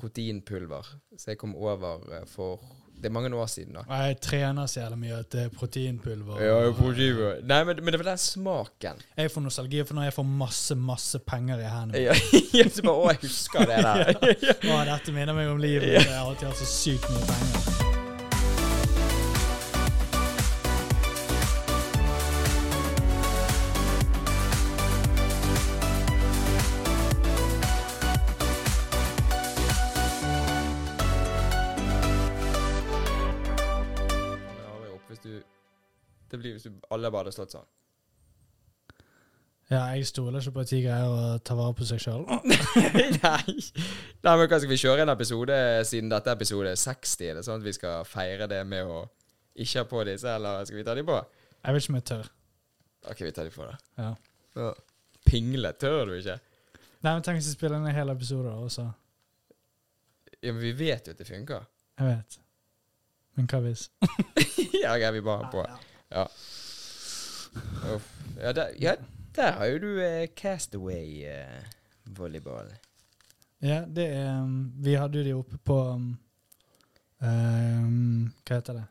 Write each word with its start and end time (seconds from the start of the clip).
proteinpulver 0.00 0.90
som 1.16 1.30
jeg 1.32 1.38
kom 1.40 1.54
over 1.56 2.02
eh, 2.14 2.26
for 2.30 2.60
Det 2.96 3.10
er 3.10 3.12
mange 3.12 3.28
år 3.36 3.46
siden, 3.52 3.74
da. 3.76 3.82
Jeg 4.06 4.16
trener 4.24 4.66
så 4.72 4.80
jævlig 4.80 4.98
mye 5.02 5.18
at 5.18 5.28
det 5.34 5.42
er 5.42 5.50
proteinpulver. 5.52 6.40
Ja, 6.40 6.54
proteinpulver. 6.72 7.42
Nei, 7.44 7.58
men, 7.68 7.82
men 7.84 7.92
det 7.92 8.00
var 8.00 8.08
den 8.08 8.22
smaken. 8.22 9.02
Jeg 9.20 9.30
får 9.34 9.44
nostalgi 9.44 9.84
for 9.84 9.98
når 9.98 10.08
jeg 10.08 10.16
får 10.16 10.28
masse, 10.44 10.78
masse 10.80 11.20
penger 11.28 11.60
i 11.60 11.68
hendene. 11.68 12.06
Ja, 12.06 12.16
jeg 12.56 12.72
bare, 12.80 12.96
å, 12.96 13.10
jeg 13.12 13.20
husker 13.26 13.68
det 13.68 13.82
der. 13.84 14.14
Å, 14.72 14.84
dette 14.88 15.12
minner 15.12 15.36
meg 15.36 15.52
om 15.52 15.60
livet. 15.60 15.92
Ja. 15.92 16.06
Jeg 16.06 16.16
har 16.16 16.30
alltid 16.30 16.48
hatt 16.48 16.62
så 16.64 16.70
sykt 16.72 17.10
mye 17.12 17.28
penger. 17.34 17.75
Alle 36.94 37.10
bare 37.10 37.26
hadde 37.26 37.34
stått 37.36 37.56
sånn. 37.56 37.66
Ja, 39.66 39.80
jeg 39.96 40.06
stoler 40.06 40.38
ikke 40.38 40.52
på 40.54 40.62
at 40.62 40.70
de 40.70 40.78
greier 40.84 41.10
å 41.10 41.38
ta 41.42 41.56
vare 41.58 41.74
på 41.74 41.86
seg 41.88 41.98
sjøl. 41.98 42.22
Nei. 43.24 43.54
Nei, 44.22 44.34
men 44.38 44.44
hva 44.46 44.58
skal 44.62 44.70
vi 44.70 44.78
kjøre 44.78 45.02
en 45.02 45.10
episode 45.10 45.56
siden 45.88 46.12
dette 46.12 46.30
er 46.30 46.38
episode 46.38 46.74
60? 46.78 47.24
Er 47.26 47.38
det 47.40 47.42
sånn 47.48 47.58
at 47.58 47.66
vi 47.66 47.74
skal 47.74 48.04
feire 48.06 48.46
det 48.50 48.60
med 48.70 48.86
å 48.86 49.00
ikke 49.58 49.82
ha 49.82 49.88
på 49.90 50.04
disse, 50.06 50.30
eller 50.38 50.62
skal 50.68 50.78
vi 50.78 50.84
ta 50.86 50.94
de 50.94 51.02
på? 51.08 51.16
Jeg 51.64 51.74
vet 51.74 51.82
ikke 51.82 51.92
om 51.92 51.98
jeg 51.98 52.06
tør. 52.12 52.28
Ok, 53.10 53.22
vi 53.26 53.32
tar 53.34 53.48
de 53.48 53.54
på, 53.56 53.66
da. 53.66 53.74
Ja. 54.04 54.12
Ja. 54.60 54.68
Pingle 55.26 55.72
tør 55.82 56.12
du 56.12 56.14
ikke? 56.20 56.36
Nei, 57.02 57.10
men 57.16 57.26
Tenk 57.26 57.40
hvis 57.40 57.50
vi 57.50 57.56
spiller 57.56 57.80
inn 57.80 57.88
en 57.90 57.96
hel 57.96 58.12
episode, 58.14 58.46
da, 58.46 58.54
og 58.62 58.70
så 58.70 58.86
Ja, 60.36 60.52
men 60.52 60.62
vi 60.62 60.70
vet 60.78 61.10
jo 61.10 61.16
at 61.16 61.18
det 61.18 61.26
funker. 61.26 61.66
Jeg 61.98 62.12
vet. 62.12 62.38
Men 63.34 63.50
hva 63.50 63.60
hvis? 63.66 63.88
ja, 64.84 64.94
ok, 64.94 65.08
vi 65.18 65.26
bare 65.26 65.42
har 65.42 65.50
på. 65.50 65.66
Ja. 66.14 66.28
Uff. 66.30 66.65
Ja, 68.40 68.52
der, 68.52 68.68
ja, 68.80 68.94
der 69.36 69.52
har 69.52 69.64
jo 69.70 69.78
du 69.78 69.90
eh, 70.02 70.26
Castaway 70.36 71.24
eh, 71.24 71.62
volleyball. 72.16 72.68
Ja, 73.62 73.84
det 73.88 74.06
er 74.12 74.42
um, 74.42 74.72
Vi 74.84 74.94
hadde 74.94 75.18
jo 75.18 75.24
de 75.24 75.32
oppe 75.34 75.58
på 75.64 75.76
um, 75.94 76.18
um, 77.20 78.32
Hva 78.46 78.58
heter 78.58 78.72
det? 78.80 78.84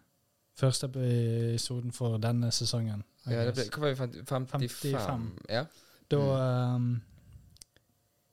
Første 0.55 0.87
episoden 0.87 1.91
for 1.91 2.17
denne 2.17 2.51
sesongen. 2.51 3.03
Ja, 3.27 3.45
det 3.45 3.53
ble, 3.57 3.65
hva 3.75 3.81
var 3.83 3.89
vi, 3.91 3.97
fant- 3.99 4.49
55? 4.49 4.69
55. 4.69 5.27
Ja. 5.49 5.65
Da 6.11 6.21
um, 6.75 7.01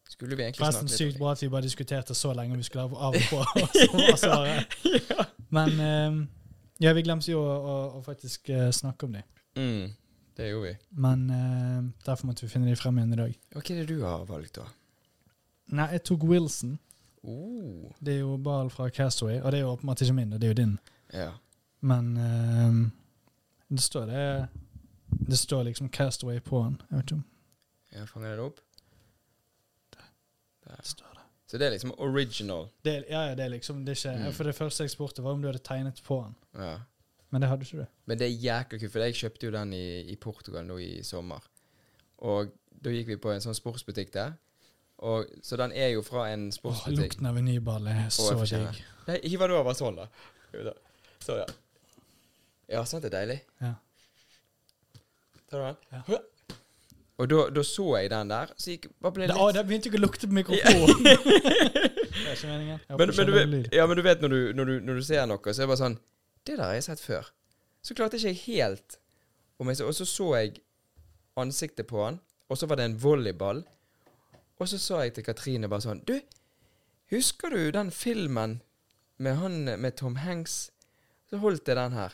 Skulle 0.08 0.36
vi 0.36 0.42
egentlig 0.42 0.62
Forresten 0.62 0.88
snakke 0.88 0.98
sykt 1.10 1.18
bra 1.18 1.32
at 1.32 1.42
vi 1.42 1.48
bare 1.48 1.62
diskuterte 1.66 2.14
så 2.14 2.32
lenge 2.36 2.56
vi 2.56 2.62
skulle 2.68 2.84
av 2.84 2.92
og 2.94 3.16
på. 3.30 3.40
og 3.42 3.68
så 3.80 3.90
var 3.96 4.16
svaret. 4.20 4.78
ja. 5.10 5.24
Men 5.52 5.80
um, 5.80 6.22
ja, 6.80 6.92
vi 6.92 7.02
glemte 7.02 7.32
jo 7.32 7.40
å, 7.42 7.56
å, 7.58 7.74
å 7.98 8.02
faktisk 8.02 8.48
eh, 8.50 8.70
snakke 8.74 9.06
om 9.06 9.12
dem. 9.18 9.26
Mm, 9.56 9.90
det 10.36 10.48
gjorde 10.48 10.68
vi. 10.68 10.76
Men 10.90 11.26
uh, 11.30 11.90
derfor 12.06 12.26
måtte 12.26 12.46
vi 12.46 12.52
finne 12.52 12.66
dem 12.70 12.76
frem 12.80 12.98
igjen 12.98 13.12
i 13.12 13.20
dag. 13.20 13.34
Og 13.54 13.60
hva 13.60 13.74
er 13.74 13.82
det 13.82 13.88
du 13.90 14.02
har 14.04 14.24
valgt, 14.28 14.56
da? 14.56 14.64
Nei, 15.72 15.88
jeg 15.96 16.04
tok 16.08 16.24
Wilson. 16.28 16.78
Oh. 17.22 17.92
Det 18.02 18.16
er 18.16 18.24
jo 18.24 18.36
ball 18.42 18.70
fra 18.72 18.88
Castaway, 18.90 19.38
og 19.40 19.52
det 19.52 19.60
er 19.60 19.66
jo 19.66 19.72
åpenbart 19.76 20.02
ikke 20.02 20.16
min, 20.16 20.32
og 20.34 20.40
det 20.42 20.48
er 20.48 20.54
jo 20.54 20.58
din. 20.62 20.74
Ja. 21.14 21.30
Men 21.80 22.10
uh, 22.16 22.90
det 23.72 23.82
står 23.82 24.06
det 24.06 24.48
Det 25.28 25.38
står 25.38 25.62
liksom 25.68 25.88
Castaway 25.88 26.40
på 26.40 26.62
den. 26.64 26.80
Jeg 26.90 26.96
vet 26.98 27.10
ikke 27.10 27.14
om 27.14 27.24
Jeg 27.92 28.08
fanger 28.08 28.36
det 28.36 28.44
opp. 28.46 28.60
Der. 29.92 30.06
det 30.68 30.86
står 30.86 31.10
det. 31.12 31.26
Så 31.46 31.58
det 31.58 31.66
er 31.66 31.70
liksom 31.74 31.92
original. 31.98 32.68
det 32.84 33.04
ja, 33.10 33.26
ja, 33.28 33.34
det 33.34 33.44
er 33.44 33.48
liksom 33.48 33.84
det 33.84 33.92
er 33.92 34.10
ikke, 34.12 34.24
Mm. 34.24 34.32
For 34.32 34.44
det 34.44 34.54
første 34.54 34.82
jeg 34.82 34.90
spurte, 34.90 35.22
var 35.22 35.32
om 35.32 35.42
du 35.42 35.48
hadde 35.48 35.58
tegnet 35.58 36.00
på 36.04 36.24
den. 36.24 36.34
Ja. 36.62 36.78
Men 37.32 37.42
det 37.42 37.48
hadde 37.48 37.64
ikke 37.66 37.80
du. 37.80 37.98
Men 38.06 38.20
det 38.20 38.26
er 38.26 38.40
jækla 38.44 38.78
kult, 38.78 38.92
for 38.92 39.06
jeg 39.06 39.16
kjøpte 39.16 39.48
jo 39.48 39.52
den 39.54 39.72
i, 39.72 39.84
i 40.12 40.16
Portugal 40.20 40.66
nå 40.68 40.76
i 40.84 40.90
sommer. 41.06 41.44
Og 42.28 42.52
da 42.84 42.92
gikk 42.92 43.08
vi 43.14 43.20
på 43.20 43.32
en 43.32 43.40
sånn 43.42 43.56
sportsbutikk 43.56 44.12
der. 44.14 44.34
Og, 45.02 45.30
så 45.42 45.56
den 45.58 45.72
er 45.74 45.94
jo 45.94 46.02
fra 46.06 46.28
en 46.30 46.46
Åh, 46.50 46.54
sportsbutikk. 46.54 47.00
lukten 47.00 47.30
av 47.30 47.38
en 47.40 47.48
ny 47.48 47.56
ball 47.64 47.88
er 47.90 48.04
så 48.14 48.34
digg. 48.36 48.82
Nei, 49.08 49.16
hiver 49.32 49.50
du 49.50 49.56
over 49.58 49.74
sånn, 49.74 49.98
da. 49.98 50.74
Så, 51.24 51.40
ja. 51.40 51.48
Ja, 52.70 52.84
sant 52.86 53.02
det 53.02 53.10
er 53.10 53.16
deilig. 53.16 53.40
Ja. 53.64 53.72
Tar 55.50 55.56
du 55.56 55.64
den? 55.64 56.04
Ja. 56.12 56.20
Og 57.22 57.28
da, 57.30 57.42
da 57.54 57.64
så 57.66 57.88
jeg 57.96 58.10
den 58.10 58.30
der, 58.30 58.52
så 58.58 58.72
gikk 58.72 58.86
bare 59.02 59.16
ble 59.16 59.26
litt 59.28 59.38
å, 59.38 59.50
det 59.54 59.64
begynte 59.68 59.90
ikke 59.90 59.98
å 60.00 60.04
lukte 60.04 60.28
på 60.28 60.36
mikrofonen! 60.36 61.02
det 61.06 61.12
er 61.12 62.32
ikke 62.36 62.48
meningen. 62.48 62.80
Men, 62.88 63.12
men, 63.16 63.28
du 63.28 63.76
ja, 63.76 63.84
men 63.86 63.98
du 63.98 64.02
vet 64.06 64.24
når 64.24 64.32
du, 64.32 64.40
når, 64.58 64.70
du, 64.70 64.86
når 64.86 65.00
du 65.00 65.04
ser 65.06 65.28
noe, 65.30 65.42
så 65.52 65.62
er 65.62 65.66
det 65.66 65.70
bare 65.74 65.82
sånn 65.82 65.98
Det 66.46 66.56
der 66.58 66.64
har 66.64 66.74
jeg 66.78 66.84
sett 66.88 67.00
før. 67.00 67.28
Så 67.82 67.94
klarte 67.94 68.16
ikke 68.18 68.32
jeg 68.32 68.42
helt 68.46 68.98
om 69.58 69.68
jeg 69.70 69.76
så, 69.78 69.86
Og 69.86 69.94
så 69.94 70.04
så 70.06 70.28
jeg 70.36 70.56
ansiktet 71.38 71.86
på 71.86 72.02
han, 72.04 72.20
og 72.48 72.58
så 72.58 72.66
var 72.66 72.76
det 72.76 72.84
en 72.84 72.96
volleyball. 73.02 73.62
Og 74.58 74.68
så 74.68 74.78
sa 74.78 75.00
jeg 75.02 75.14
til 75.14 75.24
Katrine 75.24 75.68
bare 75.70 75.80
sånn 75.82 76.02
Du, 76.06 76.16
husker 77.10 77.50
du 77.50 77.70
den 77.74 77.90
filmen 77.90 78.60
med 79.18 79.36
han 79.38 79.64
med 79.80 79.96
Tom 79.96 80.16
Hanks? 80.16 80.70
Så 81.30 81.38
holdt 81.42 81.68
jeg 81.68 81.76
den 81.78 81.92
her. 81.96 82.12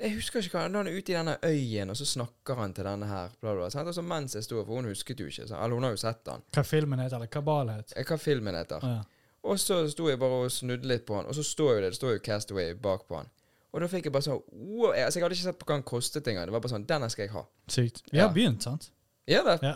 Jeg 0.00 0.14
husker 0.14 0.40
ikke 0.40 0.56
hva 0.56 0.62
Han 0.68 0.86
er 0.86 0.94
ute 0.96 1.12
i 1.12 1.16
denne 1.16 1.34
øyen, 1.44 1.90
og 1.90 1.96
så 1.98 2.06
snakker 2.08 2.56
han 2.56 2.72
til 2.76 2.86
denne 2.88 3.06
her. 3.10 3.32
Bla, 3.40 3.52
bla, 3.56 3.68
sant? 3.72 3.88
Og 3.90 3.94
så 3.94 4.02
mens 4.02 4.34
jeg 4.34 4.44
sto 4.46 4.62
For 4.64 4.78
hun 4.78 4.88
husket 4.88 5.20
jo 5.20 5.26
ikke. 5.28 5.48
Så, 5.48 5.56
eller 5.56 5.74
hun 5.76 5.84
har 5.84 5.90
jo 5.96 6.00
sett 6.00 6.22
den. 6.24 6.44
Hva 6.54 6.64
filmen 6.64 7.02
heter, 7.02 7.16
eller 7.18 7.28
hva 7.34 7.42
ballen 7.44 7.80
het. 7.82 7.92
Eh, 7.96 8.06
Hva 8.08 8.16
filmen 8.20 8.56
heter. 8.56 8.86
Ja. 8.86 9.02
Og 9.42 9.58
så 9.58 9.86
sto 9.88 10.08
jeg 10.10 10.18
bare 10.20 10.42
og 10.44 10.50
snudde 10.52 10.86
litt 10.88 11.06
på 11.08 11.16
han, 11.16 11.26
og 11.26 11.34
så 11.34 11.42
står 11.46 11.70
jo 11.74 11.80
det, 11.80 11.90
det 11.94 11.96
står 11.96 12.12
jo 12.12 12.22
Castaway 12.24 12.74
bak 12.76 13.06
på 13.08 13.16
han. 13.16 13.28
Og 13.72 13.80
da 13.80 13.86
fikk 13.88 14.08
jeg 14.08 14.12
bare 14.12 14.26
sånn 14.26 14.40
wow, 14.50 14.90
jeg, 14.92 15.04
altså 15.06 15.18
jeg 15.18 15.24
hadde 15.24 15.36
ikke 15.38 15.46
sett 15.46 15.58
på 15.60 15.66
hva 15.68 15.76
han 15.78 15.84
kostet 15.86 16.26
engang. 16.28 16.48
Det 16.48 16.52
var 16.52 16.60
bare 16.64 16.72
sånn 16.72 16.86
Denne 16.90 17.08
skal 17.12 17.22
jeg 17.28 17.32
ha. 17.36 17.44
Sykt. 17.70 18.02
Vi 18.10 18.18
Ja. 18.18 18.26
har 18.26 18.34
begynt, 18.34 18.62
sant? 18.66 18.90
Ja 19.30 19.44
det. 19.46 19.58
Ja. 19.62 19.74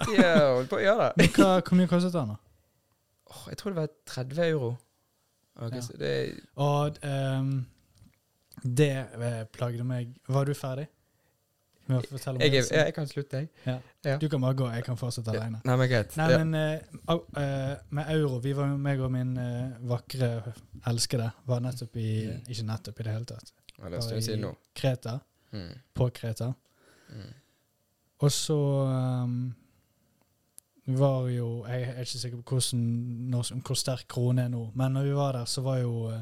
På 0.69 0.81
gjøre 0.83 1.13
det. 1.13 1.13
Men 1.21 1.29
hva, 1.37 1.61
hvor 1.63 1.79
mye 1.79 1.87
kostet 1.89 2.13
den, 2.13 2.33
da? 2.35 2.37
Oh, 3.31 3.45
jeg 3.49 3.57
tror 3.61 3.71
det 3.73 3.79
var 3.81 3.89
30 4.11 4.43
euro. 4.49 4.73
Okay, 5.57 5.79
Ja. 5.79 5.97
det 5.99 6.41
Og 6.57 6.99
um, 7.07 7.67
det 8.65 8.91
eh, 9.15 9.45
plagde 9.55 9.85
meg 9.87 10.09
Var 10.29 10.45
du 10.45 10.55
ferdig 10.55 10.89
med 10.89 10.89
å 10.89 10.89
fortelle 10.89 10.89
om 10.89 11.74
jeg, 11.89 12.53
jeg, 12.53 12.65
jeg 12.73 12.95
kan 12.97 13.09
slutte, 13.09 13.37
jeg. 13.43 13.49
Ja. 13.67 13.77
Ja. 14.05 14.17
Du 14.21 14.29
kan 14.29 14.41
bare 14.41 14.57
gå, 14.57 14.69
jeg 14.73 14.85
kan 14.87 14.97
fortsette 14.97 15.33
alene. 15.35 15.61
Nei, 15.65 15.77
men 15.77 15.91
greit. 15.91 16.17
Nei, 16.17 16.29
men 16.41 16.55
uh, 16.57 17.17
eh, 17.41 17.75
med 17.97 18.11
euro 18.15 18.39
Vi 18.45 18.55
var 18.57 18.71
jo 18.73 18.79
meg 18.81 19.03
og 19.05 19.13
min 19.13 19.35
uh, 19.37 19.75
vakre 19.89 20.31
elskede 20.89 21.31
var 21.49 21.65
nettopp 21.65 21.97
i 22.01 22.11
Mm. 22.25 22.41
Ikke 22.49 22.65
nettopp 22.67 23.01
i 23.01 23.05
det 23.05 23.13
hele 23.13 23.27
tatt. 23.29 23.53
Ja, 23.79 23.89
det 23.91 23.99
er 23.99 24.21
siden 24.23 24.45
nå. 24.47 24.53
Kreta. 24.77 25.19
Mm. 25.53 25.73
På 25.95 26.09
Kreta. 26.15 26.53
Mm. 27.11 27.33
Og 28.25 28.33
så 28.33 28.57
um, 29.25 29.55
var 30.87 31.29
jo 31.29 31.67
Jeg 31.67 31.83
er 31.83 32.01
ikke 32.01 32.19
sikker 32.19 32.41
på 32.43 32.55
hvordan, 32.55 32.81
når, 33.33 33.51
hvor 33.67 33.79
sterk 33.79 34.07
krone 34.09 34.45
er 34.45 34.49
nå, 34.53 34.71
men 34.75 34.93
når 34.93 35.09
vi 35.09 35.15
var 35.17 35.33
der, 35.39 35.45
så 35.45 35.65
var 35.65 35.79
jo 35.79 36.13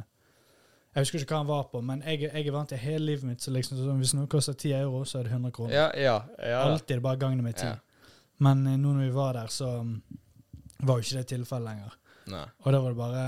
Jeg 0.93 1.07
husker 1.07 1.23
ikke 1.23 1.33
hva 1.33 1.39
han 1.41 1.49
var 1.49 1.63
på, 1.73 1.81
men 1.89 2.03
jeg, 2.05 2.21
jeg 2.27 2.47
er 2.47 2.53
vant 2.53 2.69
til 2.69 2.79
hele 2.83 3.07
livet 3.07 3.25
mitt 3.25 3.41
så 3.45 3.51
liksom, 3.55 3.79
så 3.81 3.95
hvis 3.97 4.11
noe 4.19 4.29
koster 4.29 4.53
10 4.53 4.73
euro, 4.83 5.05
så 5.09 5.19
er 5.23 5.29
det 5.29 5.33
100 5.33 5.55
kroner. 5.57 5.73
Ja, 5.75 5.87
ja. 5.97 6.17
ja. 6.39 6.59
Alltid 6.67 7.01
bare 7.01 7.17
gangen 7.23 7.41
med 7.45 7.55
10. 7.57 7.65
Ja. 7.71 7.79
Men 8.45 8.67
eh, 8.67 8.77
nå 8.77 8.93
når 8.93 9.07
vi 9.07 9.15
var 9.15 9.33
der, 9.39 9.49
så 9.49 9.71
um, 9.81 9.95
var 10.83 10.99
jo 11.01 11.07
ikke 11.07 11.23
det 11.23 11.27
tilfellet 11.33 11.71
lenger. 11.71 11.97
Nei. 12.35 12.45
Og 12.61 12.69
da 12.75 12.81
var 12.85 12.93
det 12.93 12.99
bare 13.01 13.25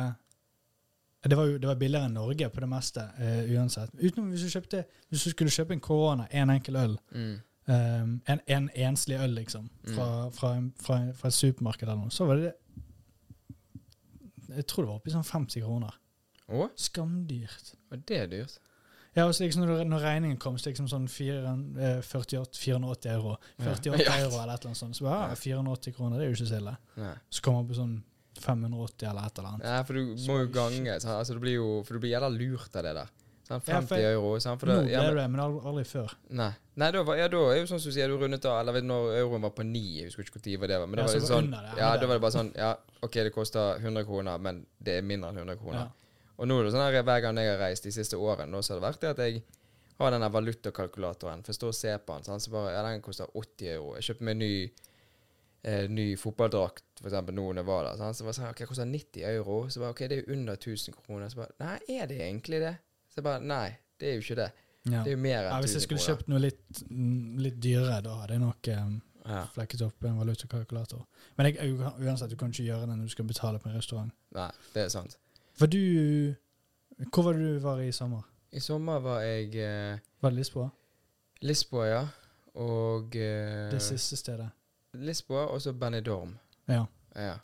Det 1.24 1.36
var 1.40 1.48
jo 1.48 1.56
det 1.58 1.66
var 1.70 1.78
billigere 1.80 2.06
enn 2.10 2.14
Norge 2.18 2.50
på 2.52 2.60
det 2.60 2.68
meste, 2.68 3.06
uh, 3.16 3.40
uansett. 3.56 3.94
Utenom 3.96 4.28
hvis 4.34 4.44
du, 4.44 4.50
kjøpte, 4.52 4.84
hvis 5.08 5.24
du 5.24 5.30
skulle 5.32 5.50
kjøpe 5.56 5.72
en 5.72 5.80
korona, 5.80 6.28
én 6.30 6.44
en 6.44 6.52
enkel 6.58 6.76
øl. 6.76 6.98
Mm. 7.16 7.34
Um, 7.64 8.10
en, 8.28 8.40
en 8.46 8.68
enslig 8.76 9.16
øl, 9.24 9.32
liksom, 9.40 9.70
fra, 9.94 10.28
fra, 10.36 10.50
en- 10.58 10.74
fra, 10.84 10.98
fra 11.16 11.32
et 11.32 11.38
supermarked 11.40 11.88
eller 11.88 12.02
noe, 12.04 12.12
så 12.12 12.26
var 12.28 12.36
det 12.42 12.52
Jeg 14.52 14.66
tror 14.68 14.84
det 14.84 14.90
var 14.90 14.98
oppi 15.00 15.14
sånn 15.14 15.24
50 15.24 15.64
kroner. 15.64 15.94
Å, 16.52 16.68
Skamdyrt. 16.76 17.74
og 17.92 18.04
det 18.06 18.18
er 18.20 18.26
dyrt. 18.28 18.58
Ja, 19.14 19.26
og 19.28 19.34
så 19.36 19.44
liksom 19.46 19.62
når, 19.62 19.84
når 19.86 20.00
regningen 20.02 20.38
kom, 20.42 20.56
så 20.58 20.72
liksom 20.72 20.88
sånn 20.90 21.04
4, 21.08 21.36
eh, 21.78 22.00
48, 22.02 22.58
480 22.58 23.10
euro. 23.14 23.36
48 23.62 24.02
Ja. 24.08 24.16
euro 24.24 24.40
eller 24.42 24.54
et 24.56 24.64
eller 24.64 24.72
annet 24.72 24.80
sånt. 24.80 24.96
Så 24.98 25.04
bare, 25.06 25.28
ja, 25.30 25.34
480 25.38 25.94
kroner, 25.94 26.18
det 26.18 26.26
er 26.26 26.32
jo 26.32 26.38
ikke 26.40 26.50
så 26.50 26.58
ille. 26.58 26.76
Nei. 26.98 27.12
Så 27.30 27.40
kommer 27.46 27.62
man 27.62 27.68
på 27.70 27.78
sånn 27.78 27.94
580 28.42 29.06
eller 29.10 29.28
et 29.28 29.38
eller 29.38 29.50
annet. 29.52 29.68
Nei, 29.68 29.82
for 29.86 29.94
du 29.94 30.24
må 30.26 30.38
jo 30.42 30.48
gange. 30.56 30.96
sant? 31.00 31.14
Altså, 31.20 31.36
du 31.36 31.40
blir 31.44 31.54
jo 31.60 31.68
For 31.86 31.94
du 31.94 32.00
blir 32.02 32.10
jævla 32.16 32.32
lurt 32.34 32.74
av 32.76 32.82
det 32.88 32.94
der. 32.98 33.12
Ja, 33.44 33.58
50 33.60 33.86
for- 33.92 33.98
euro. 34.10 34.34
Sånn, 34.40 34.58
For 34.58 34.66
Nå 34.72 34.76
ble 34.82 34.90
ja, 34.90 35.02
men, 35.04 35.16
det, 35.20 35.30
men 35.30 35.40
aldri, 35.44 35.84
før. 35.84 36.14
nei. 36.30 36.50
nei, 36.80 36.90
da 36.90 37.02
var, 37.04 37.16
ja, 37.20 37.28
da 37.28 37.42
er 37.52 37.58
jo 37.60 37.66
sånn 37.70 37.78
som 37.80 37.90
du 37.92 37.94
sier, 37.94 38.08
du 38.08 38.16
rundet 38.18 38.44
av 38.50 38.66
Eller 38.66 38.80
når 38.82 39.12
euroen 39.20 39.42
var 39.46 39.50
på 39.54 39.62
9, 39.68 39.82
jeg 40.00 40.06
husker 40.10 40.24
ikke 40.24 40.58
hvor 40.58 40.66
det 40.66 40.78
var, 40.80 40.86
men 40.88 40.96
da 40.96 41.02
Ja, 41.02 41.06
var 41.06 41.12
så 41.12 41.20
det 41.20 41.28
var 41.28 41.36
sånn 41.38 41.50
det, 41.52 41.78
Ja, 41.78 41.84
da 41.84 41.90
var 41.92 41.98
det. 42.00 42.08
det 42.16 42.20
bare 42.24 42.32
sånn 42.34 42.50
Ja, 42.56 42.76
OK, 43.04 43.12
det 43.12 43.32
koster 43.36 43.78
100 43.78 44.04
kroner, 44.08 44.38
men 44.40 44.66
det 44.82 44.96
er 44.98 45.02
mindre 45.06 45.28
enn 45.30 45.38
100 45.44 45.56
kroner. 45.60 45.84
Ja. 45.84 45.90
Og 46.38 46.48
nå 46.50 46.56
er 46.60 46.64
det 46.66 46.72
sånn 46.74 46.82
her 46.82 47.02
hver 47.06 47.20
gang 47.22 47.36
jeg 47.38 47.52
har 47.52 47.60
reist 47.62 47.84
de 47.86 47.92
siste 47.94 48.18
årene, 48.18 48.50
nå 48.50 48.62
så 48.62 48.74
har 48.74 48.80
det 48.80 48.88
vært 48.88 49.00
det 49.04 49.10
at 49.14 49.22
jeg 49.22 49.42
har 50.00 50.10
denne 50.10 50.30
valutakalkulatoren, 50.34 51.44
for 51.46 51.52
jeg 51.52 51.58
står 51.60 51.68
og 51.70 51.76
ser 51.78 51.98
på 52.02 52.16
den, 52.16 52.24
Sånn, 52.26 52.40
så 52.42 52.50
bare 52.50 52.72
Ja, 52.74 52.82
den 52.88 53.02
koster 53.04 53.28
80 53.38 53.68
euro. 53.76 53.92
Jeg 53.94 54.08
kjøpte 54.08 54.26
meg 54.26 54.36
ny 54.40 54.50
eh, 55.64 55.86
ny 55.88 56.08
fotballdrakt, 56.20 56.84
eksempel, 57.04 57.34
nå 57.36 57.46
når 57.52 57.62
jeg 57.62 57.68
var 57.70 57.86
der. 57.86 58.00
Sånn, 58.00 58.14
Så 58.18 58.26
bare, 58.26 58.50
ok, 58.50 58.60
jeg 58.64 58.68
koster 58.72 58.90
90 58.90 59.24
euro. 59.30 59.60
Så 59.70 59.80
bare, 59.80 59.94
ok, 59.94 60.02
det 60.10 60.18
er 60.18 60.24
jo 60.24 60.32
under 60.34 60.58
1000 60.58 60.98
kroner. 60.98 61.30
Så 61.32 61.40
bare, 61.40 61.54
nei, 61.62 61.78
er 62.00 62.10
det 62.10 62.18
egentlig 62.20 62.60
det? 62.60 62.74
Så 63.08 63.20
jeg 63.22 63.24
bare, 63.30 63.40
nei, 63.40 63.78
det 64.00 64.10
er 64.10 64.14
jo 64.18 64.26
ikke 64.26 64.40
det. 64.42 64.50
Ja. 64.84 65.00
Det 65.00 65.14
er 65.14 65.14
jo 65.14 65.22
mer 65.24 65.38
enn 65.46 65.50
Ja, 65.54 65.60
hvis 65.64 65.72
jeg 65.78 65.86
skulle 65.86 66.02
kroner. 66.02 66.16
kjøpt 66.18 66.28
noe 66.28 66.42
litt, 66.42 66.82
mm, 66.90 67.38
litt 67.46 67.60
dyrere, 67.64 68.02
da 68.04 68.18
hadde 68.20 68.34
jeg 68.36 68.42
nok 68.44 68.68
um, 68.76 69.02
Ja. 69.24 69.46
flekket 69.54 69.80
opp 69.86 70.04
en 70.04 70.18
valutakalkulator. 70.18 71.06
Men 71.38 71.46
jeg, 71.48 71.70
uansett, 71.80 72.28
du 72.28 72.36
kan 72.36 72.50
ikke 72.52 72.66
gjøre 72.66 72.84
det 72.84 72.96
når 72.98 73.06
du 73.08 73.14
skal 73.14 73.24
betale 73.24 73.58
på 73.62 73.70
en 73.70 73.78
restaurant. 73.78 74.12
Nei, 74.36 74.50
det 74.74 74.82
er 74.82 74.88
sant. 74.92 75.16
For 75.54 75.70
du 75.70 76.34
Hvor 77.12 77.22
var 77.28 77.38
du 77.38 77.58
var 77.62 77.80
i 77.82 77.92
sommer? 77.92 78.22
I 78.52 78.60
sommer 78.62 79.00
var 79.02 79.22
jeg 79.26 79.54
eh, 79.58 79.98
Var 80.20 80.30
det 80.30 80.38
Lisboa? 80.38 80.68
Lisboa, 81.42 81.86
ja. 81.86 82.04
Og 82.54 83.16
eh, 83.16 83.70
Det 83.70 83.82
siste 83.82 84.16
stedet? 84.16 84.48
Lisboa, 84.94 85.48
og 85.50 85.60
så 85.62 85.72
Benidorm. 85.72 86.36
Ja. 86.70 86.84
Ja. 87.16 87.34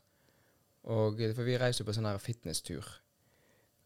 Og, 0.86 1.20
eh, 1.20 1.34
for 1.34 1.44
vi 1.44 1.58
reiser 1.58 1.82
jo 1.82 1.88
på 1.90 1.94
sånn 1.96 2.06
her 2.08 2.20
fitnesstur. 2.22 2.86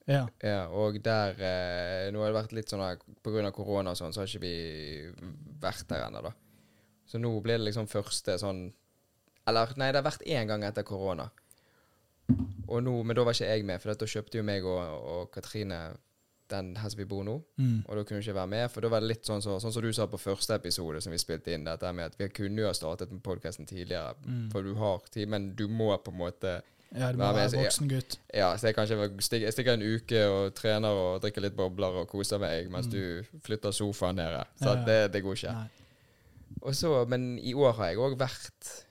Ja. 0.07 0.27
Ja, 0.45 0.67
og 0.69 0.99
der 1.01 1.39
eh, 1.41 2.11
Nå 2.13 2.21
har 2.21 2.29
det 2.29 2.37
vært 2.37 2.53
litt 2.53 2.69
sånn 2.69 2.83
her 2.85 3.01
av 3.01 3.55
korona 3.57 3.95
og 3.95 3.99
sånn, 3.99 4.13
så 4.13 4.21
har 4.21 4.29
ikke 4.29 4.45
vi 4.45 5.31
vært 5.63 5.89
der 5.89 6.05
ennå, 6.07 6.21
da. 6.27 6.35
Så 7.09 7.21
nå 7.21 7.33
blir 7.45 7.57
det 7.59 7.71
liksom 7.71 7.89
første 7.89 8.37
sånn 8.41 8.67
Eller, 9.49 9.73
nei, 9.77 9.91
det 9.93 10.01
har 10.01 10.07
vært 10.07 10.23
én 10.25 10.49
gang 10.49 10.63
etter 10.65 10.87
korona. 10.89 11.27
Og 12.69 12.83
nå, 12.83 13.03
Men 13.05 13.17
da 13.17 13.23
var 13.25 13.33
ikke 13.37 13.51
jeg 13.51 13.65
med, 13.65 13.81
for 13.83 13.93
da 13.95 14.07
kjøpte 14.07 14.39
jo 14.41 14.43
meg 14.43 14.65
og, 14.65 14.81
og 15.15 15.31
Katrine 15.35 15.97
den 16.51 16.75
her 16.77 16.89
som 16.93 16.99
vi 17.01 17.05
bor 17.09 17.23
nå. 17.25 17.39
Mm. 17.57 17.85
Og 17.89 17.97
da 17.97 18.03
kunne 18.05 18.19
hun 18.19 18.23
ikke 18.23 18.35
være 18.37 18.51
med, 18.53 18.71
for 18.71 18.81
da 18.85 18.89
var 18.93 19.01
det 19.01 19.09
litt 19.09 19.25
sånn, 19.27 19.41
så, 19.43 19.57
sånn 19.61 19.73
som 19.73 19.83
du 19.83 19.93
sa 19.97 20.05
på 20.07 20.19
første 20.21 20.55
episode 20.59 21.01
som 21.01 21.13
vi 21.13 21.19
spilte 21.19 21.55
inn, 21.55 21.65
dette 21.65 21.89
med 21.97 22.05
at 22.13 22.19
vi 22.21 22.29
kunne 22.29 22.61
jo 22.61 22.67
ha 22.69 22.75
startet 22.77 23.11
med 23.13 23.23
podkasten 23.25 23.67
tidligere, 23.67 24.15
Mm. 24.27 24.51
for 24.53 24.63
du 24.63 24.75
har 24.75 25.01
tid, 25.11 25.29
men 25.29 25.55
du 25.57 25.67
må 25.69 25.89
på 26.05 26.13
en 26.13 26.19
måte 26.19 26.61
Ja, 26.95 27.11
du 27.13 27.19
må 27.19 27.33
være 27.35 27.57
voksen 27.57 27.89
gutt. 27.91 28.19
Ja, 28.33 28.53
så 28.57 28.69
jeg 28.69 28.75
kan 28.77 28.87
ikke 28.87 29.23
stikke, 29.51 29.73
en 29.73 29.83
uke 29.83 30.21
og 30.31 30.55
trener 30.55 30.89
og 30.95 31.23
drikker 31.25 31.43
litt 31.43 31.57
bobler 31.57 31.97
og 32.05 32.09
koser 32.09 32.39
meg, 32.39 32.69
mens 32.71 32.87
Mm. 32.87 32.93
du 32.93 33.41
flytter 33.41 33.73
sofaen 33.73 34.17
nede. 34.17 34.45
Så 34.61 34.69
Ja, 34.69 34.75
ja. 34.77 34.85
det, 34.85 35.13
det 35.13 35.23
går 35.25 35.33
ikke. 35.35 35.57
Og 36.63 36.75
så, 36.75 37.05
men 37.09 37.39
i 37.39 37.53
år 37.55 37.73
har 37.73 37.87
jeg 37.87 37.97
òg 37.99 38.17
vært 38.19 38.85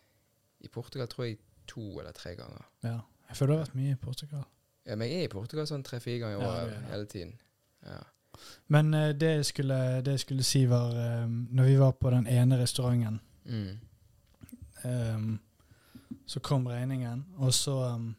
i 0.61 0.67
Portugal, 0.67 1.07
tror 1.07 1.25
jeg, 1.25 1.37
to 1.67 1.99
eller 1.99 2.11
tre 2.11 2.35
ganger. 2.35 2.65
Ja. 2.83 2.99
Jeg 3.33 3.37
føler 3.39 3.53
du 3.53 3.57
har 3.57 3.65
vært 3.65 3.75
mye 3.75 3.91
i 3.95 3.99
Portugal. 4.01 4.43
Ja, 4.85 4.95
men 4.95 5.09
jeg 5.09 5.23
er 5.23 5.29
i 5.29 5.31
Portugal 5.31 5.67
sånn 5.67 5.83
tre-fire 5.83 6.19
ganger 6.21 6.37
i 6.37 6.45
året 6.45 6.73
ja, 6.73 6.81
hele 6.91 7.05
tiden. 7.09 7.31
Ja. 7.87 8.01
Men 8.67 8.93
eh, 8.93 9.13
det, 9.17 9.29
jeg 9.39 9.45
skulle, 9.45 9.77
det 10.05 10.17
jeg 10.17 10.19
skulle 10.23 10.43
si, 10.43 10.65
var 10.69 10.93
eh, 10.97 11.27
Når 11.27 11.63
vi 11.69 11.77
var 11.79 11.91
på 11.97 12.09
den 12.13 12.27
ene 12.27 12.59
restauranten, 12.61 13.21
Mm. 13.45 13.79
um, 14.85 15.39
så 16.25 16.39
kom 16.39 16.67
regningen, 16.67 17.25
og 17.37 17.53
så 17.53 17.73
um, 17.95 18.15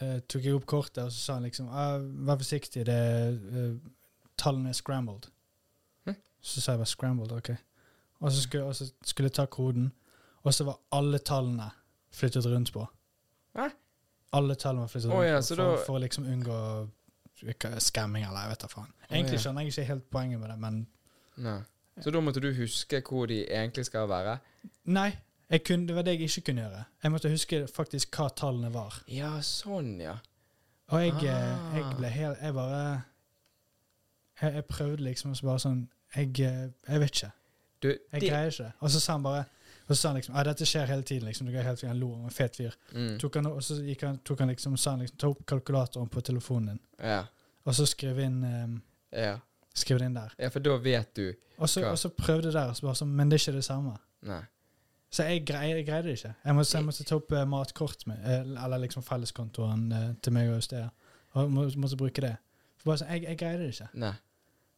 uh, 0.00 0.18
tok 0.28 0.44
jeg 0.44 0.54
opp 0.56 0.66
kortet, 0.66 1.02
og 1.04 1.12
så 1.12 1.18
sa 1.18 1.34
han 1.34 1.42
liksom 1.42 1.68
ah, 1.68 1.98
'Vær 2.00 2.36
forsiktig, 2.40 2.86
det 2.86 2.96
eh, 3.52 3.74
tallene 4.38 4.68
er 4.68 4.78
scrambled'. 4.78 5.28
Hm? 6.06 6.16
Så 6.40 6.60
sa 6.60 6.72
jeg 6.72 6.78
bare 6.78 6.88
'scrambled', 6.94 7.36
OK. 7.36 7.50
Og 8.20 8.32
så 8.32 8.42
skulle, 8.42 8.64
og 8.64 8.76
så 8.76 8.92
skulle 9.04 9.26
jeg 9.26 9.32
ta 9.32 9.44
koden, 9.46 9.92
og 10.42 10.54
så 10.54 10.64
var 10.64 10.78
alle 10.92 11.18
tallene 11.18 11.70
flyttet 12.10 12.46
rundt 12.46 12.72
på. 12.72 12.86
Hæ? 13.56 13.68
Alle 14.32 14.54
tallene 14.54 14.80
var 14.80 14.88
flyttet 14.92 15.10
rundt 15.10 15.26
ja, 15.28 15.36
på 15.40 15.46
for, 15.48 15.56
da- 15.62 15.84
for 15.86 15.98
å 15.98 16.02
liksom 16.02 16.26
unngå 16.26 16.88
skamming 17.78 18.24
eller 18.26 18.40
jeg 18.40 18.50
vet 18.50 18.62
da 18.64 18.68
faen. 18.72 18.92
Egentlig 19.10 19.38
ja. 19.38 19.42
skjønner 19.44 19.62
jeg 19.62 19.72
ikke 19.72 19.84
helt 19.92 20.08
poenget 20.10 20.40
med 20.40 20.50
det, 20.50 20.58
men 20.58 20.86
Nei. 21.38 21.58
Så 22.02 22.10
da 22.14 22.20
måtte 22.22 22.40
du 22.42 22.52
huske 22.54 23.00
hvor 23.06 23.26
de 23.30 23.40
egentlig 23.46 23.84
skal 23.86 24.08
være? 24.10 24.38
Nei, 24.90 25.10
kunne, 25.64 25.86
det 25.88 25.94
var 25.96 26.02
det 26.06 26.12
jeg 26.16 26.28
ikke 26.28 26.40
kunne 26.50 26.62
gjøre. 26.64 26.84
Jeg 27.02 27.12
måtte 27.14 27.30
huske 27.30 27.60
faktisk 27.70 28.16
hva 28.18 28.28
tallene 28.36 28.70
var. 28.74 29.00
Ja, 29.10 29.32
sånn, 29.42 29.96
ja. 30.02 30.16
Og 30.88 31.00
jeg, 31.02 31.14
eh, 31.24 31.54
Ah. 31.54 31.74
jeg 31.76 31.96
ble 31.98 32.08
helt 32.08 32.38
Jeg 32.42 32.54
bare 32.54 33.02
Jeg, 34.40 34.54
jeg 34.54 34.64
prøvde 34.64 35.02
liksom 35.04 35.30
og 35.30 35.36
så 35.36 35.44
bare 35.46 35.58
sånn 35.60 35.88
Jeg, 36.16 36.40
eh, 36.40 36.70
jeg 36.88 37.00
vet 37.00 37.10
ikke. 37.16 37.30
Du, 37.82 37.88
Jeg 37.88 38.20
det 38.20 38.30
greier 38.30 38.46
ikke. 38.50 38.72
Og 38.80 38.90
så 38.90 39.00
sa 39.00 39.12
han 39.12 39.22
bare 39.22 39.44
Og 39.88 39.96
så 39.96 40.00
sa 40.02 40.08
han 40.08 40.16
liksom 40.18 40.34
Ja, 40.36 40.42
dette 40.44 40.66
skjer 40.68 40.86
hele 40.86 41.02
tiden, 41.02 41.24
liksom. 41.28 41.46
Du 41.46 41.52
går 41.52 41.62
helt, 41.64 41.82
han 41.82 41.98
lo, 41.98 42.10
han 42.14 42.24
en 42.28 42.30
fet 42.30 42.56
fyr. 42.56 42.74
mm. 42.92 43.18
Tok 43.18 43.34
han, 43.40 43.46
og 43.46 43.62
så 43.64 43.78
han, 44.02 44.18
tok 44.24 44.38
han 44.44 44.48
liksom, 44.52 44.76
sa 44.76 44.90
han 44.90 45.00
liksom 45.00 45.16
Ta 45.18 45.28
opp 45.32 45.46
kalkulatoren 45.46 46.08
på 46.08 46.20
telefonen 46.20 46.66
din, 46.74 46.80
Ja. 47.00 47.24
og 47.64 47.74
så 47.74 47.86
skriv 47.86 48.18
inn 48.20 48.44
um, 48.44 48.82
ja. 49.12 49.38
Skriv 49.74 49.98
det 49.98 50.06
inn 50.10 50.14
der. 50.14 50.34
Ja, 50.38 50.48
for 50.48 50.60
da 50.60 50.76
vet 50.76 51.14
du 51.16 51.34
Og 51.58 51.68
så, 51.68 51.80
Hva? 51.80 51.90
og 51.92 51.98
så 51.98 52.08
prøvde 52.08 52.52
der, 52.52 52.72
så 52.74 52.86
bare 52.86 52.94
sånn 52.94 53.08
Men 53.14 53.28
det 53.28 53.38
er 53.38 53.44
ikke 53.48 53.56
det 53.56 53.64
samme. 53.64 53.96
Nei. 54.22 54.42
Så 55.10 55.24
jeg, 55.24 55.46
grei, 55.46 55.70
jeg 55.70 55.86
greide 55.86 56.08
det 56.08 56.18
ikke. 56.18 56.34
Jeg 56.44 56.54
måtte, 56.54 56.76
jeg 56.76 56.84
måtte 56.84 57.04
ta 57.08 57.16
opp 57.16 57.32
uh, 57.32 57.44
matkort 57.48 58.06
med, 58.06 58.18
uh, 58.24 58.64
eller 58.64 58.78
liksom 58.78 59.02
felleskontoen 59.02 59.92
uh, 59.92 60.08
til 60.22 60.32
meg 60.36 60.50
og 60.50 60.58
Østea. 60.58 60.90
Og 61.32 61.50
må, 61.50 61.64
måtte 61.80 61.96
bruke 61.96 62.20
det. 62.20 62.34
For 62.76 62.90
bare 62.90 63.00
sånn, 63.00 63.12
jeg, 63.14 63.24
jeg 63.24 63.38
greide 63.40 63.62
det 63.62 63.70
ikke. 63.72 63.88
Nei. 63.94 64.12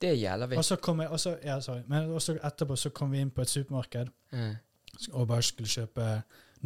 Det 0.01 0.15
er 0.15 0.47
vi. 0.47 0.57
Og 0.57 0.65
så 0.65 0.77
kom 0.81 1.01
jeg, 1.03 1.11
og 1.11 1.21
så, 1.21 1.35
ja, 1.45 1.59
sorry, 1.61 1.83
men 1.89 2.09
også 2.15 2.39
etterpå 2.39 2.77
så 2.79 2.93
kom 2.95 3.11
vi 3.13 3.21
inn 3.21 3.31
på 3.35 3.43
et 3.43 3.49
supermarked 3.53 4.11
Mm. 4.31 4.55
Og 5.13 5.29
bare 5.31 5.43
skulle 5.47 5.71
kjøpe 5.71 6.09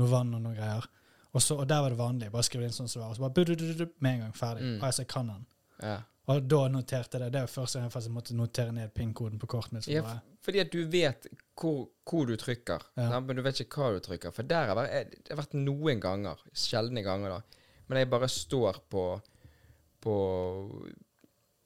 noe 0.01 0.11
vann 0.11 0.35
og 0.35 0.43
noe 0.43 0.55
greier. 0.57 0.87
Og, 1.35 1.43
så, 1.43 1.57
og 1.59 1.67
der 1.69 1.83
var 1.83 1.91
det 1.91 1.99
vanlig. 1.99 2.31
Bare 2.31 2.47
skrive 2.47 2.67
inn 2.69 2.75
sånn 2.75 2.89
som 2.89 3.01
det 3.01 3.05
var. 3.05 3.13
Og 3.13 3.17
så 3.19 3.25
bare 3.25 3.37
bududududu, 3.39 3.87
med 4.05 4.13
en 4.17 4.21
gang 4.27 4.35
ferdig. 4.39 4.67
Mm. 4.69 4.77
Og 4.83 4.99
jeg 5.01 5.09
kan 5.11 5.31
den. 5.33 5.47
Ja. 5.83 5.97
Og 6.33 6.47
da 6.49 6.61
noterte 6.73 7.19
jeg 7.19 7.25
det. 7.27 7.33
Det 7.35 7.41
var 7.45 7.51
første 7.53 7.79
gang 7.79 7.89
jeg 7.89 7.93
faktisk 7.93 8.15
måtte 8.15 8.37
notere 8.39 8.73
ned 8.73 8.93
PIN-koden 8.97 9.41
på 9.43 9.49
kortet 9.51 9.75
mitt. 9.77 9.89
Ja, 9.93 10.15
fordi 10.45 10.63
at 10.63 10.71
du 10.73 10.79
vet 10.89 11.27
hvor, 11.59 11.89
hvor 12.09 12.25
du 12.29 12.37
trykker, 12.41 12.87
Ja. 12.97 13.19
men 13.21 13.37
du 13.37 13.43
vet 13.45 13.61
ikke 13.61 13.83
hva 13.83 13.91
du 13.99 14.01
trykker. 14.05 14.33
For 14.33 14.47
der 14.49 14.71
har 14.71 14.79
vært, 14.79 15.11
det 15.21 15.35
har 15.35 15.43
vært 15.43 15.57
noen 15.59 16.01
ganger, 16.01 16.41
sjeldne 16.57 17.03
ganger 17.05 17.35
da, 17.37 17.41
men 17.89 18.01
jeg 18.01 18.09
bare 18.15 18.29
står 18.33 18.81
på, 18.89 19.05
på 20.01 20.15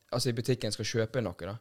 Altså 0.08 0.31
i 0.31 0.37
butikken 0.38 0.72
skal 0.72 0.87
kjøpe 0.88 1.20
noe, 1.20 1.37
da. 1.44 1.52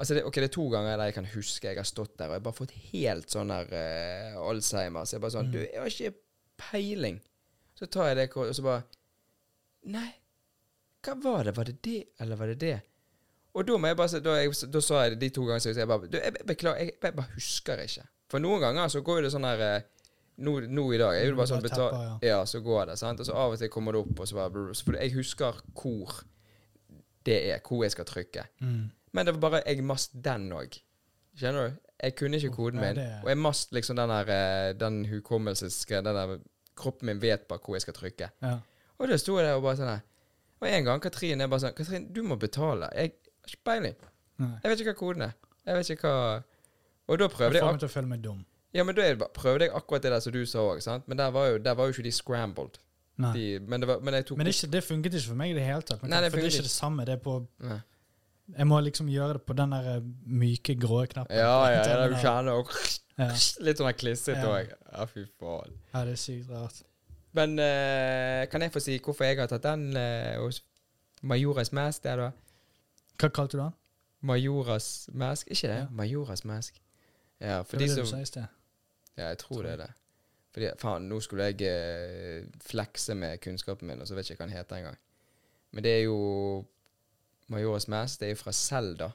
Altså 0.00 0.16
det, 0.16 0.24
ok, 0.24 0.38
det 0.40 0.48
er 0.48 0.54
to 0.54 0.66
ganger 0.72 0.96
der 0.96 1.10
jeg 1.10 1.16
kan 1.18 1.28
huske 1.34 1.68
jeg 1.68 1.76
har 1.76 1.88
stått 1.88 2.14
der 2.16 2.30
og 2.30 2.36
jeg 2.36 2.40
har 2.40 2.46
bare 2.46 2.56
fått 2.56 2.76
helt 2.92 3.32
sånn 3.32 3.52
der 3.52 3.72
uh, 3.72 4.40
Alzheimer. 4.48 5.04
Så 5.04 5.16
jeg 5.16 5.24
bare 5.24 5.36
sånn 5.36 5.50
Mm. 5.50 5.52
Du, 5.56 5.60
jeg 5.60 5.80
har 5.80 5.92
ikke 5.92 6.14
peiling. 6.70 7.20
Så 7.76 7.88
tar 7.88 8.10
jeg 8.10 8.20
det 8.20 8.30
og 8.36 8.54
så 8.56 8.64
bare 8.64 8.82
Nei, 9.90 10.08
hva 11.04 11.14
var 11.24 11.44
det? 11.48 11.56
Var 11.56 11.68
det 11.70 11.78
det, 11.84 12.00
eller 12.20 12.36
var 12.36 12.50
det 12.52 12.58
det? 12.60 12.78
Og 13.56 13.66
da 13.66 13.76
må 13.80 13.88
jeg 13.90 13.96
bare 13.98 14.20
da, 14.22 14.34
jeg, 14.38 14.52
da 14.70 14.82
sa 14.84 15.04
jeg 15.04 15.14
det 15.14 15.20
de 15.24 15.30
to 15.34 15.44
gangene, 15.46 15.62
så 15.64 15.72
jeg 15.72 15.88
bare 15.90 16.10
du, 16.10 16.18
jeg, 16.20 16.34
Beklager, 16.46 16.84
jeg, 16.84 16.98
jeg 17.02 17.16
bare 17.16 17.34
husker 17.34 17.82
ikke. 17.86 18.04
For 18.30 18.42
noen 18.42 18.62
ganger 18.62 18.92
så 18.92 19.02
går 19.02 19.20
jo 19.20 19.24
det 19.26 19.32
sånn 19.34 19.48
her 19.48 19.64
eh, 19.66 19.88
nå, 20.44 20.54
nå 20.70 20.84
i 20.94 21.00
dag 21.00 21.16
er 21.16 21.26
det 21.26 21.38
bare 21.38 21.50
sånn 21.50 21.64
betal, 21.64 21.90
tepper, 21.96 22.28
ja. 22.28 22.38
så 22.46 22.60
går 22.64 22.92
det. 22.92 22.98
sant? 23.00 23.20
Og 23.20 23.28
så 23.28 23.36
av 23.36 23.56
og 23.56 23.60
til 23.60 23.72
kommer 23.72 23.96
det 23.96 24.04
opp, 24.04 24.22
og 24.22 24.30
så 24.30 24.38
bare 24.38 24.66
For 24.78 25.00
jeg 25.00 25.14
husker 25.16 25.58
hvor 25.74 26.20
det 27.26 27.40
er, 27.50 27.58
hvor 27.66 27.82
jeg 27.84 27.94
skal 27.96 28.08
trykke. 28.08 28.46
Mm. 28.64 28.84
Men 29.12 29.26
det 29.26 29.34
var 29.36 29.50
bare 29.50 29.62
jeg 29.66 29.84
mast 29.84 30.14
den 30.24 30.50
òg. 30.54 30.78
Skjønner 31.38 31.68
du? 31.68 31.78
Jeg 32.00 32.14
kunne 32.16 32.38
ikke 32.40 32.52
koden 32.54 32.80
min. 32.80 32.98
Og 33.22 33.28
jeg 33.28 33.38
mast 33.38 33.72
liksom 33.76 33.98
den 33.98 34.08
der 34.08 34.30
eh, 34.34 34.72
Den 34.78 35.02
hukommelsesgreia. 35.10 36.02
Den 36.06 36.16
der 36.16 36.38
Kroppen 36.80 37.06
min 37.06 37.22
vet 37.22 37.40
bare 37.48 37.60
hvor 37.64 37.76
jeg 37.76 37.82
skal 37.84 37.94
trykke. 37.94 38.30
Ja. 38.42 38.54
Og 38.98 39.08
da 39.08 39.16
sto 39.20 39.36
jeg 39.38 39.46
der 39.46 39.58
og 39.58 39.64
bare 39.66 39.76
sånn 39.80 39.90
her. 39.90 40.06
Og 40.60 40.68
en 40.68 40.84
gang 40.84 41.02
Katrin 41.02 41.40
er 41.40 41.48
bare 41.50 41.64
sånn 41.66 41.76
Katrin, 41.76 42.06
du 42.12 42.22
må 42.24 42.36
betale. 42.40 42.88
Jeg 42.96 43.14
har 43.16 43.52
ikke 43.52 43.64
peiling. 43.64 43.98
Jeg 44.40 44.72
vet 44.72 44.80
ikke 44.80 44.94
hva 44.94 45.00
koden 45.00 45.26
er. 45.26 45.34
Jeg 45.66 45.76
vet 45.76 45.90
ikke 45.92 46.08
hva 46.08 46.42
Og 47.10 47.18
da 47.20 47.26
prøvde 47.28 47.58
Jeg 47.58 47.64
jeg 47.64 47.74
meg 47.74 47.82
til 47.82 47.90
å 47.90 47.92
føle 47.92 48.08
meg 48.08 48.22
dum. 48.24 48.44
Ja, 48.72 48.84
men 48.86 48.94
da 48.94 49.26
prøvde 49.34 49.66
jeg 49.66 49.74
akkurat 49.74 50.04
det 50.04 50.12
der 50.14 50.22
som 50.22 50.32
du 50.32 50.44
sa 50.46 50.62
òg, 50.62 50.80
sant. 50.84 51.08
Men 51.10 51.18
der 51.18 51.32
var 51.34 51.48
jo, 51.50 51.58
der 51.58 51.74
var 51.74 51.88
jo 51.88 51.96
ikke 51.96 52.06
de 52.06 52.12
scrambled. 52.14 52.78
De, 53.20 53.58
men, 53.68 53.82
det 53.82 53.88
var, 53.88 53.98
men 54.00 54.14
Men 54.14 54.46
det, 54.46 54.54
ikke, 54.54 54.70
det 54.72 54.84
funket 54.84 55.14
ikke 55.14 55.26
for 55.26 55.36
meg 55.36 55.50
i 55.50 55.54
det 55.58 55.64
hele 55.66 55.82
tatt. 55.82 56.00
Men 56.02 56.14
Nei, 56.14 56.20
det 56.24 56.30
for 56.30 56.40
det 56.40 56.46
er 56.46 56.54
ikke 56.54 56.68
det 56.68 56.72
samme. 56.72 57.04
Det 57.04 57.18
er 57.18 57.24
på 57.24 57.34
Nei. 57.66 57.80
Jeg 58.56 58.66
må 58.66 58.80
liksom 58.82 59.08
gjøre 59.12 59.38
det 59.38 59.42
på 59.46 59.54
den 59.58 59.72
der 59.72 59.88
eh, 59.96 60.02
myke, 60.26 60.74
grå 60.80 61.04
knappen. 61.06 61.36
Ja, 61.36 61.56
ja, 61.70 61.82
ja, 61.86 62.08
du 62.10 62.16
kjenner 62.20 62.60
og 62.60 62.70
ja. 63.20 63.28
Litt 63.66 63.80
sånn 63.80 63.92
klissete 63.98 64.40
Ja. 64.40 64.52
òg. 64.56 64.70
Ja, 64.90 65.06
fy 65.10 65.24
faen. 65.40 65.76
ja, 65.92 66.04
det 66.08 66.14
er 66.16 66.20
sykt 66.20 66.50
rart. 66.50 66.80
Men 67.36 67.52
uh, 67.62 68.42
kan 68.50 68.64
jeg 68.64 68.72
få 68.74 68.80
si 68.82 68.96
hvorfor 68.98 69.28
jeg 69.28 69.38
har 69.38 69.46
tatt 69.50 69.62
den 69.62 69.92
uh, 69.94 70.40
hos 70.42 70.62
Majoras 71.22 71.70
Mask 71.76 72.02
der, 72.02 72.24
da? 72.24 72.30
Hva 73.20 73.28
kalte 73.36 73.58
du 73.58 73.62
den? 73.62 73.76
Majoras 74.26 74.88
Mask? 75.14 75.46
Ikke 75.52 75.68
det? 75.70 75.76
Ja. 75.84 75.86
Majoras 75.94 76.42
Mask. 76.48 76.80
Ja, 77.40 77.60
for 77.62 77.76
Det 77.78 77.86
de 77.86 77.94
det 77.94 77.94
som, 78.00 78.08
du 78.08 78.10
sa 78.10 78.20
i 78.24 78.26
sted. 78.28 78.48
Ja, 79.16 79.28
jeg 79.28 79.38
tror 79.44 79.62
det 79.62 79.72
er 79.76 79.82
det. 79.84 79.90
Fordi, 80.50 80.72
faen, 80.80 81.06
nå 81.08 81.20
skulle 81.22 81.46
jeg 81.52 81.62
uh, 81.70 82.50
flekse 82.66 83.14
med 83.14 83.38
kunnskapen 83.44 83.86
min, 83.88 84.00
og 84.02 84.08
så 84.10 84.16
vet 84.18 84.26
jeg 84.26 84.34
ikke 84.34 84.44
hva 84.44 84.50
den 84.50 84.58
heter 84.58 84.80
engang. 84.80 84.98
Men 85.70 85.86
det 85.86 85.92
er 86.00 86.02
jo 86.08 86.18
Majoras 87.50 87.88
Mask. 87.90 88.20
Det 88.20 88.28
er 88.28 88.34
jo 88.34 88.40
fra 88.42 88.54
Selda. 88.56 89.10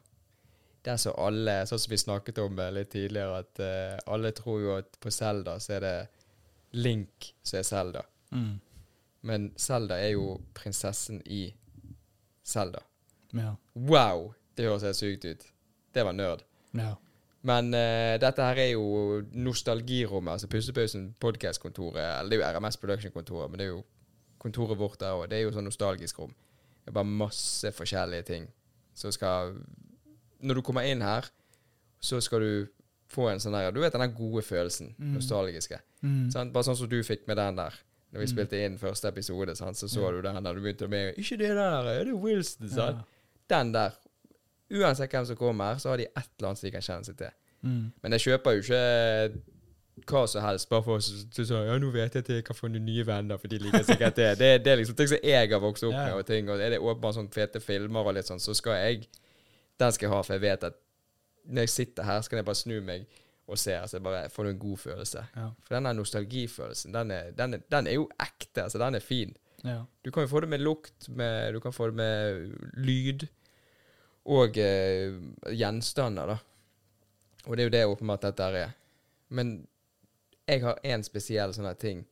Der 0.85 0.99
så 1.01 1.15
alle, 1.17 1.63
sånn 1.65 1.81
som 1.81 1.93
vi 1.93 1.97
snakket 1.97 2.41
om 2.43 2.59
eh, 2.61 2.73
litt 2.75 2.91
tidligere, 2.93 3.39
at 3.41 3.61
uh, 3.63 4.13
alle 4.13 4.29
tror 4.37 4.59
jo 4.61 4.75
at 4.75 4.99
på 5.01 5.13
Selda 5.13 5.55
så 5.59 5.79
er 5.79 5.85
det 5.85 5.95
Link 6.77 7.31
som 7.41 7.57
er 7.59 7.65
Selda. 7.65 8.03
Mm. 8.35 8.51
Men 9.25 9.47
Selda 9.57 9.97
er 9.97 10.13
jo 10.13 10.35
prinsessen 10.53 11.23
i 11.25 11.47
Selda. 12.45 12.83
Ja. 13.33 13.55
Wow! 13.73 14.33
Det 14.55 14.67
høres 14.67 14.85
helt 14.85 14.99
sykt 14.99 15.25
ut. 15.25 15.49
Det 15.95 16.05
var 16.05 16.13
nerd. 16.13 16.45
ja. 16.77 16.93
Men 17.45 17.67
uh, 17.77 18.15
dette 18.17 18.41
her 18.41 18.57
er 18.57 18.71
jo 18.73 19.21
nostalgirommet, 19.37 20.31
altså 20.33 20.47
Pussepausen 20.49 21.11
podkastkontoret. 21.21 22.01
Eller 22.01 22.31
det 22.31 22.39
er 22.39 22.55
jo 22.55 22.57
RMS 22.57 22.77
Production-kontoret, 22.81 23.51
men 23.51 23.61
det 23.61 23.67
er 23.67 23.75
jo 23.75 23.83
kontoret 24.41 24.79
vårt 24.79 24.99
der 24.99 25.13
òg. 25.13 25.27
Det 25.29 25.37
er 25.37 25.43
jo 25.45 25.53
sånn 25.53 25.67
nostalgisk 25.69 26.23
rom. 26.23 26.33
Det 26.85 26.91
er 26.91 26.97
bare 26.99 27.09
masse 27.09 27.71
forskjellige 27.73 28.25
ting 28.25 28.47
som 28.93 29.11
skal 29.11 29.55
Når 30.45 30.55
du 30.55 30.61
kommer 30.61 30.85
inn 30.85 31.01
her, 31.01 31.25
så 31.99 32.19
skal 32.21 32.39
du 32.39 32.67
få 33.09 33.29
en 33.31 33.39
sånn 33.41 33.53
der 33.57 33.71
Du 33.71 33.79
vet 33.81 33.93
den 33.93 34.13
gode 34.13 34.43
følelsen. 34.45 34.93
Mm. 34.99 35.15
Nostalgiske. 35.17 35.79
Mm. 36.03 36.29
Sånn, 36.31 36.51
Bare 36.53 36.63
sånn 36.67 36.77
som 36.77 36.89
du 36.89 36.99
fikk 37.03 37.25
med 37.27 37.37
den 37.37 37.55
der. 37.55 37.73
Når 38.13 38.19
vi 38.21 38.25
Mm. 38.25 38.33
spilte 38.35 38.59
inn 38.65 38.77
første 38.77 39.07
episode, 39.09 39.55
sånn, 39.57 39.73
så 39.75 39.89
så 39.89 40.11
du 40.11 40.21
den 40.21 40.43
der. 40.43 40.53
Du 40.53 40.61
begynte 40.61 40.87
med 40.87 41.15
'Ikke 41.17 41.37
det 41.37 41.55
der, 41.55 41.83
er 41.87 42.03
det 42.05 42.13
Wilson?' 42.13 42.69
Sånn. 42.69 42.95
Ja. 42.95 43.03
Den 43.49 43.71
der. 43.71 43.91
Uansett 44.71 45.09
hvem 45.11 45.25
som 45.25 45.35
kommer, 45.35 45.75
så 45.79 45.89
har 45.89 45.97
de 45.97 46.03
et 46.05 46.29
eller 46.39 46.47
annet 46.49 46.57
som 46.57 46.67
de 46.67 46.71
kan 46.71 46.81
kjenne 46.81 47.05
seg 47.05 47.17
til. 47.17 47.31
Mm. 47.63 47.91
Men 48.03 48.11
jeg 48.11 48.21
kjøper 48.21 48.51
jo 48.55 48.61
ikke 48.61 49.41
hva 50.03 50.25
som 50.27 50.43
helst 50.43 50.67
bare 50.69 50.83
for 50.83 50.99
å 50.99 51.03
si 51.03 51.45
sånn 51.47 51.69
Ja, 51.69 51.75
nå 51.79 51.89
vet 51.93 52.17
jeg 52.17 52.25
at 52.25 52.31
jeg 52.33 52.45
kan 52.45 52.57
få 52.57 52.67
noen 52.67 52.83
nye 52.87 53.05
venner, 53.07 53.39
for 53.39 53.51
de 53.51 53.61
liker 53.63 53.85
sikkert 53.87 54.17
det. 54.19 54.31
Det, 54.41 54.49
det 54.65 54.71
er 54.73 54.81
liksom 54.81 54.97
ting 54.99 55.11
som 55.13 55.21
jeg 55.23 55.51
har 55.51 55.61
vokst 55.63 55.85
opp 55.87 55.95
med, 55.95 56.15
og 56.17 56.25
ting. 56.27 56.49
Og 56.51 56.59
er 56.59 56.75
det 56.75 56.81
åpenbart 56.83 57.15
sånn 57.15 57.31
fete 57.31 57.61
filmer 57.63 58.03
og 58.03 58.17
litt 58.17 58.27
sånn, 58.27 58.43
så 58.43 58.55
skal 58.57 58.81
jeg 58.81 59.05
Den 59.79 59.91
skal 59.91 60.07
jeg 60.07 60.13
ha, 60.15 60.23
for 60.23 60.35
jeg 60.35 60.43
vet 60.43 60.67
at 60.69 60.81
når 61.45 61.65
jeg 61.65 61.71
sitter 61.73 62.07
her, 62.07 62.21
så 62.23 62.31
kan 62.31 62.39
jeg 62.39 62.47
bare 62.47 62.59
snu 62.59 62.75
meg 62.83 63.07
og 63.45 63.59
se. 63.59 63.75
Altså 63.77 63.97
jeg 63.97 64.05
bare 64.05 64.29
får 64.33 64.49
en 64.49 64.59
god 64.59 64.77
følelse. 64.81 65.25
Ja. 65.35 65.47
For 65.65 65.77
denne 65.77 65.93
nostalgifølelsen, 65.97 66.93
den 66.95 67.11
er, 67.11 67.31
den, 67.37 67.57
er, 67.57 67.65
den 67.71 67.89
er 67.91 67.97
jo 67.99 68.07
ekte. 68.19 68.63
Altså, 68.63 68.79
den 68.81 68.97
er 68.97 69.03
fin. 69.03 69.35
Ja. 69.65 69.81
Du 70.05 70.11
kan 70.11 70.25
jo 70.25 70.31
få 70.31 70.41
det 70.45 70.49
med 70.49 70.63
lukt, 70.63 71.09
med, 71.09 71.53
du 71.53 71.59
kan 71.59 71.73
få 71.73 71.89
det 71.91 71.97
med 71.99 72.55
lyd 72.77 73.27
og 74.25 74.57
eh, 74.57 75.13
gjenstander, 75.53 76.33
da. 76.33 76.37
Og 77.45 77.57
det 77.57 77.63
er 77.63 77.67
jo 77.67 77.75
det 77.75 77.85
åpenbart 77.85 78.25
dette 78.25 78.49
er. 78.63 78.73
Men 79.29 79.59
jeg 80.45 80.61
har 80.65 80.79
én 80.85 81.03
spesiell 81.05 81.53
sånn 81.55 81.69
her 81.69 81.79
ting, 81.79 82.05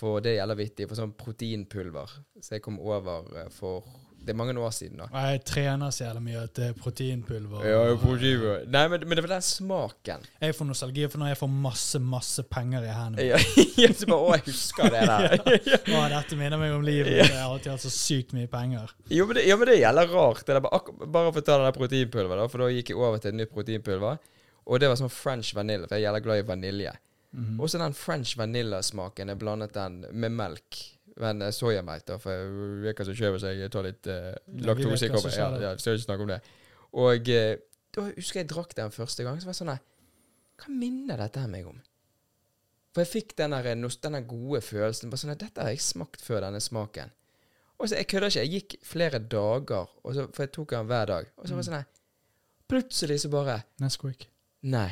for 0.00 0.20
det 0.24 0.36
gjelder 0.36 0.58
vittig, 0.58 0.86
for 0.88 0.98
sånn 1.00 1.16
proteinpulver. 1.16 2.12
Så 2.40 2.56
jeg 2.56 2.64
kom 2.64 2.78
over 2.80 3.26
eh, 3.36 3.50
for 3.52 3.84
Det 4.20 4.34
er 4.34 4.36
mange 4.36 4.52
år 4.60 4.72
siden, 4.76 4.98
da. 5.00 5.06
Jeg 5.30 5.40
trener 5.48 5.92
så 5.96 6.02
jævlig 6.04 6.20
mye 6.26 6.40
at 6.42 6.50
det 6.58 6.66
er 6.68 6.74
proteinpulver. 6.76 7.62
Ja, 7.64 7.78
proteinpulver. 7.96 8.66
Nei, 8.68 8.82
men, 8.92 9.06
men 9.08 9.16
det 9.16 9.24
var 9.24 9.32
den 9.32 9.46
smaken. 9.46 10.26
Jeg 10.44 10.56
får 10.58 10.68
nostalgi 10.68 11.06
for 11.08 11.22
når 11.22 11.30
jeg 11.30 11.38
får 11.40 11.50
masse, 11.64 12.00
masse 12.04 12.44
penger 12.52 12.84
i 12.84 12.90
hendene. 12.92 13.24
Ja, 13.30 13.88
så 14.02 14.10
bare, 14.10 14.20
Å, 14.20 14.34
jeg 14.36 14.44
husker 14.50 14.92
det 14.92 15.06
der. 15.08 15.40
Å, 15.96 16.04
dette 16.12 16.36
minner 16.36 16.60
meg 16.60 16.76
om 16.76 16.84
livet. 16.84 17.14
Ja. 17.16 17.30
Jeg 17.30 17.40
har 17.40 17.54
alltid 17.54 17.72
hatt 17.72 17.86
så 17.86 17.94
sykt 17.96 18.36
mye 18.36 18.52
penger. 18.52 18.92
Jo, 19.08 19.24
men 19.24 19.40
det, 19.40 19.48
ja, 19.48 19.56
men 19.56 19.72
det 19.72 19.80
gjelder 19.80 20.12
rart. 20.12 20.44
Det 20.44 20.58
er 20.58 20.64
bare, 20.68 20.98
bare 21.00 21.32
for 21.32 21.40
å 21.40 21.48
ta 21.48 21.56
det 21.56 21.70
der 21.70 21.78
proteinpulveret, 21.80 22.44
da, 22.44 22.50
for 22.52 22.66
da 22.66 22.72
gikk 22.76 22.92
jeg 22.92 23.00
over 23.00 23.24
til 23.24 23.32
et 23.32 23.40
nytt 23.40 23.56
proteinpulver. 23.56 24.20
Og 24.68 24.84
det 24.84 24.92
var 24.92 25.00
sånn 25.00 25.12
French 25.12 25.54
vanilje, 25.56 25.88
for 25.88 25.96
jeg 25.96 26.04
er 26.04 26.10
jævla 26.10 26.26
glad 26.28 26.44
i 26.44 26.50
vanilje. 26.52 26.92
Mhm. 27.30 27.60
Også 27.62 27.78
den 27.78 27.94
French 27.94 28.36
vanilla-smaken. 28.38 29.28
Jeg 29.28 29.38
blandet 29.38 29.74
den 29.74 30.04
med 30.10 30.34
melk. 30.34 30.80
Men 31.20 31.42
eh, 31.42 31.52
soyamelk, 31.52 32.06
da, 32.08 32.16
for 32.22 32.32
jeg 32.32 32.80
vet 32.84 33.00
hva 33.00 33.06
som 33.06 33.16
skjer 33.18 33.34
hvis 33.34 33.44
jeg 33.44 33.70
tar 33.74 33.84
litt 33.84 34.08
uh, 34.08 34.32
laktose 34.64 35.10
i 35.10 35.10
skjer 35.10 35.36
Ja, 35.36 35.48
ja, 35.60 35.72
skal 35.76 35.98
ikke 35.98 36.06
snakke 36.06 36.24
om 36.24 36.32
det. 36.32 36.40
Og 36.96 37.30
uh, 37.34 37.52
da 37.94 38.06
husker 38.06 38.40
jeg 38.40 38.50
drakk 38.50 38.74
den 38.78 38.94
første 38.94 39.26
gang, 39.26 39.40
så 39.40 39.48
var 39.48 39.54
jeg 39.54 39.60
sånn 39.60 39.72
nei, 39.74 39.80
Hva 40.60 40.72
minner 40.72 41.20
dette 41.20 41.42
her 41.42 41.50
meg 41.50 41.68
om? 41.68 41.80
For 42.94 43.04
jeg 43.04 43.10
fikk 43.10 43.36
den 43.38 43.54
gode 44.30 44.62
følelsen. 44.64 45.10
bare 45.10 45.22
sånn, 45.22 45.36
Dette 45.38 45.62
har 45.62 45.74
jeg 45.74 45.82
smakt 45.84 46.24
før, 46.24 46.40
denne 46.46 46.62
smaken. 46.62 47.12
Og 47.78 47.88
så, 47.88 47.96
Jeg 48.00 48.08
kødder 48.10 48.32
ikke. 48.32 48.40
Jeg 48.40 48.52
gikk 48.56 48.76
flere 48.84 49.18
dager, 49.18 49.92
så, 50.04 50.26
for 50.34 50.46
jeg 50.46 50.52
tok 50.56 50.74
den 50.74 50.90
hver 50.90 51.06
dag. 51.06 51.30
Og 51.36 51.46
så 51.46 51.54
var 51.54 51.62
det 51.62 51.68
sånn 51.68 51.78
nei, 51.78 51.86
Plutselig 52.70 53.20
så 53.22 53.30
bare 53.32 53.62
Nesquik. 53.82 54.28
Nei. 54.70 54.90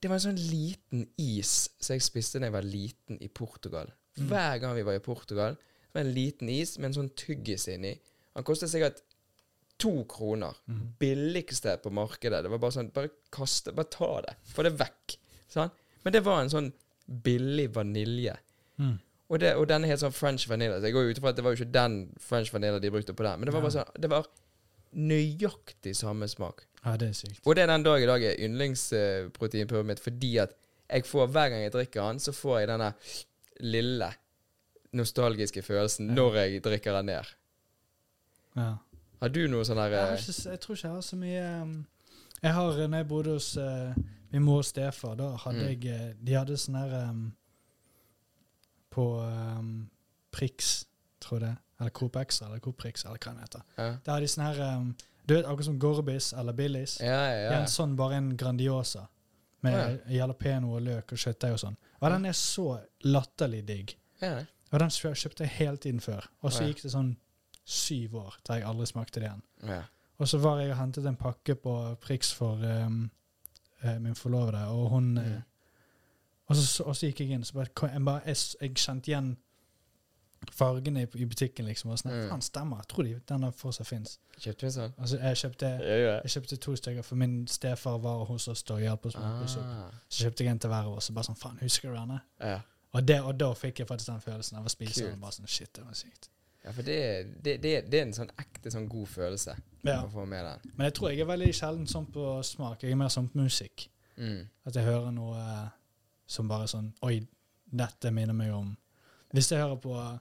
Det 0.00 0.08
var 0.08 0.16
en 0.16 0.26
sånn 0.30 0.40
liten 0.40 1.04
is 1.20 1.68
som 1.76 1.94
jeg 1.94 2.04
spiste 2.04 2.40
da 2.40 2.48
jeg 2.48 2.56
var 2.56 2.66
liten 2.66 3.20
i 3.20 3.28
Portugal. 3.28 3.90
Mm. 4.16 4.30
Hver 4.30 4.60
gang 4.62 4.74
vi 4.78 4.84
var 4.86 4.96
i 4.96 5.04
Portugal, 5.04 5.56
så 5.56 5.92
var 5.92 6.02
det 6.02 6.08
en 6.08 6.16
liten 6.16 6.52
is 6.52 6.78
med 6.78 6.90
en 6.90 6.98
sånn 7.02 7.12
tyggis 7.18 7.68
inni. 7.72 7.92
Han 8.38 8.46
kostet 8.46 8.72
sikkert 8.72 9.02
to 9.80 9.92
kroner. 10.08 10.56
Mm. 10.68 10.80
Billigste 11.00 11.76
på 11.82 11.92
markedet. 11.92 12.42
Det 12.44 12.52
var 12.52 12.62
bare 12.62 12.76
sånn 12.76 12.90
Bare 12.94 13.12
kaste 13.32 13.72
Bare 13.76 13.92
ta 13.92 14.10
det. 14.26 14.34
Få 14.54 14.64
det 14.66 14.74
vekk. 14.80 15.16
Sånn? 15.50 15.72
Men 16.04 16.16
det 16.16 16.24
var 16.24 16.42
en 16.42 16.52
sånn 16.52 16.72
billig 17.24 17.70
vanilje. 17.74 18.36
Mm. 18.80 18.98
Og, 19.30 19.38
det, 19.42 19.54
og 19.58 19.66
den 19.70 19.84
er 19.84 19.92
helt 19.92 20.02
sånn 20.02 20.14
French 20.14 20.46
vanilla. 20.50 20.78
Så 20.80 20.88
jeg 20.88 20.96
går 20.96 21.10
ut 21.10 21.20
ifra 21.20 21.32
at 21.32 21.38
det 21.38 21.44
var 21.46 21.54
jo 21.54 21.60
ikke 21.60 21.74
den 21.74 21.98
French 22.22 22.52
vanilla 22.54 22.80
de 22.82 22.92
brukte 22.92 23.14
på 23.16 23.26
den. 23.26 23.40
Men 23.40 23.50
det 23.50 23.56
var 23.56 23.66
bare 23.66 23.76
sånn 23.76 24.00
Det 24.00 24.10
var 24.10 24.28
nøyaktig 24.96 25.94
samme 25.96 26.28
smak. 26.28 26.64
Ja, 26.84 26.96
det 26.96 27.08
er 27.08 27.12
sykt. 27.12 27.40
Og 27.46 27.54
det 27.56 27.62
er 27.62 27.66
den 27.70 27.82
dag 27.84 28.02
i 28.02 28.06
dag 28.08 28.22
er 28.24 28.38
yndlingsproteinpulveret 28.46 29.86
mitt, 29.86 30.00
fordi 30.00 30.36
at 30.42 30.54
jeg 30.90 31.04
får 31.06 31.26
hver 31.30 31.48
gang 31.52 31.62
jeg 31.62 31.72
drikker 31.74 32.02
den, 32.08 32.18
så 32.20 32.32
får 32.34 32.58
jeg 32.58 32.68
denne 32.72 32.92
lille 33.60 34.08
nostalgiske 34.92 35.62
følelsen 35.62 36.08
Ja. 36.08 36.14
når 36.14 36.34
jeg 36.40 36.62
drikker 36.64 36.92
den 36.96 37.06
ned. 37.06 37.24
Ja. 38.56 38.72
Har 39.20 39.28
du 39.28 39.46
noe 39.48 39.64
sånn 39.64 39.76
her 39.78 39.90
Jeg, 39.92 40.18
eh, 40.18 40.50
jeg 40.50 40.60
tror 40.60 40.74
ikke 40.74 40.88
jeg 40.88 40.94
har 40.94 41.02
så 41.04 41.16
mye 41.16 41.62
um, 41.62 41.86
Jeg 42.42 42.52
har, 42.56 42.78
når 42.88 42.96
jeg 42.98 43.08
bodde 43.08 43.30
hos 43.36 43.56
uh, 43.56 43.92
min 44.32 44.42
mor 44.42 44.58
og 44.58 44.64
stefar, 44.64 45.14
da 45.14 45.36
hadde 45.36 45.60
Mm. 45.60 45.68
jeg 45.68 45.84
eh, 45.92 46.14
De 46.24 46.32
hadde 46.34 46.56
sånn 46.56 46.74
her 46.80 47.10
um, 47.10 47.32
På 48.90 49.04
um, 49.22 49.90
Prix, 50.32 50.86
tror 51.20 51.40
jeg 51.40 51.48
det. 51.48 51.56
Eller 51.80 51.90
Coop 51.96 52.16
X 52.20 52.42
eller 52.42 52.58
Coop 52.60 52.76
Prix, 52.76 53.04
eller 53.04 53.18
hva 53.18 53.32
det 53.34 53.46
heter. 53.46 53.62
ja. 53.78 53.88
Der 54.04 54.12
har 54.12 54.20
de 54.20 54.28
sånn 54.28 54.44
her 54.44 54.60
um, 54.76 54.90
Du 55.26 55.34
vet, 55.34 55.44
akkurat 55.46 55.64
som 55.64 55.78
Gorbis 55.78 56.32
eller 56.32 56.52
Billis. 56.52 56.98
Ja, 57.00 57.20
ja, 57.30 57.38
ja. 57.46 57.50
en 57.60 57.68
sånn, 57.70 57.94
bare 57.96 58.16
en 58.18 58.32
Grandiosa. 58.36 59.06
Med 59.62 59.76
ja. 59.76 59.86
jalapeño 60.24 60.72
og 60.76 60.82
løk 60.82 61.12
og 61.12 61.20
kjøttdeig 61.20 61.52
og 61.52 61.60
sånn. 61.60 61.76
Og 62.00 62.10
den 62.10 62.24
er 62.30 62.32
så 62.36 62.80
latterlig 63.04 63.62
digg. 63.68 63.96
ja. 64.24 64.40
Og 64.70 64.78
den 64.78 64.90
kjøpte 64.94 65.42
jeg 65.42 65.50
hele 65.56 65.76
tiden 65.82 66.00
før. 66.00 66.28
Og 66.46 66.52
så 66.54 66.62
gikk 66.68 66.82
det 66.84 66.92
sånn 66.92 67.16
syv 67.66 68.12
år 68.20 68.36
til 68.46 68.60
jeg 68.60 68.66
aldri 68.70 68.86
smakte 68.86 69.20
det 69.20 69.26
igjen. 69.30 69.42
ja. 69.66 69.80
Og 70.20 70.28
så 70.28 70.38
var 70.38 70.58
jeg 70.60 70.70
og 70.74 70.76
hentet 70.76 71.06
en 71.08 71.16
pakke 71.16 71.54
på 71.56 71.74
Prix 72.00 72.28
for 72.36 72.60
um, 72.60 73.10
eh, 73.82 73.96
min 73.98 74.14
forlovede, 74.14 74.66
og 74.68 74.90
hun 74.92 75.16
eh, 75.18 75.24
Mm. 75.24 75.42
og, 76.50 76.56
så, 76.56 76.82
og 76.84 76.96
så 76.96 77.06
gikk 77.06 77.20
jeg 77.20 77.30
inn, 77.30 77.44
så 77.44 77.54
bare, 77.54 77.70
jeg, 77.92 78.04
bare, 78.04 78.20
jeg, 78.26 78.36
jeg 78.60 78.74
kjente 78.76 79.10
igjen 79.10 79.30
fargene 80.52 81.02
i, 81.04 81.06
i 81.20 81.24
butikken, 81.28 81.66
liksom. 81.66 81.90
Og 81.90 81.98
sånn, 81.98 82.12
Mm. 82.12 82.28
faen, 82.30 82.42
stemmer. 82.42 82.76
Jeg 82.80 82.88
tror 82.88 83.02
de, 83.04 83.20
den 83.28 83.40
der 83.42 83.50
fortsatt 83.50 83.86
fins. 83.86 84.18
Kjøpte 84.40 84.62
vi 84.66 84.70
sånn? 84.70 84.92
Altså, 84.98 85.18
jeg 85.20 85.36
kjøpte, 85.36 85.68
Ja, 85.80 85.96
ja. 85.96 86.20
jeg 86.24 86.30
kjøpte 86.34 86.56
to 86.58 86.76
stykker, 86.76 87.02
for 87.04 87.16
min 87.16 87.46
stefar 87.46 87.98
var 88.00 88.24
hos 88.24 88.48
oss 88.48 88.62
da 88.62 88.74
og 88.74 88.80
hjalp 88.80 89.06
oss 89.06 89.16
med 89.16 89.24
å 89.24 89.42
pusse 89.42 89.58
opp. 89.60 89.66
Ah, 89.66 89.90
Så 90.08 90.24
kjøpte 90.24 90.44
jeg 90.44 90.48
en 90.48 90.58
til 90.58 90.70
hver 90.70 90.84
av 90.88 90.96
oss, 90.96 91.10
og 91.10 91.14
bare 91.14 91.24
sånn, 91.24 91.36
faen, 91.38 91.58
husker 91.60 91.88
du 91.90 91.96
denne? 91.96 92.20
ja. 92.40 92.60
Og, 92.92 93.06
det, 93.06 93.20
og 93.22 93.38
da 93.38 93.52
fikk 93.54 93.78
jeg 93.78 93.86
faktisk 93.86 94.06
den 94.10 94.20
følelsen 94.20 94.56
av 94.58 94.64
å 94.64 94.68
spise 94.68 95.04
den. 95.06 95.20
Bare 95.20 95.30
sånn, 95.30 95.46
shit, 95.46 95.72
det 95.74 95.84
var 95.84 95.92
sykt. 95.94 96.28
ja, 96.64 96.72
for 96.72 96.82
det, 96.82 97.42
det, 97.44 97.62
det, 97.62 97.88
det 97.90 97.98
er 98.00 98.02
en 98.02 98.12
sånn 98.12 98.30
ekte 98.36 98.70
sånn 98.72 98.88
god 98.88 99.06
følelse 99.08 99.54
Ja. 99.84 100.02
å 100.02 100.10
få 100.10 100.26
med 100.26 100.44
den. 100.44 100.72
Men 100.76 100.84
jeg 100.86 100.94
tror 100.94 101.10
jeg 101.10 101.20
er 101.20 101.24
veldig 101.26 101.54
sjelden 101.54 101.86
sånn 101.86 102.06
på 102.10 102.42
smak. 102.44 102.82
Jeg 102.82 102.90
er 102.90 102.96
mer 102.96 103.08
sånn 103.08 103.28
på 103.30 103.38
musikk. 103.44 103.88
Mm. 104.18 104.48
At 104.66 104.74
jeg 104.74 104.84
hører 104.84 105.12
noe 105.12 105.36
eh, 105.38 105.68
som 106.26 106.48
bare 106.48 106.66
sånn 106.66 106.92
Oi, 107.02 107.20
dette 107.72 108.10
minner 108.10 108.34
meg 108.34 108.50
om 108.52 108.76
Hvis 109.32 109.48
jeg 109.52 109.60
hører 109.60 109.76
på 109.80 110.20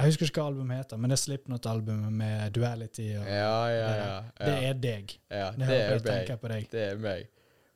Jeg 0.00 0.08
husker 0.08 0.30
ikke 0.30 0.40
hva 0.40 0.48
albumet 0.48 0.78
heter, 0.80 0.96
men 1.00 1.12
det 1.12 1.16
er 1.18 1.20
Slipknot-albumet 1.26 2.12
med 2.16 2.54
Duality. 2.56 3.08
Og, 3.20 3.26
Ja, 3.28 3.58
ja, 3.68 3.74
ja. 3.74 3.90
ja. 4.00 4.46
Det 4.46 4.54
er 4.70 4.78
deg. 4.80 5.12
ja, 5.30 5.50
Det, 5.52 5.66
det 5.68 5.76
er 5.80 6.00
meg. 6.06 6.40
på 6.40 6.48
deg. 6.48 6.68
Det 6.72 6.84
er 6.86 6.96
meg. 7.02 7.26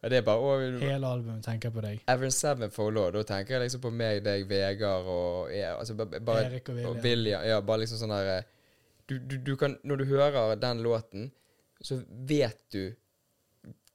Ja, 0.05 0.09
det 0.13 0.17
er 0.21 0.25
bare 0.25 0.41
å, 0.45 0.55
Hele 0.81 1.11
albumet 1.11 1.45
tenker 1.45 1.71
på 1.73 1.81
deg. 1.85 2.01
Avern 2.13 2.33
Sevenfold 2.33 2.97
òg. 3.01 3.13
Da 3.19 3.23
tenker 3.29 3.57
jeg 3.59 3.67
liksom 3.67 3.81
på 3.85 3.93
meg, 3.93 4.23
deg, 4.25 4.47
Vegard 4.49 5.07
og 5.09 5.53
ja, 5.53 5.75
altså, 5.81 5.95
bare, 5.97 6.43
Erik 6.47 6.69
og 6.69 6.75
og 6.77 6.81
William. 6.81 7.03
William. 7.05 7.45
Ja, 7.49 7.61
bare 7.61 7.85
liksom 7.85 8.01
sånn 8.03 8.13
der 8.13 8.31
eh, 8.39 8.51
du, 9.09 9.19
du, 9.19 9.37
du 9.45 9.55
kan, 9.61 9.77
Når 9.85 9.97
du 10.01 10.05
hører 10.09 10.57
den 10.61 10.81
låten, 10.85 11.31
så 11.85 12.01
vet 12.09 12.61
du 12.73 12.95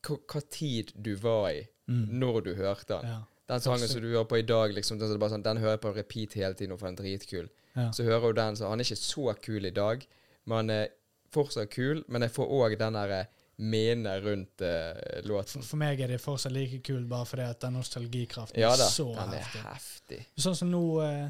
hva 0.05 0.41
tid 0.53 0.93
du 0.95 1.15
var 1.15 1.49
i 1.55 1.67
Mm. 1.89 2.05
når 2.21 2.43
du 2.45 2.49
hørte 2.53 2.99
den. 3.01 3.09
Ja. 3.09 3.21
Den 3.49 3.61
sangen 3.63 3.89
som 3.89 4.01
du 4.03 4.11
hører 4.11 4.27
på 4.29 4.37
i 4.37 4.45
dag, 4.45 4.73
liksom, 4.75 4.99
den, 5.01 5.09
er 5.15 5.31
sånn, 5.33 5.43
den 5.45 5.57
hører 5.57 5.77
jeg 5.77 5.81
på 5.81 5.91
repeat 5.95 6.37
hele 6.37 6.53
tiden, 6.53 6.77
for 6.77 6.85
den 6.89 6.99
er 6.99 7.01
dritkul. 7.01 7.49
Ja. 7.73 7.89
Så 7.95 8.05
hører 8.05 8.29
du 8.33 8.41
den, 8.41 8.57
så 8.59 8.69
han 8.69 8.81
er 8.81 8.85
ikke 8.85 9.01
så 9.01 9.33
kul 9.41 9.65
i 9.65 9.73
dag, 9.73 10.05
men 10.45 10.61
han 10.61 10.69
er 10.75 10.87
fortsatt 11.33 11.71
kul. 11.73 12.03
Men 12.07 12.25
jeg 12.27 12.33
får 12.35 12.53
òg 12.59 12.75
den 12.77 12.97
der 12.99 13.13
eh, 13.17 13.35
minnet 13.59 14.23
rundt 14.23 14.61
uh, 14.63 15.19
låten. 15.27 15.65
for 15.65 15.81
meg 15.81 15.99
er 15.99 16.13
det 16.13 16.21
fortsatt 16.23 16.53
like 16.55 16.79
kul, 16.85 17.01
bare 17.09 17.25
fordi 17.27 17.47
at 17.49 17.61
den 17.65 17.73
nostalgikraften 17.75 18.61
Ja 18.61 18.69
er 18.71 18.79
da, 18.79 18.87
så 18.87 19.09
den 19.17 19.33
er 19.35 19.49
heftig. 19.65 20.21
Sånn 20.39 20.55
som 20.55 20.69
nå 20.71 20.83
uh, 21.01 21.25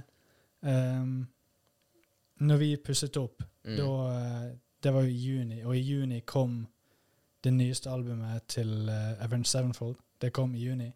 um, 0.62 1.16
Når 2.40 2.58
vi 2.62 2.76
pusset 2.78 3.18
opp, 3.18 3.44
Mm. 3.68 3.76
da 3.76 3.88
uh, 4.08 4.52
Det 4.82 4.92
var 4.96 5.04
jo 5.04 5.10
i 5.12 5.18
juni, 5.20 5.58
og 5.68 5.76
i 5.76 5.82
juni 5.84 6.22
kom 6.22 6.62
det 7.44 7.52
nyeste 7.52 7.90
albumet 7.92 8.46
til 8.48 8.88
uh, 8.88 9.20
Avenged 9.24 9.50
Sevenfold. 9.52 9.98
Det 10.22 10.32
kom 10.34 10.54
i 10.56 10.62
juni. 10.64 10.88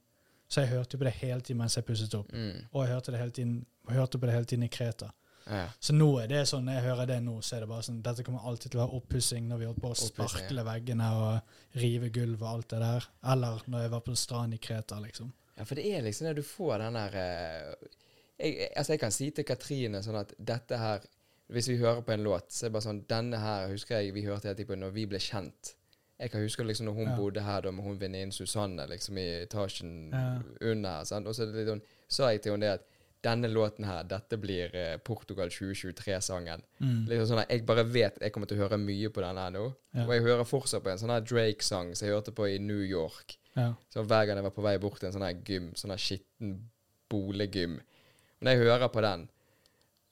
Så 0.54 0.62
jeg 0.62 0.70
hørte 0.76 1.00
på 1.02 1.08
det 1.08 1.16
hele 1.18 1.42
tiden 1.42 1.64
mens 1.64 1.80
jeg 1.80 1.86
pusset 1.88 2.14
opp. 2.14 2.30
Mm. 2.30 2.64
Og 2.72 2.84
jeg 2.84 2.94
hørte, 2.94 3.14
det 3.14 3.22
hele 3.24 3.34
tiden, 3.34 3.60
hørte 3.90 4.20
på 4.22 4.30
det 4.30 4.36
hele 4.36 4.50
tiden 4.50 4.66
i 4.68 4.72
Kreta. 4.74 5.10
Ja. 5.50 5.66
Så 5.80 5.96
nå 5.96 6.08
er 6.22 6.30
det 6.32 6.44
sånn, 6.48 6.68
når 6.68 6.78
jeg 6.78 6.86
hører 6.86 7.10
det 7.10 7.18
nå, 7.26 7.34
så 7.44 7.58
er 7.58 7.64
det 7.66 7.68
bare 7.68 7.84
sånn 7.84 7.98
Dette 8.06 8.24
kommer 8.24 8.46
alltid 8.48 8.72
til 8.72 8.80
å 8.80 8.86
være 8.86 9.00
oppussing 9.00 9.50
når 9.50 9.60
vi 9.60 9.66
holdt 9.68 9.82
på 9.84 9.90
å 9.92 9.98
sparkle 10.00 10.62
ja. 10.62 10.68
veggene 10.70 11.10
og 11.20 11.82
rive 11.82 12.12
gulv 12.16 12.46
og 12.46 12.50
alt 12.52 12.70
det 12.76 12.80
der. 12.86 13.10
Eller 13.34 13.66
når 13.68 13.84
jeg 13.84 13.94
var 13.96 14.06
på 14.06 14.16
stranden 14.20 14.56
i 14.56 14.62
Kreta, 14.64 15.02
liksom. 15.04 15.34
Ja, 15.58 15.66
for 15.68 15.80
det 15.80 15.90
er 15.90 16.06
liksom 16.06 16.30
det 16.30 16.38
du 16.40 16.46
får 16.46 16.78
den 16.86 16.96
der 16.98 17.18
eh, 17.20 17.90
jeg, 18.40 18.70
Altså, 18.72 18.94
jeg 18.94 19.02
kan 19.04 19.14
si 19.14 19.28
til 19.36 19.46
Katrine 19.46 20.02
sånn 20.02 20.18
at 20.18 20.32
dette 20.38 20.80
her 20.82 21.04
Hvis 21.54 21.68
vi 21.70 21.76
hører 21.78 22.02
på 22.02 22.16
en 22.16 22.24
låt, 22.26 22.48
så 22.50 22.66
er 22.66 22.72
det 22.72 22.78
bare 22.78 22.88
sånn 22.88 23.04
Denne 23.10 23.42
her 23.42 23.68
husker 23.74 24.00
jeg 24.00 24.16
vi 24.16 24.26
hørte 24.26 24.50
helt 24.50 24.64
på 24.70 24.78
når 24.80 24.96
vi 24.96 25.06
ble 25.10 25.22
kjent. 25.22 25.76
Jeg 26.20 26.32
kan 26.32 26.42
huske 26.42 26.64
liksom 26.64 26.86
når 26.88 26.94
hun 26.96 27.08
Ja. 27.10 27.16
bodde 27.18 27.42
her 27.42 27.62
da 27.62 27.72
med 27.72 27.84
hun 27.84 27.98
venninnen 28.00 28.32
Susanne 28.32 28.88
liksom 28.88 29.18
i 29.18 29.46
etasjen 29.46 30.12
Ja. 30.12 30.42
under 30.62 31.04
sant? 31.06 31.28
Og 31.28 31.34
så 31.36 31.48
sånn, 31.52 31.82
sa 32.08 32.30
jeg 32.30 32.42
til 32.44 32.52
henne 32.54 32.62
det 32.62 32.72
at 32.80 32.86
denne 33.24 33.48
låten 33.48 33.86
her, 33.86 34.04
dette 34.04 34.38
blir 34.38 34.70
eh, 34.76 34.98
Portugal 34.98 35.48
2023-sangen. 35.50 36.62
Mm. 36.82 37.06
Liksom 37.08 37.28
sånn 37.28 37.40
at 37.42 37.50
Jeg 37.50 37.66
bare 37.66 37.84
vet 37.86 38.20
jeg 38.20 38.32
kommer 38.34 38.48
til 38.48 38.58
å 38.60 38.68
høre 38.68 38.78
mye 38.78 39.10
på 39.10 39.22
denne 39.22 39.40
her 39.40 39.52
nå. 39.52 39.74
Ja. 39.94 40.04
Og 40.06 40.12
jeg 40.14 40.22
hører 40.24 40.44
fortsatt 40.46 40.84
på 40.84 40.90
en 40.92 40.98
sånn 40.98 41.10
her 41.10 41.22
Drake-sang 41.22 41.96
som 41.96 42.08
jeg 42.08 42.14
hørte 42.16 42.32
på 42.36 42.48
i 42.54 42.58
New 42.60 42.82
York. 42.84 43.38
Ja. 43.56 43.74
Så 43.90 44.04
hver 44.06 44.26
gang 44.28 44.36
jeg 44.38 44.44
var 44.44 44.52
på 44.52 44.62
vei 44.64 44.78
bort 44.78 45.00
til 45.00 45.08
en 45.08 45.14
sånn 45.14 45.26
her 45.28 45.34
gym, 45.46 45.72
sånn 45.74 45.92
her 45.92 45.98
skitten 45.98 46.70
bolegym 47.10 47.80
når 48.42 48.52
jeg 48.52 48.60
hører 48.68 48.90
på 48.92 49.02
den, 49.02 49.30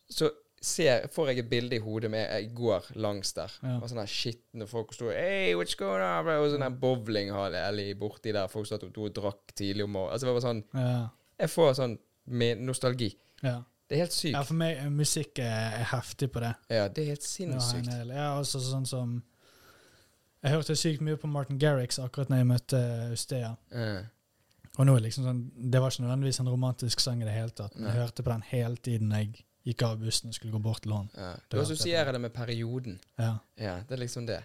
så 0.10 0.30
ser, 0.62 1.08
får 1.10 1.32
jeg 1.32 1.40
et 1.42 1.50
bilde 1.50 1.76
i 1.76 1.80
hodet 1.82 2.12
med 2.14 2.28
jeg 2.30 2.52
går 2.56 2.92
langs 3.02 3.34
der. 3.34 3.52
Ja. 3.64 3.78
Og 3.82 3.90
sånne 3.90 4.06
skitne 4.08 4.68
folk 4.70 4.94
sto 4.94 5.10
Hey, 5.10 5.56
what's 5.58 5.76
going 5.80 6.02
on? 6.06 6.28
Og 6.28 6.52
sånn 6.54 6.62
der 6.66 6.76
bowlinghall 6.84 7.56
eller 7.58 7.94
borti 7.98 8.32
der 8.36 8.48
folk 8.52 8.68
satt 8.70 8.84
og 8.86 9.14
drakk 9.18 9.56
tidlig 9.58 9.84
om 9.88 9.92
morgenen. 9.98 10.14
Altså, 10.14 10.28
det 10.30 10.34
var 10.38 10.46
sånn 10.46 10.64
Ja. 10.78 11.10
Jeg 11.42 11.50
får 11.50 11.74
sånn 11.82 11.98
med 12.28 12.62
nostalgi. 12.62 13.16
ja. 13.44 13.64
Det 13.92 13.98
er 13.98 14.06
helt 14.06 14.14
sykt. 14.16 14.32
ja, 14.38 14.42
for 14.48 14.54
meg 14.56 14.78
eh, 14.78 14.86
musikk 14.90 15.40
er, 15.44 15.74
er 15.82 15.84
heftig 15.90 16.30
på 16.32 16.40
det. 16.40 16.54
Ja, 16.70 16.86
det 16.88 17.02
er 17.04 17.08
helt 17.10 17.26
Ja, 17.26 17.28
sinnssykt. 17.28 17.90
hel- 17.92 18.14
ja, 18.16 18.38
altså 18.38 18.62
sånn 18.64 18.86
som 18.88 19.22
Jeg 20.44 20.52
hørte 20.54 20.76
sykt 20.80 21.02
mye 21.02 21.18
på 21.18 21.28
Martin 21.28 21.60
Garrix 21.60 22.00
akkurat 22.00 22.30
når 22.30 22.38
jeg 22.38 22.48
møtte 22.48 22.80
Ustea. 23.14 23.50
Ja. 23.72 24.04
Og 24.80 24.86
nå 24.88 24.96
er 24.96 25.02
liksom 25.04 25.26
sånn 25.28 25.42
Det 25.72 25.82
var 25.82 25.92
ikke 25.92 26.06
nødvendigvis 26.06 26.40
en 26.40 26.48
romantisk 26.50 27.00
sang 27.04 27.22
i 27.22 27.26
det 27.28 27.34
hele 27.36 27.50
tatt. 27.50 27.76
Men 27.76 27.90
jeg 27.92 28.00
hørte 28.00 28.24
på 28.24 28.32
den 28.32 28.42
hele 28.54 28.76
tiden 28.78 29.12
jeg 29.12 29.44
gikk 29.68 29.84
av 29.86 30.00
bussen 30.02 30.32
og 30.32 30.38
skulle 30.38 30.56
gå 30.56 30.64
bort 30.64 30.84
til 30.86 30.96
han. 30.96 31.12
Ja. 31.16 31.36
Du 31.52 31.60
assosierer 31.62 32.16
det 32.16 32.22
med 32.24 32.34
perioden. 32.34 33.00
Ja. 33.20 33.36
Ja, 33.60 33.78
det 33.88 33.98
er 33.98 34.04
liksom 34.04 34.26
det. 34.30 34.42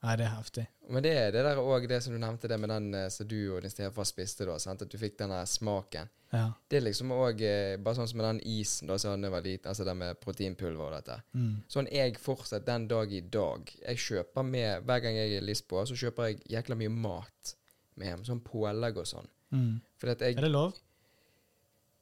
Nei, 0.00 0.14
det 0.16 0.24
er 0.24 0.32
heftig. 0.32 0.62
Men 0.88 1.04
det 1.04 1.10
er 1.12 1.34
det 1.34 1.42
der 1.44 1.58
òg, 1.60 1.84
det 1.88 1.98
som 2.00 2.14
du 2.14 2.18
nevnte, 2.22 2.48
det 2.48 2.56
med 2.60 2.70
den 2.72 2.94
eh, 2.96 3.10
som 3.12 3.28
du 3.28 3.36
og 3.52 3.60
din 3.60 3.72
stefar 3.72 4.06
spiste, 4.08 4.46
da. 4.48 4.56
Sant? 4.62 4.80
At 4.80 4.88
du 4.88 4.96
fikk 4.98 5.18
den 5.18 5.34
der 5.34 5.44
smaken. 5.48 6.08
Ja. 6.32 6.46
Det 6.70 6.78
er 6.78 6.86
liksom 6.86 7.12
òg 7.12 7.42
eh, 7.44 7.74
bare 7.82 7.98
sånn 7.98 8.08
som 8.08 8.20
med 8.22 8.28
den 8.28 8.40
isen 8.48 8.88
da 8.88 8.96
som 9.02 9.26
var 9.34 9.44
liten, 9.44 9.68
altså 9.68 9.84
det 9.84 9.96
med 9.98 10.20
proteinpulver 10.22 10.86
og 10.86 10.94
dette. 10.96 11.18
Mm. 11.36 11.54
Sånn 11.68 11.90
jeg 11.92 12.16
fortsatt 12.22 12.64
den 12.68 12.86
dag 12.88 13.12
i 13.12 13.20
dag. 13.20 13.72
Jeg 13.82 14.04
kjøper 14.06 14.46
med 14.46 14.86
Hver 14.88 15.04
gang 15.04 15.18
jeg 15.20 15.34
er 15.34 15.42
i 15.42 15.48
Lisboa, 15.50 15.84
så 15.84 15.98
kjøper 15.98 16.30
jeg 16.30 16.40
jækla 16.54 16.80
mye 16.80 16.94
mat 16.96 17.54
med 18.00 18.08
hjem. 18.08 18.24
Sånn 18.30 18.44
pålegg 18.46 19.02
og 19.02 19.10
sånn. 19.10 19.28
Mm. 19.52 19.82
Jeg 20.00 20.16
Er 20.32 20.46
det 20.46 20.54
lov? 20.54 20.78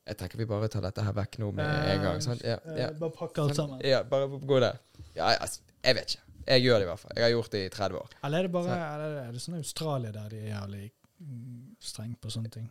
Jeg 0.09 0.17
tenker 0.17 0.39
vi 0.41 0.47
bare 0.49 0.69
tar 0.73 0.81
dette 0.87 1.03
her 1.05 1.13
vekk 1.13 1.39
nå 1.43 1.51
med 1.53 1.67
en 1.93 2.03
gang. 2.03 2.21
Sant? 2.25 2.41
Ja, 2.47 2.57
Eh, 2.65 2.79
ja. 2.81 2.91
Bare 2.97 3.13
pakke 3.13 3.43
alt 3.45 3.57
sammen. 3.59 3.81
Ja, 3.85 4.03
bare 4.09 4.29
gå 4.29 4.61
der. 4.65 4.79
Ja, 5.15 5.35
altså, 5.37 5.61
jeg 5.85 5.95
vet 5.99 6.15
ikke. 6.15 6.25
Jeg 6.49 6.63
gjør 6.65 6.79
det 6.81 6.87
i 6.87 6.89
hvert 6.89 7.01
fall. 7.03 7.13
Jeg 7.17 7.25
har 7.27 7.31
gjort 7.35 7.51
det 7.53 7.61
i 7.67 7.69
30 7.69 7.99
år. 8.01 8.09
Eller 8.25 8.39
er 8.39 8.43
det 8.49 8.53
bare 8.53 8.65
sånn. 8.65 8.85
er 8.89 9.03
det, 9.03 9.23
er 9.27 9.33
det 9.37 9.43
sånn 9.45 9.59
Australia 9.59 10.13
der 10.15 10.29
de 10.33 10.39
er 10.41 10.49
jævlig 10.55 10.87
mm, 11.21 11.77
streng 11.81 12.15
på 12.23 12.31
sånne 12.33 12.51
ting? 12.55 12.71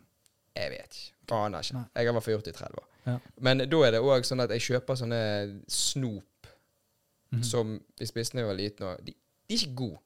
Jeg 0.58 0.70
vet 0.74 0.96
ikke. 0.98 1.14
Aner 1.36 1.62
ikke. 1.62 1.74
Nei. 1.78 1.84
Jeg 1.94 2.02
har 2.06 2.10
i 2.10 2.16
hvert 2.16 2.24
fall 2.26 2.34
gjort 2.34 2.48
det 2.48 2.54
i 2.54 2.58
30 2.58 2.80
år. 2.82 2.88
Ja. 3.06 3.14
Men 3.46 3.58
da 3.70 3.82
er 3.86 3.94
det 3.94 4.00
òg 4.02 4.26
sånn 4.26 4.42
at 4.42 4.50
jeg 4.56 4.64
kjøper 4.66 4.98
sånne 4.98 5.20
snop 5.70 6.24
Mhm. 7.30 7.42
som 7.44 7.74
vi 8.00 8.06
spiste 8.08 8.32
da 8.34 8.40
jeg 8.40 8.48
var 8.48 8.56
liten. 8.56 8.86
Og 8.88 9.04
de, 9.04 9.12
de 9.12 9.54
er 9.54 9.58
ikke 9.58 9.74
gode. 9.76 9.98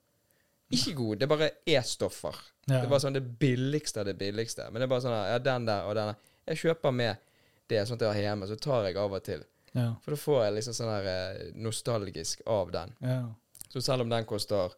Ikke 0.74 0.94
gode. 0.98 1.18
Det 1.20 1.22
er 1.22 1.30
bare 1.36 1.50
E-stoffer. 1.66 2.34
ja. 2.68 2.74
Det 2.80 2.84
er 2.84 2.88
bare 2.90 3.00
sånn 3.04 3.14
det 3.14 3.38
billigste 3.38 4.00
av 4.00 4.06
det 4.06 4.16
billigste. 4.18 4.64
Men 4.72 4.80
det 4.80 4.82
er 4.82 4.90
bare 4.90 5.00
sånn 5.04 5.14
ja, 5.30 5.38
den 5.38 5.66
der 5.68 5.82
og 5.86 5.94
den 5.94 6.10
der. 6.12 6.16
Jeg 6.46 6.56
kjøper 6.58 6.92
med 6.92 7.16
det 7.68 7.84
sånn 7.88 7.94
at 7.96 8.00
jeg 8.06 8.12
har 8.16 8.22
hjemme, 8.26 8.46
så 8.50 8.56
tar 8.60 8.84
jeg 8.88 8.96
av 8.96 9.12
og 9.12 9.22
til. 9.24 9.44
ja. 9.74 9.94
For 10.04 10.10
da 10.12 10.16
får 10.16 10.44
jeg 10.44 10.54
liksom 10.58 10.74
sånn 10.74 10.90
her 10.92 11.06
eh, 11.12 11.52
nostalgisk 11.54 12.42
av 12.46 12.70
den. 12.74 12.94
ja. 13.00 13.22
Så 13.72 13.80
selv 13.80 14.02
om 14.02 14.08
den 14.10 14.24
koster 14.28 14.74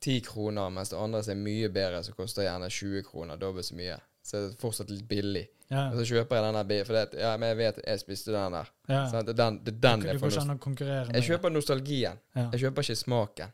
10 0.00 0.20
kroner, 0.26 0.70
mens 0.70 0.88
det 0.90 0.98
andre 0.98 1.20
som 1.22 1.32
er 1.36 1.42
mye 1.44 1.68
bedre, 1.70 2.00
så 2.02 2.12
koster 2.16 2.42
gjerne 2.42 2.66
20 2.70 3.02
kroner, 3.06 3.36
dobbelt 3.38 3.66
så 3.66 3.74
mye. 3.78 4.00
Så 4.22 4.36
det 4.40 4.48
er 4.52 4.56
fortsatt 4.58 4.90
litt 4.90 5.06
billig. 5.08 5.44
ja. 5.70 5.84
Og 5.92 6.00
så 6.00 6.04
kjøper 6.14 6.36
jeg 6.36 6.44
den 6.54 6.68
der 6.68 6.84
for 6.84 6.94
det, 6.98 7.20
ja, 7.20 7.36
men 7.36 7.48
jeg 7.52 7.56
vet 7.58 7.78
jeg 7.86 8.00
spiste 8.00 8.32
den 8.34 8.52
der. 8.52 8.70
ja. 8.88 9.04
Sånn, 9.10 9.24
Det 9.26 9.34
er 9.36 9.38
den, 9.44 9.60
det 9.64 9.74
er 9.74 9.78
den 9.86 10.00
du, 10.00 10.06
jeg 10.06 10.18
får 10.20 10.26
med 10.26 11.14
Jeg 11.14 11.22
kjøper 11.28 11.50
nostalgien. 11.50 12.18
Jeg 12.34 12.60
kjøper 12.60 12.82
ikke 12.82 12.96
smaken. 12.96 13.52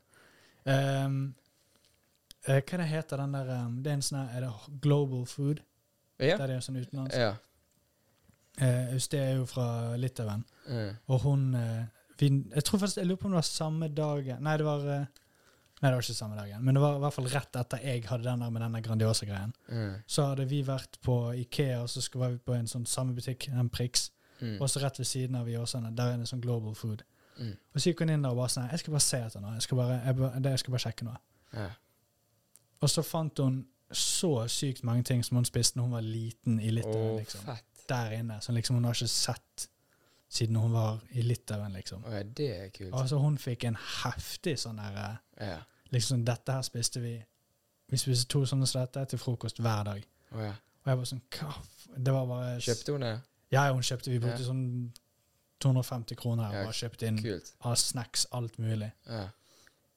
Um, 0.64 1.34
hva 2.46 2.60
det 2.78 2.86
heter 2.88 3.16
den 3.20 3.32
der 3.36 3.50
um, 3.66 3.82
Det 3.82 3.90
er 3.90 3.94
en 3.98 4.02
sånn 4.04 4.18
her- 4.28 4.36
Er 4.36 4.40
det 4.46 4.80
Global 4.80 5.24
Food? 5.26 5.60
Ja. 6.20 6.36
Der 6.38 6.46
det 6.46 6.56
er 6.56 6.60
sånn 6.60 6.76
utenlands. 6.80 7.16
ja. 7.16 7.34
Usted 8.94 9.18
er 9.18 9.32
jo 9.40 9.46
fra 9.50 9.96
Litauen, 9.98 10.44
Mm. 10.68 10.96
og 11.08 11.20
hun 11.20 11.54
eh, 11.54 11.84
vi, 12.18 12.28
Jeg 12.54 12.64
tror 12.64 12.78
faktisk 12.78 12.96
Jeg 12.96 13.06
lurer 13.06 13.16
på 13.16 13.24
om 13.26 13.32
det 13.32 13.36
var 13.36 13.42
samme 13.42 13.88
dagen 13.88 14.42
Nei, 14.42 14.56
det 14.56 14.64
var 14.64 14.78
eh, 14.78 15.06
Nei, 15.82 15.90
det 15.90 15.92
var 15.92 16.00
ikke 16.02 16.14
samme 16.14 16.36
dagen, 16.38 16.62
men 16.64 16.74
det 16.74 16.80
var 16.80 16.96
i 16.96 17.00
hvert 17.02 17.12
fall 17.12 17.26
rett 17.28 17.56
etter 17.60 17.82
jeg 17.82 18.04
hadde 18.08 18.24
den 18.24 18.40
der 18.40 18.50
med 18.50 18.62
denne 18.62 18.80
Grandiosa-greien. 18.80 19.50
Mm. 19.68 19.96
Så 20.06 20.24
hadde 20.30 20.46
vi 20.48 20.62
vært 20.64 20.96
på 21.02 21.16
Ikea, 21.34 21.82
og 21.82 21.88
så 21.90 22.00
skulle 22.00 22.22
var 22.24 22.30
vi 22.30 22.38
på 22.38 22.54
en 22.56 22.66
sånn 22.70 22.86
samme 22.86 23.12
butikk, 23.12 23.48
en 23.52 23.68
Prix. 23.68 24.06
Mm. 24.40 24.54
Og 24.62 24.70
så 24.70 24.80
rett 24.80 24.98
ved 24.98 25.06
siden 25.10 25.36
av 25.36 25.48
i 25.50 25.56
Åsane, 25.60 25.90
der 25.94 26.14
er 26.14 26.16
det 26.22 26.28
sånn 26.30 26.40
Global 26.40 26.74
Food. 26.74 27.02
Mm. 27.36 27.50
Og 27.74 27.80
så 27.82 27.90
gikk 27.90 28.00
hun 28.00 28.08
inn 28.14 28.22
der 28.22 28.30
og 28.30 28.36
bare 28.38 28.48
sånn 28.54 28.70
Jeg 28.70 28.78
skal 28.84 28.92
bare 28.94 29.04
se 29.10 29.20
etter 29.26 29.40
noe. 29.44 29.52
Jeg 29.58 29.62
skal 29.66 29.76
bare, 29.82 29.98
jeg, 30.06 30.44
jeg 30.46 30.58
skal 30.62 30.72
bare 30.78 30.84
sjekke 30.86 31.04
noe. 31.10 31.18
Ja. 31.52 31.68
Og 32.80 32.88
så 32.94 33.02
fant 33.04 33.38
hun 33.44 33.60
så 33.94 34.48
sykt 34.48 34.84
mange 34.84 35.02
ting 35.02 35.24
som 35.24 35.36
hun 35.36 35.44
spiste 35.48 35.78
når 35.78 35.88
hun 35.88 35.92
var 35.96 36.04
liten 36.06 36.60
i 36.60 36.70
Litauen. 36.70 37.10
Oh, 37.14 37.18
liksom. 37.18 37.50
Der 37.88 38.10
inne. 38.18 38.40
Som 38.40 38.54
liksom 38.54 38.76
hun 38.76 38.84
har 38.84 38.94
ikke 38.94 39.08
sett 39.08 39.68
siden 40.28 40.56
hun 40.56 40.72
var 40.72 40.98
i 41.10 41.22
Litauen, 41.22 41.72
liksom. 41.72 42.04
Oh, 42.04 42.14
ja, 42.14 42.22
det 42.22 42.50
er 42.56 42.68
kult. 42.74 42.94
Altså 42.94 43.18
Hun 43.22 43.38
fikk 43.38 43.64
en 43.68 43.76
heftig 44.02 44.56
sånn 44.58 44.80
der 44.82 44.98
eh, 45.02 45.48
Ja. 45.52 45.60
Liksom 45.94 46.24
Dette 46.26 46.56
her 46.56 46.62
spiste 46.66 47.00
vi 47.00 47.14
Vi 47.92 48.00
spiste 48.00 48.26
to 48.32 48.42
sånne 48.48 48.66
som 48.66 48.80
dette 48.80 49.04
til 49.12 49.20
frokost 49.20 49.60
hver 49.62 49.84
dag. 49.86 50.06
Oh, 50.32 50.40
ja. 50.42 50.54
Og 50.82 50.90
jeg 50.90 50.98
var 50.98 51.08
sånn 51.12 51.22
Hva 51.36 51.54
Det 51.96 52.14
var 52.16 52.26
bare 52.26 52.58
Kjøpte 52.64 52.96
hun 52.96 53.06
det? 53.06 53.14
Ja, 53.54 53.68
hun 53.72 53.84
kjøpte 53.86 54.10
Vi 54.10 54.18
brukte 54.22 54.46
sånn 54.46 54.66
250 55.62 56.18
kroner 56.18 56.50
og 56.50 56.66
bare 56.66 56.76
kjøpte 56.76 57.06
inn 57.08 57.20
Kult. 57.22 57.54
av 57.64 57.76
snacks, 57.80 58.26
alt 58.36 58.58
mulig. 58.60 58.90
Ja. 59.08 59.28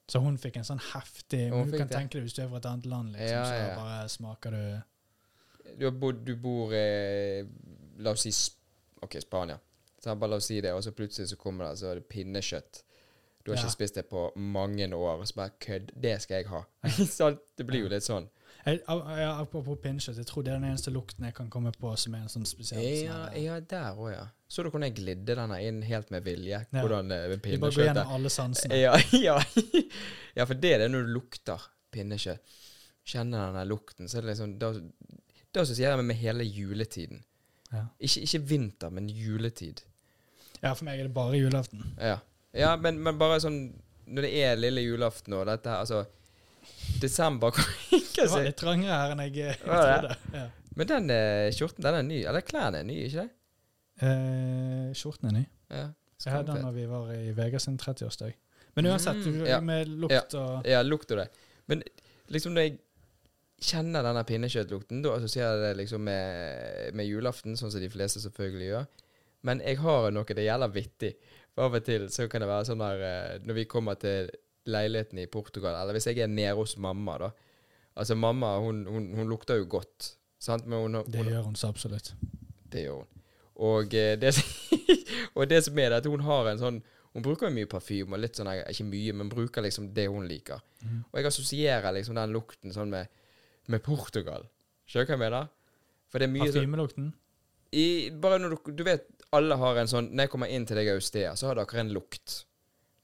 Så 0.08 0.22
hun 0.24 0.38
fikk 0.40 0.56
en 0.62 0.68
sånn 0.68 0.80
heftig 0.94 1.50
Hun 1.52 1.68
Du 1.68 1.78
kan 1.78 1.88
det. 1.90 1.98
tenke 1.98 2.16
deg 2.16 2.28
hvis 2.28 2.36
du 2.38 2.44
er 2.46 2.48
fra 2.48 2.62
et 2.62 2.68
annet 2.70 2.86
land, 2.88 3.12
liksom, 3.12 3.28
Ja, 3.28 3.44
ja, 3.44 3.66
så 3.76 3.80
bare 3.82 4.10
smaker 4.10 4.56
du 4.56 5.74
Du, 5.82 5.90
bodd, 5.92 6.22
du 6.24 6.36
bor 6.40 6.72
i 6.74 7.44
La 8.00 8.14
oss 8.16 8.24
si 8.24 8.32
OK, 9.04 9.20
Spania. 9.22 9.60
Så 10.02 10.16
bare 10.16 10.32
la 10.32 10.38
oss 10.40 10.48
si 10.50 10.62
det, 10.62 10.72
og 10.74 10.84
så 10.86 10.94
plutselig 10.96 11.30
så 11.30 11.38
kommer 11.38 11.68
det 11.68 11.80
så 11.82 11.92
er 11.92 12.00
det 12.00 12.08
pinnekjøtt. 12.10 12.84
Du 13.44 13.52
har 13.52 13.60
ikke 13.62 13.74
spist 13.76 13.96
det 13.96 14.06
på 14.10 14.32
mange 14.36 14.88
år, 14.96 15.20
og 15.22 15.28
så 15.28 15.36
bare 15.38 15.54
kødd. 15.64 15.92
Det 15.96 16.16
skal 16.22 16.42
jeg 16.42 16.48
ha. 16.52 16.64
Sant? 17.08 17.44
det 17.58 17.66
blir 17.68 17.86
jo 17.86 17.92
litt 17.92 18.04
sånn. 18.04 18.26
Jeg, 18.68 18.82
ja, 18.84 19.30
Apropos 19.40 19.78
pinnekjøtt, 19.80 20.18
jeg 20.20 20.28
tror 20.28 20.44
det 20.44 20.52
er 20.52 20.60
den 20.60 20.68
eneste 20.74 20.92
lukten 20.92 21.24
jeg 21.24 21.36
kan 21.38 21.48
komme 21.52 21.72
på 21.72 21.94
som 22.00 22.16
er 22.18 22.26
en 22.26 22.32
sånn 22.32 22.48
spesiell 22.48 22.84
sånn 22.84 23.06
Ja, 23.06 23.20
ja 23.40 23.60
der 23.64 23.96
òg, 23.96 24.10
ja. 24.12 24.26
Så 24.52 24.64
du 24.64 24.70
hvordan 24.70 24.90
jeg 24.90 24.98
glidde 25.00 25.38
denne 25.40 25.60
inn 25.64 25.80
helt 25.88 26.12
med 26.12 26.26
vilje? 26.28 26.60
Ja. 26.60 26.82
Hvordan 26.82 27.12
pinnekjøttet 27.12 27.48
Vi 27.48 27.62
bare 27.64 27.78
går 27.78 27.86
gjennom 27.86 28.14
alle 28.18 28.32
sansene. 28.34 28.80
Ja, 28.80 28.96
ja. 29.28 29.38
ja, 30.36 30.46
for 30.48 30.60
det 30.60 30.74
er 30.76 30.84
det 30.84 30.90
når 30.92 31.08
du 31.08 31.14
lukter 31.16 31.70
pinnekjøtt. 31.96 32.60
Kjenner 33.08 33.48
denne 33.48 33.64
lukten, 33.70 34.12
så 34.12 34.20
er 34.20 34.28
det 34.28 34.34
liksom 34.34 34.58
Da, 34.60 34.74
da 35.56 35.64
assosierer 35.64 35.96
jeg 35.96 36.04
meg 36.04 36.10
med 36.12 36.20
hele 36.20 36.48
juletiden. 36.48 37.24
Ja. 37.72 37.86
Ikke, 38.00 38.24
ikke 38.28 38.44
vinter, 38.52 38.92
men 38.92 39.08
juletid. 39.12 39.84
ja, 40.62 40.74
for 40.74 40.84
meg 40.88 41.00
er 41.00 41.08
det 41.08 41.16
bare 41.16 41.40
julaften. 41.40 41.84
Ja, 42.00 42.20
ja 42.56 42.76
men, 42.80 43.00
men 43.04 43.20
bare 43.20 43.40
sånn 43.44 43.62
Når 44.08 44.24
det 44.24 44.36
er 44.40 44.60
lille 44.60 44.82
julaften 44.86 45.36
og 45.36 45.50
dette 45.50 45.68
her 45.68 45.84
Altså 45.84 46.06
Desember 47.02 47.52
Det 48.18 48.26
var 48.32 48.44
litt 48.46 48.58
trangere 48.60 48.98
her 49.02 49.14
enn 49.14 49.22
jeg 49.28 49.36
jeg 49.42 49.60
trodde. 49.62 50.16
Ja. 50.34 50.46
Men 50.78 50.90
den 50.92 51.10
eh, 51.14 51.48
skjorten, 51.56 51.84
den 51.86 51.96
er 52.00 52.06
ny. 52.06 52.20
Eller 52.30 52.44
klærne 52.46 52.82
er 52.84 52.88
nye, 52.88 53.06
ikke 53.08 53.24
det? 53.26 53.30
Eh, 54.08 54.90
skjorten 54.98 55.30
er 55.32 55.38
ny. 55.40 55.46
Ja. 55.74 55.86
Jeg 56.26 56.34
hadde 56.34 56.54
den 56.58 56.66
da 56.66 56.72
vi 56.74 56.86
var 56.90 57.10
i 57.14 57.32
Vegas 57.38 57.66
sin 57.68 57.78
30-årsdag. 57.82 58.34
Men 58.78 58.86
uansett, 58.92 59.24
Mm, 59.26 59.46
ja. 59.48 59.60
med 59.62 59.88
lukt 59.90 60.34
og 60.38 60.66
Ja, 60.70 60.82
lukter 60.86 61.16
det. 61.24 61.28
Men 61.68 61.82
liksom 62.30 62.54
når 62.54 62.62
jeg 62.68 62.78
kjenner 63.62 64.04
denne 64.06 64.24
pinnekjøttlukten, 64.28 65.02
da 65.02 65.16
assosierer 65.18 65.58
jeg 65.58 65.64
det 65.76 65.78
liksom 65.82 66.04
med, 66.06 66.94
med 66.94 67.08
julaften, 67.10 67.58
sånn 67.58 67.72
som 67.74 67.82
de 67.82 67.90
fleste 67.90 68.22
selvfølgelig 68.22 68.68
gjør. 68.70 68.86
Men 69.50 69.62
jeg 69.66 69.78
har 69.82 70.12
noe 70.14 70.26
det 70.38 70.46
gjelder 70.46 70.74
vittig. 70.74 71.14
For 71.56 71.66
av 71.66 71.78
og 71.80 71.86
til 71.88 72.06
så 72.14 72.28
kan 72.30 72.42
det 72.44 72.50
være 72.50 72.68
sånn 72.70 72.82
der 72.84 73.02
eh, 73.08 73.40
Når 73.46 73.54
vi 73.58 73.66
kommer 73.66 73.98
til 73.98 74.30
leiligheten 74.68 75.20
i 75.22 75.28
Portugal, 75.32 75.76
eller 75.82 75.98
hvis 75.98 76.08
jeg 76.10 76.20
er 76.24 76.32
nede 76.32 76.56
hos 76.58 76.78
mamma, 76.78 77.18
da. 77.22 77.30
Altså, 77.98 78.16
mamma, 78.16 78.58
hun, 78.62 78.86
hun, 78.86 79.14
hun 79.18 79.30
lukter 79.30 79.58
jo 79.58 79.66
godt, 79.70 80.14
sant? 80.40 80.68
Men 80.68 80.86
hun, 80.86 81.00
Det 81.12 81.26
gjør 81.26 81.48
hun 81.50 81.56
så 81.56 81.72
absolutt. 81.74 82.14
det 82.72 82.86
gjør 82.86 83.02
hun. 83.02 83.24
Og 83.68 83.94
eh, 83.98 84.14
det, 84.22 84.36
og 85.36 85.50
det 85.50 85.64
som 85.66 85.80
er 85.82 85.90
det, 85.90 86.04
at 86.04 86.06
hun 86.06 86.22
har 86.28 86.52
en 86.52 86.62
sånn 86.62 86.84
Hun 87.18 87.24
bruker 87.26 87.48
jo 87.48 87.56
mye 87.56 87.66
parfyme, 87.66 88.14
og 88.14 88.20
litt 88.22 88.38
sånn 88.38 88.50
Ikke 88.54 88.84
mye, 88.86 89.14
men 89.18 89.30
bruker 89.32 89.64
liksom 89.66 89.88
det 89.96 90.04
hun 90.14 90.28
liker. 90.30 90.60
Mm. 90.84 91.00
Og 91.10 91.16
jeg 91.18 91.26
assosierer 91.32 91.96
liksom 91.96 92.14
den 92.20 92.36
lukten 92.36 92.76
sånn 92.76 92.92
med, 92.94 93.10
med 93.66 93.82
Portugal. 93.82 94.46
Skjønner 94.86 95.08
du 95.08 95.10
hva 95.10 95.16
jeg 95.16 95.24
mener? 95.24 95.48
For 96.12 96.22
det 96.22 96.28
er 96.28 96.34
mye 96.36 96.46
sånn 96.52 96.60
Parfymelukten? 96.60 97.08
i, 97.74 97.88
Bare 98.22 98.38
når 98.44 98.54
du 98.54 98.72
Du 98.78 98.84
vet, 98.86 99.08
alle 99.34 99.58
har 99.60 99.82
en 99.82 99.90
sånn 99.90 100.12
Når 100.12 100.28
jeg 100.28 100.34
kommer 100.36 100.54
inn 100.54 100.68
til 100.70 100.78
deg 100.78 100.92
i 100.92 100.94
Austea, 100.94 101.34
så 101.36 101.50
har 101.50 101.58
dere 101.58 101.82
en 101.82 101.96
lukt. 101.96 102.44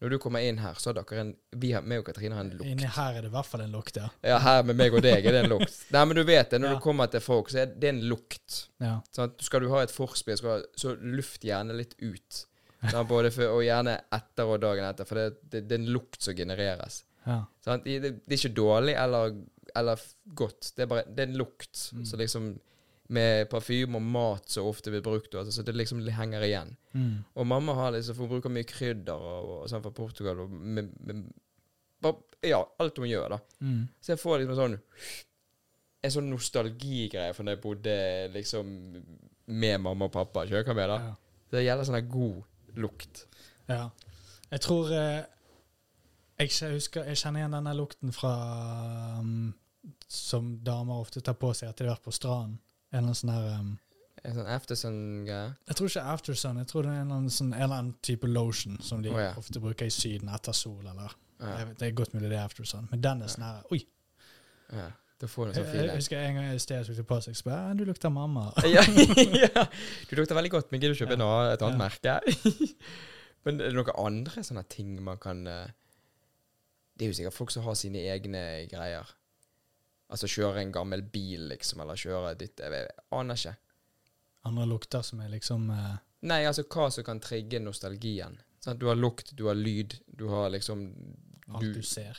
Når 0.04 0.12
du 0.12 0.18
kommer 0.20 0.44
inn 0.44 0.58
her, 0.60 0.76
så 0.76 0.90
har 0.92 0.98
dere 1.00 1.22
en 1.22 1.30
Vi 1.64 1.70
har, 1.72 1.82
meg 1.88 2.02
og 2.02 2.06
Katrine 2.10 2.36
har 2.36 2.44
en 2.44 2.50
lukt. 2.52 2.68
Inni 2.68 2.90
her 2.92 3.16
er 3.18 3.24
det 3.24 3.30
i 3.30 3.34
hvert 3.38 3.48
fall 3.48 3.62
en 3.64 3.72
lukt, 3.72 3.96
ja. 4.02 4.10
Ja, 4.28 4.38
her 4.44 4.64
med 4.68 4.76
meg 4.76 4.94
og 4.98 5.02
deg 5.06 5.24
er 5.26 5.32
det 5.38 5.44
en 5.46 5.52
lukt. 5.54 5.78
Nei, 5.96 6.02
men 6.10 6.18
du 6.20 6.24
vet 6.28 6.50
det. 6.52 6.60
Når 6.60 6.74
Ja. 6.74 6.80
du 6.80 6.84
kommer 6.84 7.08
til 7.14 7.24
folk, 7.24 7.50
så 7.54 7.62
er 7.64 7.72
det 7.72 7.90
en 7.94 8.02
lukt. 8.12 8.58
ja. 8.84 8.98
Sånn 9.16 9.32
skal 9.40 9.64
du 9.64 9.70
ha 9.72 9.80
et 9.86 9.94
forspill, 9.96 10.36
skal 10.42 10.66
så 10.76 10.98
luft 11.00 11.48
gjerne 11.48 11.74
litt 11.80 11.96
ut. 12.04 12.44
Sånn, 12.84 13.08
både 13.08 13.32
for, 13.32 13.48
og 13.56 13.64
gjerne 13.64 13.94
etter 14.12 14.44
og 14.52 14.60
dagen 14.60 14.84
etter, 14.90 15.08
for 15.08 15.16
det, 15.16 15.38
det, 15.54 15.62
det 15.70 15.78
er 15.78 15.82
en 15.86 15.92
lukt 15.96 16.20
som 16.22 16.36
genereres. 16.36 17.04
ja. 17.26 17.40
Sånn, 17.64 17.80
Det, 17.88 18.00
det 18.28 18.36
er 18.36 18.42
ikke 18.42 18.56
dårlig 18.60 18.98
eller, 19.00 19.38
eller 19.74 20.04
godt. 20.36 20.74
Det 20.76 20.84
er 20.84 20.92
bare 20.92 21.06
det 21.08 21.24
er 21.24 21.32
en 21.32 21.38
lukt. 21.40 21.86
Mm. 21.96 22.04
Så 22.10 22.20
liksom 22.20 22.50
med 23.14 23.50
parfyme 23.52 24.00
og 24.00 24.06
mat 24.16 24.50
så 24.50 24.64
ofte 24.68 24.92
blir 24.94 25.04
brukt, 25.06 25.36
altså, 25.36 25.54
så 25.54 25.66
det 25.66 25.76
liksom 25.76 26.02
henger 26.14 26.46
igjen. 26.46 26.74
Mm. 26.94 27.24
Og 27.40 27.48
mamma 27.48 27.76
har 27.78 27.94
liksom, 27.96 28.18
for 28.18 28.26
hun 28.26 28.36
bruker 28.36 28.54
mye 28.54 28.68
krydder 28.70 29.28
og, 29.34 29.52
og 29.64 29.68
sånn 29.72 29.84
fra 29.84 29.94
Portugal. 29.96 30.44
Og 30.46 30.54
med, 30.54 30.90
med, 31.06 31.28
bare, 32.04 32.24
ja, 32.46 32.62
alt 32.82 32.98
hun 33.00 33.10
gjør, 33.10 33.36
da. 33.36 33.42
Mm. 33.62 33.84
Så 34.02 34.16
jeg 34.16 34.24
får 34.24 34.44
liksom 34.44 34.60
sånn 34.60 34.82
En 36.04 36.12
sånn 36.12 36.26
nostalgigreie 36.28 37.32
for 37.32 37.48
da 37.48 37.54
jeg 37.54 37.62
bodde 37.64 37.94
liksom 38.34 38.72
med 39.56 39.78
mamma 39.80 40.10
og 40.10 40.12
pappa. 40.12 40.44
Skjønner 40.50 40.76
med, 40.76 40.90
da. 40.92 40.98
Ja. 41.00 41.14
Det 41.54 41.62
gjelder 41.64 41.88
sånn 41.88 42.10
god 42.12 42.82
lukt. 42.84 43.28
ja. 43.72 43.86
Jeg 44.54 44.62
tror 44.62 44.92
eh, 44.94 45.24
jeg, 46.38 46.74
husker, 46.76 47.08
jeg 47.10 47.18
kjenner 47.18 47.42
igjen 47.42 47.56
denne 47.56 47.74
lukten 47.78 48.14
fra 48.14 48.34
um, 49.18 49.54
Som 50.06 50.58
damer 50.66 51.02
ofte 51.02 51.24
tar 51.26 51.38
på 51.40 51.54
seg 51.58 51.72
etter 51.72 51.88
de 51.88 51.92
har 51.92 51.98
vært 51.98 52.06
på 52.06 52.14
stranden. 52.14 52.60
En 52.94 53.00
eller 53.00 53.10
annen 53.10 53.18
sånn 53.18 53.34
her 53.34 53.48
um, 53.60 53.72
En 54.24 54.36
sånn 54.38 54.48
aftersun-greie. 54.54 55.48
Jeg 55.68 55.76
tror 55.76 55.90
ikke 55.90 56.02
Aftersun. 56.14 56.60
Jeg 56.62 56.68
tror 56.70 56.86
det 56.86 56.92
er 56.94 57.00
en 57.02 57.08
eller 57.10 57.18
annen, 57.18 57.34
sånn, 57.34 57.50
en 57.52 57.64
eller 57.66 57.80
annen 57.82 57.96
type 58.06 58.30
lotion 58.30 58.78
som 58.80 59.02
de 59.04 59.10
oh, 59.12 59.18
ja. 59.20 59.34
ofte 59.40 59.60
bruker 59.60 59.90
i 59.90 59.92
Syden 59.92 60.30
etter 60.32 60.56
sol. 60.56 60.80
eller 60.86 61.12
Ja, 61.42 61.58
jeg 61.58 61.68
vet, 61.68 61.80
Det 61.82 61.88
er 61.90 61.96
godt 61.98 62.14
mulig 62.16 62.30
det 62.32 62.38
er 62.38 62.46
Aftersun, 62.46 62.88
men 62.92 63.02
den 63.04 63.26
er 63.26 63.34
sånn 63.34 63.44
her 63.50 63.66
Oi! 63.74 63.82
ja. 64.72 64.92
Da 65.24 65.28
får 65.32 65.50
du 65.50 65.54
sånn 65.56 65.64
Jeg, 65.64 65.72
sånn 65.74 65.88
jeg 65.88 66.00
husker 66.00 66.20
en 66.20 66.38
gang 66.40 66.48
i 66.52 66.60
sted 66.62 66.88
tok 66.88 67.08
på 67.08 67.18
seg, 67.24 67.38
«Ja, 67.48 67.60
Du 67.78 67.84
lukter 67.88 68.12
mamma. 68.12 68.46
ja, 68.76 68.84
ja. 69.40 69.66
Du 70.10 70.16
lukter 70.20 70.36
veldig 70.36 70.52
godt, 70.52 70.72
men 70.72 70.82
gidder 70.82 70.96
du 70.96 71.00
kjøpe 71.04 71.18
Ja. 71.20 71.54
et 71.54 71.62
annet 71.64 71.78
Ja. 71.78 71.84
merke? 71.84 72.16
men 73.46 73.60
er 73.62 73.72
det 73.72 73.78
noen 73.78 73.92
andre 74.08 74.44
sånne 74.44 74.64
ting 74.72 74.96
man 75.04 75.20
kan 75.24 75.46
eh, 75.48 75.68
Det 76.98 77.06
er 77.06 77.12
jo 77.12 77.18
sikkert 77.20 77.38
folk 77.38 77.52
som 77.52 77.64
har 77.68 77.76
sine 77.76 78.02
egne 78.12 78.68
greier. 78.72 79.08
Altså 80.14 80.28
kjøre 80.30 80.62
en 80.62 80.72
gammel 80.76 81.02
bil, 81.10 81.48
liksom, 81.50 81.82
eller 81.82 81.98
kjøre 81.98 82.36
ditt 82.38 82.60
Jeg, 82.62 82.88
aner 83.18 83.40
ikke. 83.40 83.56
Andre 84.46 84.66
lukter 84.70 85.02
som 85.02 85.22
er 85.26 85.32
liksom 85.34 85.70
eh, 85.74 85.96
Nei, 86.30 86.44
altså 86.48 86.64
hva 86.70 86.86
som 86.94 87.04
kan 87.08 87.20
trigge 87.20 87.60
nostalgien. 87.60 88.38
Sånn, 88.64 88.78
Du 88.80 88.86
har 88.88 88.96
lukt, 88.96 89.34
du 89.36 89.48
har 89.50 89.58
lyd, 89.58 89.98
du 90.08 90.28
har 90.32 90.50
liksom 90.54 90.86
alt 91.50 91.66
Du- 91.66 91.74
du 91.74 91.82
ser. 91.84 92.18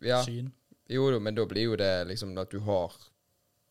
Ja, 0.00 0.22
Syn. 0.24 0.52
jo, 0.88 1.18
men 1.20 1.34
da 1.34 1.44
blir 1.46 1.66
jo 1.66 1.76
det 1.76 2.06
liksom 2.08 2.38
at 2.40 2.50
du 2.50 2.60
har 2.60 2.94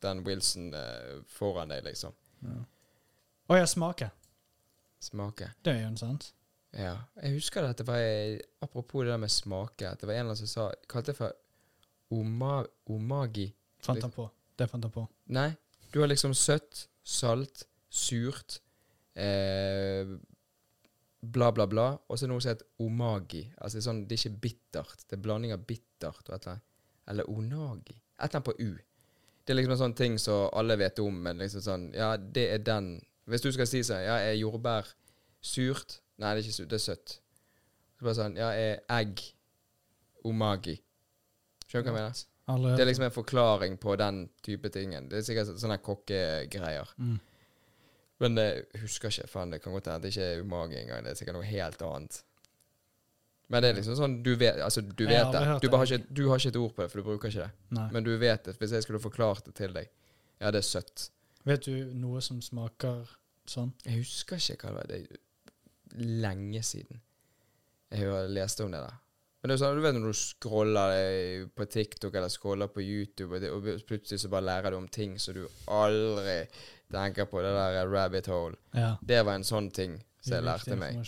den 0.02 0.24
Wilson 0.24 0.74
eh, 0.74 1.22
foran 1.28 1.70
deg, 1.74 1.84
liksom. 1.88 2.14
Ja. 2.44 2.60
Å 3.50 3.58
ja, 3.58 3.66
smake. 3.66 4.12
Smake. 5.00 5.54
Det 5.64 5.74
er 5.74 5.82
jo 5.82 5.88
en 5.88 5.98
sant. 5.98 6.34
Ja. 6.76 6.98
Jeg 7.24 7.34
husker 7.40 7.64
at 7.66 7.78
det 7.78 7.88
var 7.88 7.98
Apropos 8.62 9.02
det 9.04 9.10
der 9.12 9.18
med 9.18 9.32
smake, 9.32 9.88
at 9.90 10.00
det 10.00 10.06
var 10.08 10.14
en 10.14 10.20
eller 10.20 10.36
annen 10.36 10.38
som 10.38 10.48
sa 10.48 10.72
Kalte 10.88 11.12
det 11.14 11.18
for 11.18 11.34
oma, 12.16 12.64
omagi. 12.90 13.48
Fant 13.84 14.02
han 14.04 14.14
på. 14.14 14.28
Det 14.58 14.68
fant 14.70 14.86
han 14.86 14.94
på. 14.94 15.06
Nei, 15.36 15.50
du 15.94 16.02
har 16.02 16.10
liksom 16.12 16.34
søtt, 16.38 16.88
salt, 17.04 17.66
surt 17.90 18.60
eh, 19.16 20.06
Bla, 21.20 21.50
bla, 21.52 21.66
bla. 21.68 21.88
Og 22.08 22.16
så 22.16 22.24
er 22.24 22.30
det 22.30 22.32
noe 22.32 22.44
som 22.44 22.54
heter 22.54 22.86
omagi. 22.86 23.42
Altså 23.60 23.76
det 23.76 23.82
er 23.82 23.88
sånn, 23.90 24.04
det 24.08 24.16
er 24.16 24.22
ikke 24.22 24.44
bittert. 24.46 25.02
Det 25.04 25.18
er 25.18 25.24
blanding 25.26 25.52
av 25.52 25.66
bittert 25.68 26.30
og 26.30 26.36
et 26.36 26.46
eller 26.46 26.54
annet. 26.54 26.68
Eller 27.12 27.32
onagi. 27.34 27.98
Et 27.98 28.30
eller 28.30 28.38
annet 28.38 28.48
på 28.48 28.56
U. 28.62 28.78
Det 29.44 29.52
er 29.52 29.58
liksom 29.58 29.74
en 29.76 29.82
sånn 29.82 29.98
ting 30.00 30.16
som 30.22 30.46
alle 30.56 30.78
vet 30.80 31.02
om, 31.04 31.16
men 31.26 31.42
liksom 31.42 31.64
sånn 31.66 31.86
Ja, 31.98 32.14
det 32.16 32.44
er 32.54 32.60
den 32.62 32.92
Hvis 33.26 33.42
du 33.42 33.50
skal 33.52 33.66
si 33.68 33.82
sånn 33.84 34.04
Ja, 34.06 34.20
er 34.22 34.36
jordbær 34.38 34.88
surt? 35.42 35.98
Nei, 36.22 36.36
det 36.36 36.44
er 36.44 36.46
ikke 36.46 36.58
surt. 36.60 36.70
Det 36.70 36.78
er 36.78 36.84
søtt. 36.86 37.16
Så 37.98 38.06
bare 38.06 38.18
sånn 38.20 38.38
Ja, 38.40 38.54
er 38.54 38.84
egg 38.94 39.24
omagi? 40.30 40.78
Skjønner 41.70 41.86
du 41.86 41.94
hva 41.94 42.02
jeg 42.02 42.10
mener? 42.10 42.22
Aldri 42.50 42.72
Det 42.76 42.84
er 42.84 42.90
liksom 42.90 43.06
en 43.06 43.14
forklaring 43.14 43.76
på 43.82 43.96
den 44.02 44.24
type 44.46 44.72
tingen. 44.74 45.10
Det 45.10 45.20
er 45.20 45.28
sikkert 45.28 45.60
sånne 45.62 45.78
kokkegreier. 45.86 46.96
mm. 46.98 47.18
Men 48.20 48.36
jeg 48.36 48.82
husker 48.82 49.14
ikke. 49.14 49.30
Faen, 49.32 49.54
det 49.54 49.62
kan 49.64 49.72
godt 49.72 49.86
hende 49.88 50.04
det 50.04 50.10
ikke 50.12 50.26
er 50.28 50.42
umage 50.44 50.76
engang. 50.82 51.06
Det 51.06 51.14
er 51.14 51.20
sikkert 51.22 51.38
noe 51.38 51.48
helt 51.48 51.84
annet. 51.88 52.18
Men 53.50 53.64
det 53.64 53.70
er 53.70 53.78
liksom 53.80 53.96
sånn 53.98 54.18
Du 54.26 54.34
vet, 54.36 54.60
altså, 54.62 54.84
du 54.84 55.06
vet 55.08 55.32
det. 55.34 55.44
Du, 55.64 55.70
har 55.72 55.86
ikke, 55.86 56.02
du 56.12 56.26
har 56.28 56.42
ikke 56.42 56.52
et 56.52 56.60
ord 56.60 56.74
på 56.76 56.84
det, 56.84 56.90
for 56.92 57.02
du 57.02 57.08
bruker 57.08 57.32
ikke 57.32 57.46
det. 57.46 57.70
Nei. 57.78 57.88
Men 57.96 58.06
du 58.06 58.12
vet 58.20 58.44
det. 58.50 58.58
Hvis 58.60 58.76
jeg 58.76 58.86
skulle 58.86 59.02
forklart 59.02 59.48
det 59.48 59.56
til 59.58 59.74
deg 59.78 59.88
Ja, 60.40 60.52
det 60.52 60.62
er 60.62 60.68
søtt. 60.68 61.10
Vet 61.48 61.66
du 61.66 61.94
noe 61.96 62.22
som 62.22 62.42
smaker 62.44 63.08
sånn? 63.50 63.72
Jeg 63.86 64.04
husker 64.04 64.42
ikke 64.42 64.68
hva 64.68 64.84
det 64.84 65.00
var. 65.00 65.08
Det 65.16 66.02
er 66.04 66.10
lenge 66.28 66.62
siden 66.64 67.02
jeg 67.90 68.06
har 68.06 68.28
lest 68.30 68.60
om 68.62 68.70
det 68.70 68.84
der. 68.84 68.98
Men 69.40 69.52
det 69.52 69.56
er 69.56 69.62
sånn, 69.62 69.78
du 69.80 69.84
vet 69.86 69.96
når 69.96 70.12
du 70.12 70.20
scroller 70.20 70.94
eh, 70.98 71.44
på 71.56 71.66
TikTok 71.72 72.16
eller 72.20 72.32
scroller 72.34 72.68
på 72.74 72.84
YouTube, 72.84 73.38
og, 73.38 73.44
det, 73.44 73.52
og 73.56 73.86
plutselig 73.88 74.20
så 74.20 74.32
bare 74.32 74.48
lærer 74.50 74.76
du 74.76 74.80
om 74.82 74.88
ting 74.92 75.16
som 75.22 75.38
du 75.38 75.46
aldri 75.72 76.42
tenker 76.92 77.30
på. 77.30 77.40
Det 77.46 77.54
der 77.56 77.88
rabbit 77.88 78.28
hole. 78.28 78.60
Ja. 78.76 78.96
Det 79.02 79.22
var 79.24 79.40
en 79.40 79.48
sånn 79.48 79.70
ting 79.72 79.96
som 80.20 80.36
jeg 80.40 80.48
lærte 80.48 80.80
meg. 80.80 81.00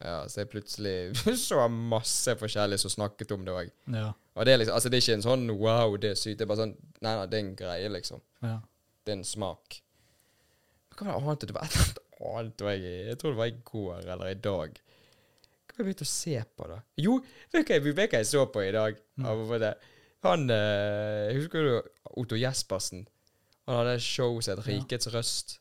Ja, 0.00 0.24
Så 0.28 0.42
jeg 0.42 0.50
plutselig 0.52 0.96
så 1.48 1.66
masse 1.68 2.34
forskjellig 2.40 2.80
som 2.80 2.92
snakket 2.92 3.36
om 3.36 3.44
det 3.44 3.52
òg. 3.52 3.74
Ja. 3.92 4.08
Og 4.34 4.48
det 4.48 4.54
er 4.54 4.62
liksom, 4.62 4.78
altså 4.78 4.90
det 4.90 4.98
er 4.98 5.04
ikke 5.04 5.18
en 5.20 5.26
sånn 5.28 5.44
wow, 5.52 5.98
det 6.00 6.14
er 6.14 6.18
sykt. 6.18 6.40
Det 6.40 6.46
er 6.46 6.50
bare 6.50 6.64
sånn 6.64 6.78
Nei, 7.04 7.12
nei, 7.18 7.26
det 7.28 7.36
er 7.36 7.44
en 7.44 7.56
greie, 7.58 7.92
liksom. 7.92 8.24
ja. 8.44 8.56
Det 9.04 9.12
er 9.12 9.18
en 9.18 9.26
smak. 9.28 9.82
Hva 10.96 11.04
var 11.04 11.12
det 11.12 11.20
annet? 11.20 11.42
Det 11.50 11.54
var 11.58 11.66
et 11.68 11.74
eller 11.74 11.84
annet 11.84 12.04
annet 12.24 12.64
jeg, 12.64 12.92
jeg 13.10 13.18
tror 13.20 13.34
det 13.34 13.40
var 13.40 13.50
i 13.50 13.56
går 13.70 14.10
eller 14.14 14.30
i 14.30 14.38
dag. 14.40 14.78
Hva 15.74 15.82
har 15.82 15.88
jeg 15.88 15.90
begynt 15.90 16.04
å 16.04 16.06
se 16.06 16.36
på, 16.54 16.66
da? 16.70 16.76
Jo, 17.02 17.16
vet 17.50 17.66
du 17.66 17.74
hva 17.74 18.04
jeg, 18.04 18.10
jeg 18.12 18.26
så 18.30 18.44
på 18.46 18.62
i 18.62 18.70
dag? 18.70 18.98
Mm. 19.18 19.54
Det? 19.58 19.72
Han 20.22 20.44
eh, 20.54 21.32
Husker 21.34 21.66
du 21.66 21.72
Otto 22.22 22.38
Jespersen? 22.38 23.02
Han 23.66 23.80
hadde 23.80 23.96
et 23.98 24.04
show 24.04 24.38
som 24.38 24.54
het 24.54 24.68
Ja. 24.68 24.70
Rikets 24.70 25.10
Røst. 25.10 25.56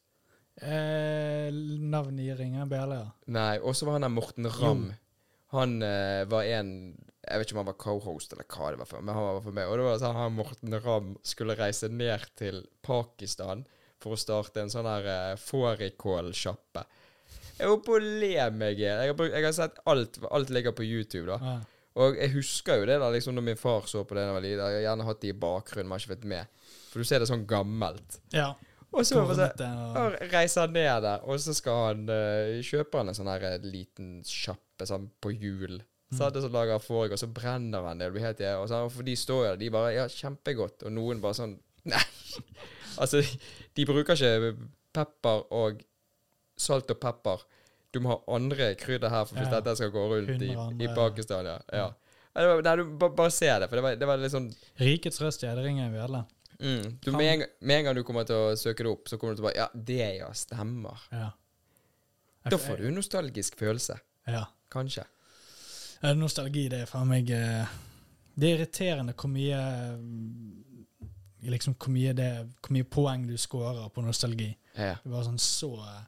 Eh, 0.61 1.49
navn 1.81 2.19
i 2.21 2.29
ingen 2.29 2.69
bjelle, 2.69 2.99
ja. 3.01 3.09
Nei, 3.25 3.57
og 3.57 3.73
så 3.73 3.87
var 3.87 3.97
han 3.97 4.05
der 4.05 4.13
Morten 4.13 4.45
Ramm. 4.45 4.91
Han 5.55 5.81
eh, 5.81 6.25
var 6.29 6.45
en 6.45 6.69
Jeg 7.23 7.39
vet 7.39 7.47
ikke 7.47 7.57
om 7.57 7.63
han 7.63 7.71
var 7.71 7.79
co-host 7.81 8.33
eller 8.35 8.45
hva 8.45 8.69
det 8.69 8.81
var 8.83 8.89
for, 8.89 9.01
men 9.01 9.15
han 9.15 9.29
var 9.31 9.41
for 9.41 9.55
meg. 9.55 9.69
Og 9.71 9.79
det 9.79 9.87
var 9.87 10.01
sånn 10.01 10.19
han 10.19 10.37
Morten 10.37 10.77
Ramm 10.83 11.15
skulle 11.25 11.57
reise 11.57 11.89
ned 11.89 12.29
til 12.37 12.67
Pakistan 12.85 13.65
for 14.03 14.13
å 14.13 14.19
starte 14.19 14.61
en 14.61 14.69
sånn 14.69 14.85
her 14.85 15.07
uh, 15.07 15.39
fårikålsjappe. 15.39 16.83
Jeg 17.63 17.71
holdt 17.71 17.85
på 17.87 17.95
å 17.95 18.01
le 18.03 18.33
meg 18.57 18.81
i. 18.81 18.87
Jeg, 18.89 19.13
har 19.15 19.29
jeg 19.31 19.45
har 19.47 19.55
sett 19.55 19.79
alt. 19.89 20.19
Alt 20.29 20.51
ligger 20.51 20.75
på 20.75 20.85
YouTube, 20.85 21.29
da. 21.31 21.39
ja. 21.39 21.61
Og 22.01 22.17
jeg 22.17 22.33
husker 22.33 22.79
jo 22.81 22.85
det 22.89 22.95
da 22.97 23.09
liksom 23.13 23.35
når 23.37 23.43
min 23.51 23.59
far 23.59 23.85
så 23.85 24.01
på 24.01 24.15
det 24.17 24.23
da 24.23 24.31
jeg 24.31 24.35
var 24.35 24.43
liten. 24.43 24.61
Jeg 24.65 24.79
har 24.79 24.85
gjerne 24.87 25.05
hatt 25.05 25.19
det 25.21 25.29
i 25.29 25.39
bakgrunnen, 25.43 25.89
men 25.89 25.95
har 25.95 26.01
ikke 26.01 26.15
fått 26.15 26.29
med. 26.31 26.69
For 26.89 27.01
du 27.03 27.09
ser 27.09 27.21
det 27.21 27.29
sånn 27.29 27.47
gammelt. 27.49 28.19
ja. 28.35 28.51
Og 28.93 29.07
så 29.09 29.23
og 29.23 29.31
og 29.33 30.15
reiser 30.29 30.67
han 30.67 30.75
ned 30.75 30.99
der, 31.01 31.23
og 31.25 31.39
så 31.41 31.55
skal 31.57 31.79
han 31.87 32.03
uh, 32.11 32.59
kjøpe 32.61 32.99
han 32.99 33.09
en 33.09 33.17
sånn 33.17 33.31
her 33.31 33.45
eh, 33.47 33.63
liten 33.65 34.19
sjappe 34.27 34.85
sånn 34.85 35.07
på 35.17 35.31
hjul. 35.33 35.79
Mm. 35.79 36.17
Så 36.19 36.27
det 36.29 36.43
som 36.43 36.53
lager 36.53 36.77
Og 36.77 37.15
så 37.17 37.25
brenner 37.25 37.87
han 37.87 37.97
det. 37.97 38.05
det 38.05 38.13
blir 38.13 38.25
helt, 38.27 38.43
og 38.61 38.67
så, 38.69 38.83
for 38.93 39.01
de 39.07 39.15
står 39.17 39.39
jo 39.39 39.47
der, 39.49 39.57
de 39.57 39.71
bare 39.73 39.95
Ja, 39.95 40.05
kjempegodt. 40.05 40.85
Og 40.85 40.93
noen 40.93 41.23
bare 41.23 41.39
sånn 41.39 41.57
Nei. 41.89 42.03
altså, 43.01 43.23
de 43.73 43.85
bruker 43.89 44.13
ikke 44.13 44.53
pepper 44.93 45.41
og 45.49 45.81
salt 46.57 46.91
og 46.91 46.99
pepper. 47.01 47.43
Du 47.93 47.99
må 48.01 48.09
ha 48.15 48.35
andre 48.35 48.71
krydder 48.75 49.09
her 49.13 49.25
for 49.29 49.35
hvis 49.37 49.49
Ja. 49.51 49.59
dette 49.59 49.75
skal 49.77 49.91
gå 49.93 50.03
rundt 50.09 50.41
i, 50.41 50.51
i 50.83 50.87
Pakistan. 50.95 51.45
Ja. 51.45 51.59
ja. 51.73 51.89
Nei, 52.35 52.45
var- 52.49 52.61
nei, 52.65 52.75
du 52.75 52.83
bare, 52.97 53.13
bare 53.15 53.31
se 53.31 53.45
det, 53.59 53.67
for 53.69 53.75
det 53.77 53.83
var, 53.85 53.95
det 53.95 54.07
var 54.09 54.17
sånn 54.33 54.47
Rikets 54.81 55.21
røst, 55.21 55.43
ja. 55.45 55.53
Det 55.55 55.63
ringer 55.67 55.91
vi 55.93 55.99
alle. 56.01 56.23
mm, 56.59 56.99
du, 57.03 57.11
med, 57.11 57.27
en, 57.33 57.43
med 57.61 57.77
en 57.77 57.85
gang 57.85 57.95
du 57.95 58.03
kommer 58.03 58.25
til 58.25 58.35
å 58.35 58.55
søke 58.57 58.83
det 58.83 58.89
opp, 58.89 59.07
så 59.11 59.17
kommer 59.21 59.35
du 59.35 59.41
til 59.41 59.45
å 59.45 59.49
bare 59.51 59.57
Ja, 59.61 59.67
det 59.75 60.17
ja, 60.17 60.31
stemmer. 60.33 61.03
Ja. 61.11 61.29
Da 62.49 62.57
får 62.57 62.77
du 62.81 62.87
en 62.89 62.95
nostalgisk 62.97 63.55
følelse. 63.61 63.99
Ja. 64.27 64.45
Kanskje. 64.73 65.05
Ja, 66.01 66.13
Nostalgi, 66.17 66.65
det 66.69 66.81
er 66.83 66.89
faen 66.89 67.07
meg 67.07 67.29
eh, 67.31 67.69
Det 68.35 68.49
er 68.49 68.57
irriterende 68.57 69.13
hvor 69.15 69.29
mye 69.31 69.59
Liksom 71.43 71.75
hvor 71.75 71.91
mye, 71.91 72.13
det, 72.15 72.27
hvor 72.63 72.71
mye 72.75 72.87
poeng 72.87 73.25
du 73.27 73.35
scorer 73.37 73.89
på 73.91 74.01
nostalgi. 74.03 74.49
Ja. 74.77 74.93
Det 75.03 75.11
var 75.11 75.25
sånn 75.27 75.39
så 75.43 75.69
eh, 75.83 76.01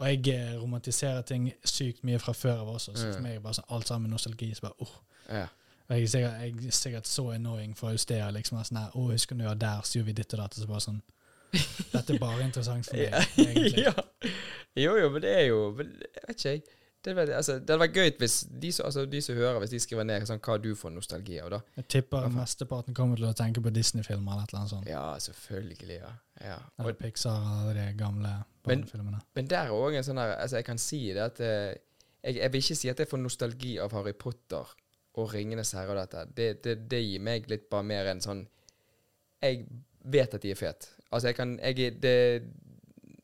Og 0.00 0.06
jeg 0.08 0.28
eh, 0.32 0.54
romantiserer 0.60 1.22
ting 1.28 1.50
sykt 1.64 2.04
mye 2.08 2.18
fra 2.18 2.32
før 2.32 2.62
av 2.62 2.68
også, 2.74 2.94
så 2.96 3.06
Mm. 3.06 3.14
for 3.14 3.20
meg 3.26 3.34
er 3.36 3.40
bare 3.44 3.54
sånn 3.58 3.68
alt 3.76 3.86
sammen 3.90 4.10
nostalgi. 4.10 4.50
Så 4.56 4.64
bare, 4.64 4.72
oh. 4.80 4.94
Ja. 5.28 5.46
Og 5.90 5.96
jeg 5.96 6.02
er 6.02 6.06
sikkert, 6.08 6.40
jeg 6.40 6.66
er 6.66 6.70
sikkert 6.78 7.06
så 7.06 7.24
annoying 7.34 7.76
for 7.76 7.90
Austea. 7.92 8.30
Liksom, 8.30 8.60
sånn 8.64 8.78
her, 8.80 8.90
å, 8.96 9.10
husker 9.12 9.36
du 9.36 9.44
ja, 9.44 9.54
der, 9.54 9.80
så 9.84 9.98
gjorde 9.98 10.06
vi 10.06 10.12
ditt 10.22 10.32
og 10.34 10.40
datt. 10.40 10.56
Og 10.56 10.62
så 10.64 10.68
bare 10.70 10.80
sånn 10.86 11.00
Dette 11.92 12.14
er 12.14 12.18
bare 12.22 12.44
interessant 12.46 12.86
for 12.86 12.96
meg, 12.96 13.14
egentlig. 13.36 13.84
ja. 13.88 13.92
Jo, 14.78 14.96
jo, 14.96 15.08
men 15.10 15.22
det 15.24 15.32
er 15.34 15.46
jo 15.50 15.60
Jeg 15.78 15.88
vet 16.28 16.36
ikke, 16.36 16.50
jeg. 16.54 16.62
Det, 17.04 17.14
vet, 17.16 17.30
altså, 17.32 17.54
det 17.58 17.72
hadde 17.72 17.80
vært 17.80 17.94
gøy 17.96 18.10
hvis 18.20 18.34
de 18.60 18.70
altså, 18.84 19.06
de 19.08 19.20
som 19.24 19.36
hører, 19.38 19.58
hvis 19.62 19.70
de 19.72 19.78
skriver 19.80 20.04
ned 20.04 20.26
sånn, 20.28 20.40
hva 20.44 20.56
du 20.60 20.74
får 20.76 20.92
nostalgi 20.92 21.38
av, 21.40 21.48
da. 21.54 21.60
Jeg 21.78 21.86
tipper 21.94 22.26
mesteparten 22.34 22.96
kommer 22.96 23.16
til 23.16 23.28
å 23.30 23.32
tenke 23.38 23.62
på 23.64 23.72
Disney-filmer 23.72 24.34
eller 24.34 24.50
eller 24.50 24.58
annet 24.60 24.72
sånt. 24.74 24.90
Ja, 24.90 25.04
selvfølgelig, 25.24 25.96
ja. 25.96 26.10
ja. 26.44 26.58
Eller 26.78 26.92
Og, 26.92 26.98
Pixar 27.00 27.38
eller 27.62 27.78
de 27.80 27.86
gamle 27.96 28.34
Men- 28.34 28.44
barnefilmene. 28.66 29.22
men 29.34 29.48
der 29.48 29.70
er 29.70 29.72
òg 29.72 29.96
en 29.96 30.04
sånn 30.04 30.20
her 30.20 30.34
Altså, 30.36 30.56
jeg 30.60 30.64
kan 30.68 30.78
si 30.78 31.00
det 31.16 31.24
at 31.24 31.40
eh, 31.40 31.74
jeg, 32.22 32.36
jeg 32.36 32.52
vil 32.52 32.60
ikke 32.66 32.76
si 32.82 32.90
at 32.92 32.98
jeg 33.00 33.08
får 33.08 33.22
nostalgi 33.22 33.78
av 33.80 33.92
Harry 33.96 34.12
Potter 34.12 34.74
og 35.20 35.32
Ringenes 35.32 35.72
herre 35.72 35.94
og 35.94 35.96
dette. 36.02 36.26
Det, 36.36 36.50
det, 36.64 36.74
det 36.90 37.00
gir 37.00 37.20
meg 37.24 37.48
litt 37.50 37.64
bare 37.72 37.82
mer 37.82 38.06
en 38.12 38.20
sånn 38.20 38.44
Jeg 39.40 39.64
vet 40.04 40.34
at 40.36 40.42
de 40.44 40.52
er 40.52 40.60
fete. 40.60 40.92
Altså, 41.10 41.28
jeg 41.32 41.36
kan 41.40 41.56
jeg, 41.58 41.94
det, 42.02 42.14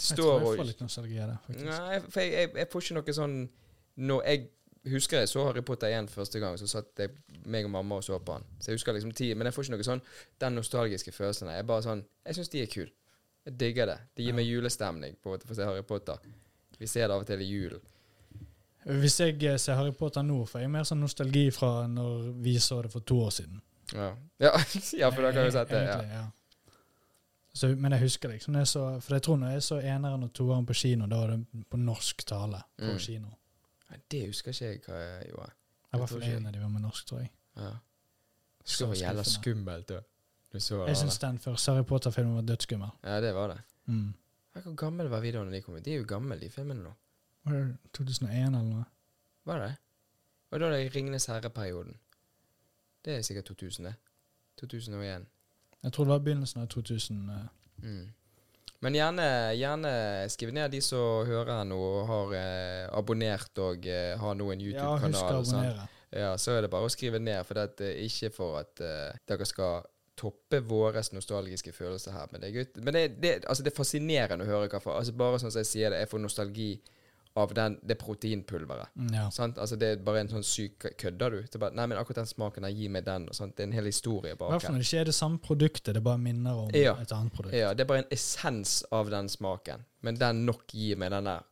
står 0.00 0.16
Jeg 0.16 0.40
tror 0.40 0.40
jeg 0.40 0.58
får 0.62 0.68
litt 0.72 0.80
nostalgi 0.80 1.20
av 1.20 1.28
det, 1.30 1.36
faktisk. 1.46 1.68
Nei, 1.68 2.00
for 2.08 2.20
jeg, 2.24 2.32
jeg, 2.32 2.50
jeg 2.56 2.68
får 2.72 2.82
ikke 2.86 2.96
noe 2.98 3.16
sånn 3.20 3.36
Når 3.96 4.22
jeg 4.26 4.48
husker 4.92 5.18
jeg 5.18 5.28
så 5.28 5.44
Harry 5.48 5.62
Potter 5.66 5.88
igjen 5.90 6.08
første 6.08 6.38
gang, 6.40 6.58
så 6.58 6.66
satt 6.70 6.92
jeg, 6.98 7.10
meg 7.44 7.64
og 7.64 7.70
mamma 7.70 7.96
og 7.96 8.04
så 8.04 8.18
på 8.22 8.32
han. 8.36 8.44
Så 8.60 8.70
jeg 8.70 8.76
husker 8.78 8.92
liksom 8.94 9.12
tid, 9.12 9.34
Men 9.36 9.46
jeg 9.46 9.54
får 9.54 9.64
ikke 9.64 9.76
noe 9.76 9.86
sånn 9.88 10.02
den 10.40 10.54
nostalgiske 10.54 11.12
følelsen. 11.12 11.48
Jeg 11.48 11.58
er 11.58 11.66
bare 11.66 11.82
sånn 11.82 12.04
Jeg 12.26 12.34
syns 12.38 12.48
de 12.52 12.62
er 12.62 12.66
kule. 12.66 12.90
Jeg 13.46 13.58
digger 13.58 13.86
det. 13.86 13.98
Det 14.16 14.24
gir 14.24 14.32
Ja. 14.32 14.36
meg 14.36 14.46
julestemning 14.46 15.16
på 15.22 15.34
å 15.38 15.54
se 15.54 15.64
Harry 15.64 15.82
Potter. 15.82 16.16
Vi 16.78 16.86
ser 16.86 17.08
det 17.08 17.14
av 17.14 17.20
og 17.20 17.26
til 17.26 17.40
i 17.40 17.44
julen. 17.44 17.80
Hvis 18.86 19.18
jeg 19.20 19.42
eh, 19.44 19.56
ser 19.58 19.74
Harry 19.74 19.92
Potter 19.92 20.22
nå, 20.22 20.44
får 20.46 20.60
jeg 20.60 20.70
mer 20.70 20.82
sånn 20.84 21.00
nostalgi 21.00 21.50
fra 21.50 21.86
når 21.90 22.32
vi 22.42 22.58
så 22.58 22.82
det 22.82 22.90
for 22.92 23.00
to 23.00 23.16
år 23.24 23.30
siden. 23.30 23.60
Ja, 23.94 24.12
ja, 24.46 24.52
ja 24.98 25.10
for 25.10 25.22
da 25.22 25.32
kan 25.32 25.46
du 25.46 25.50
sett 25.50 25.68
det. 25.70 25.80
Egentlig, 25.82 26.10
ja. 26.12 26.26
Så, 27.56 27.68
men 27.76 27.92
jeg 27.92 28.00
husker 28.02 28.28
liksom. 28.28 28.54
jeg 28.54 28.66
så, 28.68 29.00
For 29.00 29.14
jeg 29.16 29.22
tror 29.22 29.36
når 29.40 29.50
jeg 29.56 29.62
så 29.62 29.78
eneren 29.80 30.22
og 30.26 30.32
toeren 30.36 30.66
på 30.68 30.74
kino, 30.76 31.06
da 31.06 31.16
var 31.22 31.32
det 31.36 31.64
på 31.70 31.78
norsk 31.80 32.24
tale 32.28 32.62
på 32.78 32.92
Mm. 32.92 32.98
kino. 32.98 33.28
Nei, 33.90 33.98
Det 34.10 34.26
husker 34.26 34.50
ikke 34.52 34.64
jeg 34.66 34.80
hva 34.86 34.98
jeg 35.00 35.30
gjorde. 35.30 35.52
Jeg 35.92 36.00
var 36.00 36.20
jeg. 36.20 36.36
en 36.36 36.46
av 36.46 36.52
de 36.52 36.60
var 36.60 36.68
med 36.68 36.82
norsk, 36.82 37.06
tror 37.06 37.20
jeg. 37.20 37.30
Ja. 37.56 37.70
Det 38.66 38.74
Så 38.74 38.86
var 38.86 38.94
jævla 38.94 39.22
skummelt, 39.24 39.88
Du. 39.88 40.00
Du 40.52 40.60
så. 40.60 40.86
Jeg 40.86 40.96
syns 40.96 41.18
den 41.18 41.38
første 41.38 41.72
Harry 41.72 41.84
Potter-filmen 41.84 42.34
var 42.34 42.42
dødsskummel. 42.42 42.88
Ja, 43.04 43.20
det 43.20 43.34
var 43.34 43.48
det. 43.48 43.58
Mm. 43.86 44.14
Hvor 44.52 44.74
gammel 44.74 45.08
var 45.08 45.20
videoene 45.20 45.52
de 45.52 45.60
kom 45.62 45.74
ut? 45.74 45.84
De 45.84 45.92
er 45.92 45.98
jo 45.98 46.04
gamle, 46.08 46.38
de 46.40 46.48
filmene 46.50 46.82
nå. 46.82 46.92
Var 47.44 47.52
det 47.52 47.78
2001 47.92 48.46
eller 48.46 48.62
noe? 48.62 48.84
Var 49.44 49.58
det? 49.58 49.76
Og 50.50 50.60
da 50.60 50.66
er 50.66 50.70
det 50.70 50.94
Ringenes 50.94 51.26
herre-perioden. 51.26 51.96
Det 53.04 53.16
er 53.16 53.22
sikkert 53.22 53.44
2000, 53.44 53.84
det. 53.84 53.94
2001. 54.58 55.26
Jeg 55.82 55.92
tror 55.92 56.04
det 56.04 56.10
var 56.12 56.18
begynnelsen 56.18 56.62
av 56.62 56.68
2000. 56.68 57.30
eh. 57.30 57.46
Mm. 57.82 58.06
Men 58.84 58.94
gjerne, 58.98 59.26
gjerne 59.56 59.90
skriv 60.32 60.52
ned 60.54 60.70
de 60.74 60.80
som 60.84 61.24
hører 61.28 61.64
nå 61.68 61.78
og 61.78 62.06
har 62.10 62.34
eh, 62.36 62.86
abonnert 62.98 63.58
og 63.64 63.86
eh, 63.88 64.14
har 64.20 64.34
nå 64.36 64.50
en 64.52 64.60
Ja, 64.60 64.96
husk 64.98 65.04
å 65.06 65.10
YouTube-kanal. 65.10 65.40
abonnere. 65.40 65.86
ja, 66.12 66.32
så 66.38 66.56
er 66.56 66.66
det 66.66 66.70
bare 66.70 66.88
å 66.88 66.92
skrive 66.92 67.18
ned, 67.22 67.40
for 67.48 67.54
det 67.58 67.86
er 67.88 68.00
ikke 68.04 68.30
for 68.36 68.58
at 68.60 68.80
eh, 68.84 69.16
dere 69.28 69.48
skal 69.48 69.86
toppe 70.16 70.60
våre 70.64 71.02
nostalgiske 71.12 71.72
følelser 71.76 72.12
her. 72.16 72.28
Men 72.32 72.40
det 72.40 72.52
gutt, 72.54 72.76
men 72.84 72.94
det, 72.96 73.06
det, 73.20 73.32
altså 73.44 73.62
det 73.64 73.72
er 73.72 73.76
fascinerende 73.76 74.46
å 74.46 74.48
høre 74.48 74.68
hva 74.72 74.80
for 74.80 74.96
altså 74.96 75.12
Bare 75.12 75.40
sånn 75.42 75.52
som 75.52 75.60
jeg 75.60 75.68
sier 75.72 75.92
det, 75.92 75.98
jeg 76.04 76.12
får 76.12 76.22
nostalgi 76.24 76.70
av 77.36 77.52
den, 77.54 77.78
det 77.84 77.98
proteinpulveret. 77.98 78.88
Mm, 78.96 79.10
Ja. 79.14 79.28
Sant? 79.30 79.58
Altså 79.58 79.76
Det 79.78 79.88
er 79.92 79.96
bare 80.04 80.20
en 80.20 80.28
sånn 80.28 80.42
syk 80.44 80.78
Kødder 80.98 81.30
du? 81.30 81.40
Det 81.42 81.54
er 81.54 81.58
bare, 81.58 81.74
nei, 81.74 81.86
men 81.86 81.98
akkurat 81.98 82.16
den 82.22 82.26
smaken 82.26 82.62
der, 82.62 82.70
gi 82.70 82.88
meg 82.88 83.04
den. 83.04 83.28
Og 83.28 83.34
sant? 83.34 83.54
Det 83.56 83.62
er 83.64 83.66
en 83.68 83.72
hel 83.76 83.84
historie 83.84 84.32
I 84.32 84.36
bak 84.36 84.50
hvert 84.50 84.62
fall 84.62 84.70
her. 84.72 84.78
når 84.78 84.78
det 84.84 84.86
ikke 84.88 85.00
er 85.00 85.04
det 85.04 85.14
samme 85.14 85.38
produktet, 85.38 85.94
det 85.94 86.02
bare 86.04 86.18
minner 86.18 86.52
om 86.64 86.70
Ja. 86.74 86.94
et 87.00 87.12
annet 87.12 87.32
produkt. 87.32 87.54
Ja, 87.54 87.74
det 87.74 87.80
er 87.80 87.84
bare 87.92 87.98
en 88.04 88.10
essens 88.10 88.82
av 88.92 89.10
den 89.10 89.28
smaken. 89.28 89.84
Men 90.02 90.14
den 90.16 90.44
nok 90.46 90.66
gir 90.72 90.96
meg 90.96 91.10
denne 91.10 91.42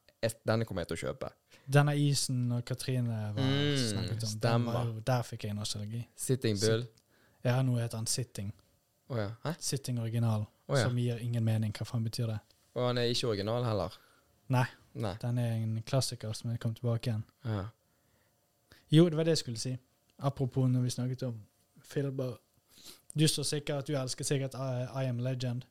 Denne 0.46 0.64
kommer 0.64 0.80
jeg 0.86 0.88
til 0.88 0.96
å 0.96 1.12
kjøpe. 1.12 1.28
Denne 1.68 1.92
isen 1.96 2.50
og 2.52 2.64
Katrine 2.64 3.32
var 3.34 3.42
Mm, 3.42 3.76
snakket 3.76 4.24
om, 4.24 4.38
den 4.40 4.64
var 4.64 4.84
jo, 4.86 5.00
der 5.00 5.22
fikk 5.22 5.44
jeg 5.44 5.54
nostalgi. 5.54 6.06
Sitting 6.16 6.56
Bull. 6.60 6.86
Ja, 7.44 7.60
nå 7.62 7.76
heter 7.78 7.96
han 7.98 8.06
Sitting. 8.06 8.52
Oh, 9.10 9.16
ja. 9.18 9.30
Hæ? 9.44 9.54
Sitting 9.58 9.98
original, 10.00 10.46
oh, 10.68 10.76
ja. 10.78 10.84
som 10.84 10.96
gir 10.96 11.18
ingen 11.20 11.44
mening. 11.44 11.72
Hva 11.72 11.84
faen 11.84 12.02
betyr 12.04 12.26
det? 12.26 12.38
Og 12.74 12.86
han 12.86 12.96
er 12.98 13.02
ikke 13.12 13.28
original 13.28 13.64
heller. 13.64 13.92
Nei, 14.48 14.64
Nei. 14.94 15.14
den 15.22 15.38
er 15.38 15.52
en 15.58 15.82
klassiker 15.86 16.32
som 16.32 16.50
er 16.52 16.58
kommet 16.62 16.78
tilbake 16.78 17.10
igjen. 17.10 17.24
Ja. 17.44 17.64
Jo, 18.92 19.08
det 19.08 19.16
var 19.18 19.26
det 19.26 19.34
jeg 19.34 19.42
skulle 19.42 19.58
si. 19.58 19.76
Apropos 20.18 20.68
når 20.70 20.84
vi 20.86 20.90
snakket 20.94 21.22
om 21.26 21.40
filmer. 21.82 22.36
Du 23.14 23.26
står 23.28 23.42
sikkert 23.42 23.82
at 23.84 23.88
du 23.88 23.96
elsker 23.98 24.24
sikkert 24.26 24.54
I, 24.54 24.84
I 25.02 25.08
Am 25.08 25.18
Legend. 25.22 25.64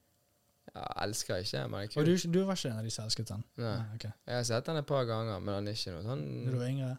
Jeg 0.74 1.06
elsker 1.06 1.36
ikke, 1.44 1.68
men 1.70 1.82
det 1.82 1.96
er 1.96 2.00
Og 2.00 2.06
du, 2.08 2.14
du 2.34 2.44
var 2.48 2.58
ikke 2.58 2.70
en 2.72 2.78
av 2.80 2.86
de 2.86 2.92
som 2.92 3.06
elsket 3.06 3.30
den? 3.30 3.44
Nei. 3.62 3.74
ok. 3.96 4.06
Jeg 4.26 4.36
har 4.36 4.46
sett 4.48 4.66
den 4.70 4.80
et 4.80 4.88
par 4.90 5.04
ganger, 5.06 5.40
men 5.40 5.56
han 5.60 5.68
er 5.68 5.76
ikke 5.78 5.94
noe 5.94 6.02
Da 6.04 6.16
du 6.16 6.24
sånn 6.24 6.58
var 6.58 6.70
yngre? 6.70 6.94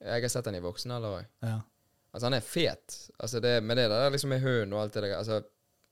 Jeg 0.00 0.24
har 0.24 0.32
sett 0.32 0.48
den 0.48 0.56
i 0.56 0.62
voksen 0.64 0.94
alder 0.96 1.18
òg. 1.20 1.28
Ja. 1.44 1.58
Altså, 2.10 2.24
han 2.26 2.34
er 2.34 2.44
fet. 2.44 2.96
Altså, 3.20 3.40
det, 3.44 3.52
med 3.62 3.78
det 3.78 3.86
der 3.92 4.10
liksom 4.10 4.32
med 4.32 4.40
hunden 4.42 4.72
og 4.74 4.82
alt 4.82 4.96
det 4.96 5.04
der 5.04 5.16
Altså, 5.18 5.42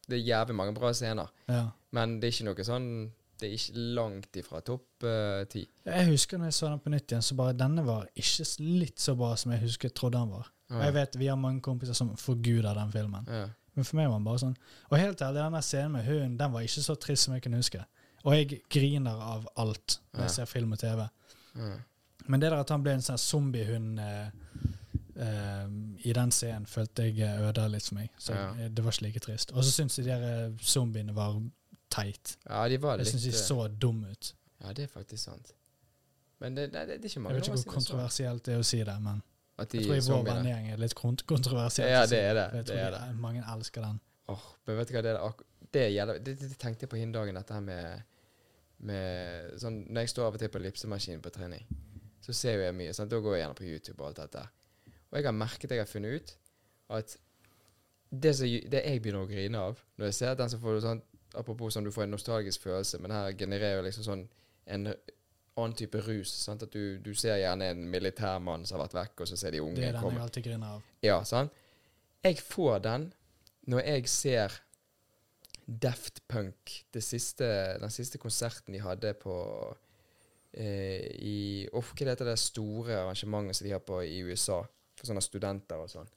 det 0.09 0.17
er 0.17 0.25
jævlig 0.25 0.57
mange 0.57 0.75
bra 0.75 0.93
scener, 0.97 1.29
ja. 1.49 1.67
men 1.93 2.17
det 2.19 2.31
er 2.31 2.33
ikke 2.33 2.47
noe 2.49 2.65
sånn 2.65 2.87
Det 3.39 3.47
er 3.49 3.55
ikke 3.55 3.83
langt 3.97 4.37
ifra 4.41 4.61
topp 4.67 5.05
eh, 5.07 5.45
ti. 5.51 5.63
Jeg 5.87 6.07
husker 6.11 6.39
når 6.41 6.51
jeg 6.51 6.57
så 6.59 6.71
den 6.73 6.81
på 6.83 6.91
nytt 6.91 7.13
igjen, 7.13 7.23
så 7.23 7.37
bare 7.39 7.55
denne 7.55 7.85
var 7.87 8.09
ikke 8.19 8.47
litt 8.65 8.99
så 9.01 9.15
bra 9.19 9.35
som 9.39 9.53
jeg 9.55 9.63
husker 9.63 9.89
trodde 9.95 10.19
den 10.19 10.33
var. 10.35 10.49
Og 10.71 10.83
jeg 10.85 10.95
vet 10.99 11.17
vi 11.17 11.29
har 11.31 11.37
mange 11.41 11.63
kompiser 11.65 11.95
som 11.97 12.11
forguder 12.21 12.75
den 12.75 12.91
filmen. 12.93 13.25
ja. 13.31 13.47
Men 13.79 13.85
for 13.87 13.95
meg 14.01 14.09
var 14.11 14.17
den 14.19 14.25
bare 14.27 14.39
sånn. 14.43 14.57
Og 14.91 14.99
helt 14.99 15.21
ærlig, 15.23 15.39
denne 15.39 15.61
scenen 15.63 15.93
med 15.95 16.05
hunden, 16.09 16.33
den 16.41 16.51
var 16.53 16.65
ikke 16.67 16.83
så 16.83 16.97
trist 16.99 17.23
som 17.29 17.35
jeg 17.37 17.45
kunne 17.45 17.61
huske. 17.61 17.79
Og 18.25 18.35
jeg 18.35 18.57
griner 18.75 19.21
av 19.23 19.45
alt 19.57 20.01
når 20.13 20.25
jeg 20.25 20.31
ser 20.35 20.49
film 20.51 20.73
og 20.75 20.81
TV. 20.83 21.05
ja. 21.55 21.77
Men 22.27 22.41
det 22.43 22.51
der 22.51 22.59
at 22.61 22.69
han 22.75 22.83
ble 22.83 22.93
en 22.99 23.01
sånn 23.07 23.17
zombiehund 23.23 24.01
eh, 24.03 24.27
eh, 25.17 25.69
i 26.05 26.13
den 26.13 26.31
scenen, 26.35 26.67
følte 26.69 27.07
jeg 27.07 27.21
eh, 27.25 27.39
ødela 27.49 27.71
litt 27.73 27.87
for 27.89 27.95
meg. 28.01 28.11
Så 28.19 28.35
Ja. 28.35 28.69
det 28.69 28.85
var 28.85 28.93
ikke 28.93 29.03
like 29.07 29.21
trist. 29.25 29.53
Og 29.53 29.65
så 29.65 29.71
syns 29.73 29.97
jeg 29.99 30.05
de 30.07 30.11
der 30.11 30.47
eh, 30.49 30.53
zombiene 30.61 31.15
var 31.17 31.39
teit. 31.99 32.35
ja, 32.49 32.65
de 32.71 32.81
var 32.83 32.99
litt... 32.99 33.07
Jeg 33.07 33.19
syns 33.19 33.29
de 33.29 33.35
eh, 33.35 33.45
så 33.47 33.69
dumme 33.69 34.13
ut. 34.15 34.33
Ja, 34.63 34.73
det 34.75 34.89
er 34.89 34.93
faktisk 34.93 35.23
sant. 35.29 35.53
Men 36.39 36.55
det, 36.55 36.69
det, 36.73 36.85
det 36.89 36.99
er 36.99 37.11
ikke 37.11 37.21
mange 37.25 37.35
Jeg 37.35 37.41
vet 37.43 37.49
ikke 37.51 37.63
hvor 37.63 37.75
kontroversielt 37.75 38.45
det 38.47 38.55
er 38.55 38.63
å 38.63 38.67
si 38.67 38.79
det, 38.87 38.97
men 39.03 39.23
de 39.59 39.81
jeg 39.81 39.89
tror 39.89 39.97
i 39.97 40.03
vår 40.07 40.21
vennegjeng 40.29 40.67
er 40.71 40.79
litt 40.79 40.95
kont 40.95 41.25
kontroversielt. 41.27 41.91
Ja, 41.91 42.05
det 42.07 42.19
er 42.23 42.35
det. 42.39 42.45
Jeg 42.45 42.61
Jeg 42.61 42.67
Det 42.67 42.73
tror 42.73 42.83
er 42.85 42.93
det. 42.95 43.17
mange 43.19 43.43
elsker 43.55 43.83
den. 43.83 44.01
Åh, 44.31 44.45
men 44.67 44.77
vet 44.79 44.89
du 44.89 44.95
hva 44.95 45.03
det 45.03 45.15
Det, 45.73 45.83
gjelder, 45.93 46.19
det, 46.25 46.35
det, 46.41 46.51
tenkte 46.59 46.85
jeg 46.87 46.91
på 46.93 47.01
hin 47.01 47.13
dagen, 47.13 47.35
dette 47.35 47.55
her 47.55 47.61
med, 47.61 48.03
med 48.79 49.59
sånn, 49.59 49.81
Når 49.91 50.07
jeg 50.07 50.13
står 50.15 50.27
av 50.29 50.39
og 50.39 50.43
til 50.45 50.53
på 50.55 50.61
ellipsemaskinen 50.63 51.25
på 51.25 51.33
trening, 51.35 51.67
så 52.23 52.33
ser 52.33 52.63
jeg 52.63 52.77
mye. 52.77 52.95
Sant? 52.95 53.11
Da 53.11 53.19
går 53.19 53.35
jeg 53.35 53.43
gjerne 53.43 53.59
på 53.59 53.67
YouTube 53.67 54.03
og 54.03 54.09
alt 54.13 54.23
dette. 54.23 54.45
Og 55.11 55.19
jeg 55.19 55.27
har 55.27 55.35
merket, 55.35 55.71
jeg 55.75 55.83
har 55.83 55.91
funnet 55.91 56.21
ut, 56.21 56.37
at 57.01 57.17
det, 58.11 58.37
som, 58.37 58.47
det 58.47 58.85
jeg 58.85 59.03
begynner 59.03 59.27
å 59.27 59.29
grine 59.29 59.59
av 59.61 59.81
Når 60.01 60.07
jeg 60.09 60.15
ser 60.17 60.39
den 60.39 60.49
som 60.49 60.61
får 60.63 60.79
sånn 60.81 61.03
Apropos 61.39 61.75
sånn 61.75 61.87
du 61.87 61.93
får 61.95 62.07
en 62.07 62.17
nostalgisk 62.17 62.67
følelse, 62.67 63.01
men 63.03 63.15
her 63.15 63.33
genererer 63.39 63.85
liksom 63.87 64.07
sånn 64.07 64.27
en 64.69 64.91
annen 65.59 65.77
type 65.79 66.01
rus. 66.07 66.33
Sant? 66.45 66.65
At 66.67 66.75
du, 66.75 66.99
du 67.03 67.13
ser 67.19 67.41
gjerne 67.41 67.71
en 67.73 67.85
militærmann 67.91 68.67
som 68.67 68.79
har 68.79 68.87
vært 68.87 68.99
vekk, 68.99 69.25
og 69.25 69.31
så 69.31 69.39
ser 69.41 69.55
de 69.55 69.63
unge 69.65 69.75
komme. 69.75 69.83
Det 69.83 69.91
er 69.91 69.97
den 69.97 70.05
komme. 70.05 70.21
jeg 70.21 70.29
alltid 70.29 70.47
griner 70.49 70.77
av. 70.77 70.89
Ja, 71.05 71.19
sant? 71.29 71.65
Jeg 72.27 72.41
får 72.43 72.83
den 72.85 73.11
når 73.69 73.85
jeg 73.85 74.09
ser 74.11 74.55
Daft 75.69 76.23
Punk, 76.29 76.73
det 76.95 77.03
siste, 77.05 77.47
den 77.79 77.93
siste 77.93 78.19
konserten 78.19 78.73
de 78.73 78.81
hadde 78.81 79.13
på 79.21 79.35
eh, 80.57 81.05
i 81.21 81.41
hva 81.69 81.83
heter 82.01 82.31
det 82.31 82.39
store 82.41 83.03
arrangementet 83.03 83.59
som 83.59 83.69
de 83.69 83.75
har 83.75 83.85
på 83.85 84.01
i 84.07 84.23
USA? 84.25 84.63
For 84.97 85.11
sånne 85.11 85.23
studenter 85.23 85.79
og 85.79 85.91
sånn. 85.93 86.09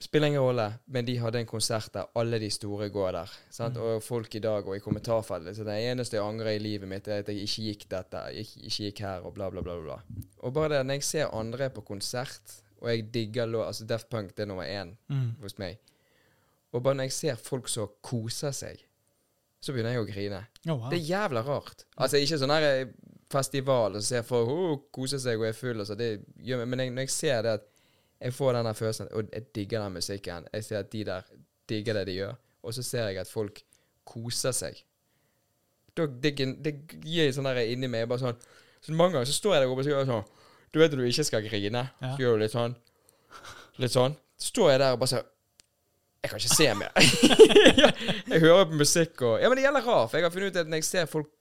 Spiller 0.00 0.30
ingen 0.30 0.40
rolle, 0.40 0.64
men 0.88 1.04
de 1.04 1.18
hadde 1.20 1.42
en 1.42 1.46
konsert 1.48 1.90
der 1.92 2.06
alle 2.16 2.38
de 2.40 2.48
store 2.50 2.86
går 2.88 3.12
der. 3.18 3.32
Sant? 3.52 3.76
Mm. 3.76 3.82
Og 3.84 4.02
folk 4.02 4.32
i 4.34 4.40
dag 4.40 4.64
og 4.64 4.76
i 4.76 4.80
kommentarfeltet 4.80 5.58
så 5.58 5.64
Det 5.68 5.74
eneste 5.90 6.16
jeg 6.16 6.24
angrer 6.24 6.54
i 6.56 6.62
livet 6.62 6.88
mitt, 6.88 7.08
er 7.08 7.20
at 7.20 7.28
jeg 7.28 7.44
ikke 7.44 7.64
gikk 7.66 7.84
dette, 7.90 8.22
ikke, 8.40 8.62
ikke 8.64 8.86
gikk 8.86 9.02
her, 9.04 9.26
og 9.28 9.34
bla, 9.36 9.50
bla, 9.52 9.60
bla. 9.66 9.76
bla. 9.84 9.98
Og 10.40 10.54
bare 10.56 10.72
det, 10.78 10.86
når 10.86 10.94
jeg 11.00 11.04
ser 11.10 11.34
andre 11.36 11.68
på 11.70 11.84
konsert, 11.84 12.56
og 12.80 12.88
jeg 12.88 13.10
digger 13.12 13.46
låt 13.46 13.66
Altså 13.66 13.84
Def 13.84 14.06
Punk 14.08 14.32
det 14.36 14.46
er 14.46 14.48
nummer 14.48 14.64
én 14.64 14.94
Mm. 15.08 15.34
hos 15.42 15.58
meg. 15.58 15.78
Og 16.72 16.82
bare 16.82 16.94
når 16.94 17.10
jeg 17.10 17.12
ser 17.12 17.34
folk 17.36 17.68
som 17.68 17.90
koser 18.02 18.52
seg, 18.56 18.80
så 19.60 19.72
begynner 19.72 19.92
jeg 19.92 20.00
å 20.00 20.08
grine. 20.08 20.38
Oh, 20.68 20.78
wow. 20.78 20.88
Det 20.90 20.96
er 21.02 21.08
jævla 21.10 21.42
rart. 21.44 21.84
Altså 21.98 22.16
ikke 22.16 22.38
sånn 22.40 22.54
her 22.54 22.62
eh, 22.62 22.86
festival 23.30 23.96
og 23.98 24.00
så 24.02 24.14
ser 24.14 24.22
folk 24.24 24.48
oh, 24.48 24.78
koser 24.90 25.20
seg 25.20 25.36
og 25.38 25.46
er 25.50 25.52
full 25.52 25.80
og 25.82 25.86
så. 25.86 25.94
Det 25.98 26.22
gjør 26.40 26.62
meg, 26.62 26.68
men 26.72 26.78
jeg, 26.86 26.94
når 26.96 27.02
jeg 27.04 27.10
ser 27.18 27.42
det 27.44 27.52
at 27.58 27.66
jeg 28.20 28.34
får 28.36 28.52
den 28.52 28.66
der 28.68 28.76
følelsen 28.76 29.08
Og 29.16 29.28
jeg 29.32 29.42
digger 29.54 29.82
den 29.82 29.92
musikken. 29.92 30.46
Jeg 30.52 30.64
ser 30.64 30.78
at 30.78 30.92
de 30.92 31.04
der 31.04 31.22
digger 31.68 31.94
det 31.94 32.06
de 32.06 32.12
gjør. 32.12 32.34
Og 32.62 32.74
så 32.74 32.82
ser 32.82 33.08
jeg 33.08 33.18
at 33.18 33.28
folk 33.28 33.62
koser 34.04 34.52
seg. 34.52 34.76
da, 35.96 36.06
det, 36.06 36.36
det 36.64 36.74
gir 37.04 37.32
sånn 37.32 37.48
der 37.48 37.62
inni 37.64 37.88
meg 37.90 38.08
bare 38.08 38.22
sånn 38.22 38.36
Så 38.80 38.92
mange 38.92 39.12
ganger 39.16 39.28
så 39.28 39.36
står 39.36 39.54
jeg 39.54 39.62
der 39.62 39.72
oppe 39.72 39.82
og 39.82 39.88
sier 39.88 40.06
sånn 40.06 40.28
Du 40.72 40.78
vet 40.78 40.92
at 40.92 40.98
du 40.98 41.04
ikke 41.04 41.24
skal 41.26 41.42
grine. 41.44 41.84
Ja. 42.00 42.14
Så 42.14 42.22
gjør 42.22 42.38
du 42.38 42.44
litt 42.44 42.54
sånn. 42.54 42.76
Litt 43.82 43.94
sånn. 43.94 44.16
Så 44.38 44.52
står 44.52 44.70
jeg 44.72 44.82
der 44.84 44.94
og 44.94 45.02
bare 45.02 45.12
sier 45.14 45.26
Jeg 46.20 46.30
kan 46.30 46.42
ikke 46.42 46.56
se 46.56 46.68
mer. 46.76 46.92
jeg 48.34 48.44
hører 48.44 48.68
på 48.70 48.80
musikk 48.84 49.24
og 49.26 49.40
Ja, 49.40 49.48
men 49.48 49.58
det 49.58 49.64
gjelder 49.64 49.86
rart, 49.88 50.10
for 50.10 50.20
jeg 50.20 50.28
har 50.28 50.34
funnet 50.36 50.52
ut 50.52 50.62
at 50.62 50.70
når 50.70 50.82
jeg 50.82 50.90
ser 50.90 51.10
folk 51.10 51.32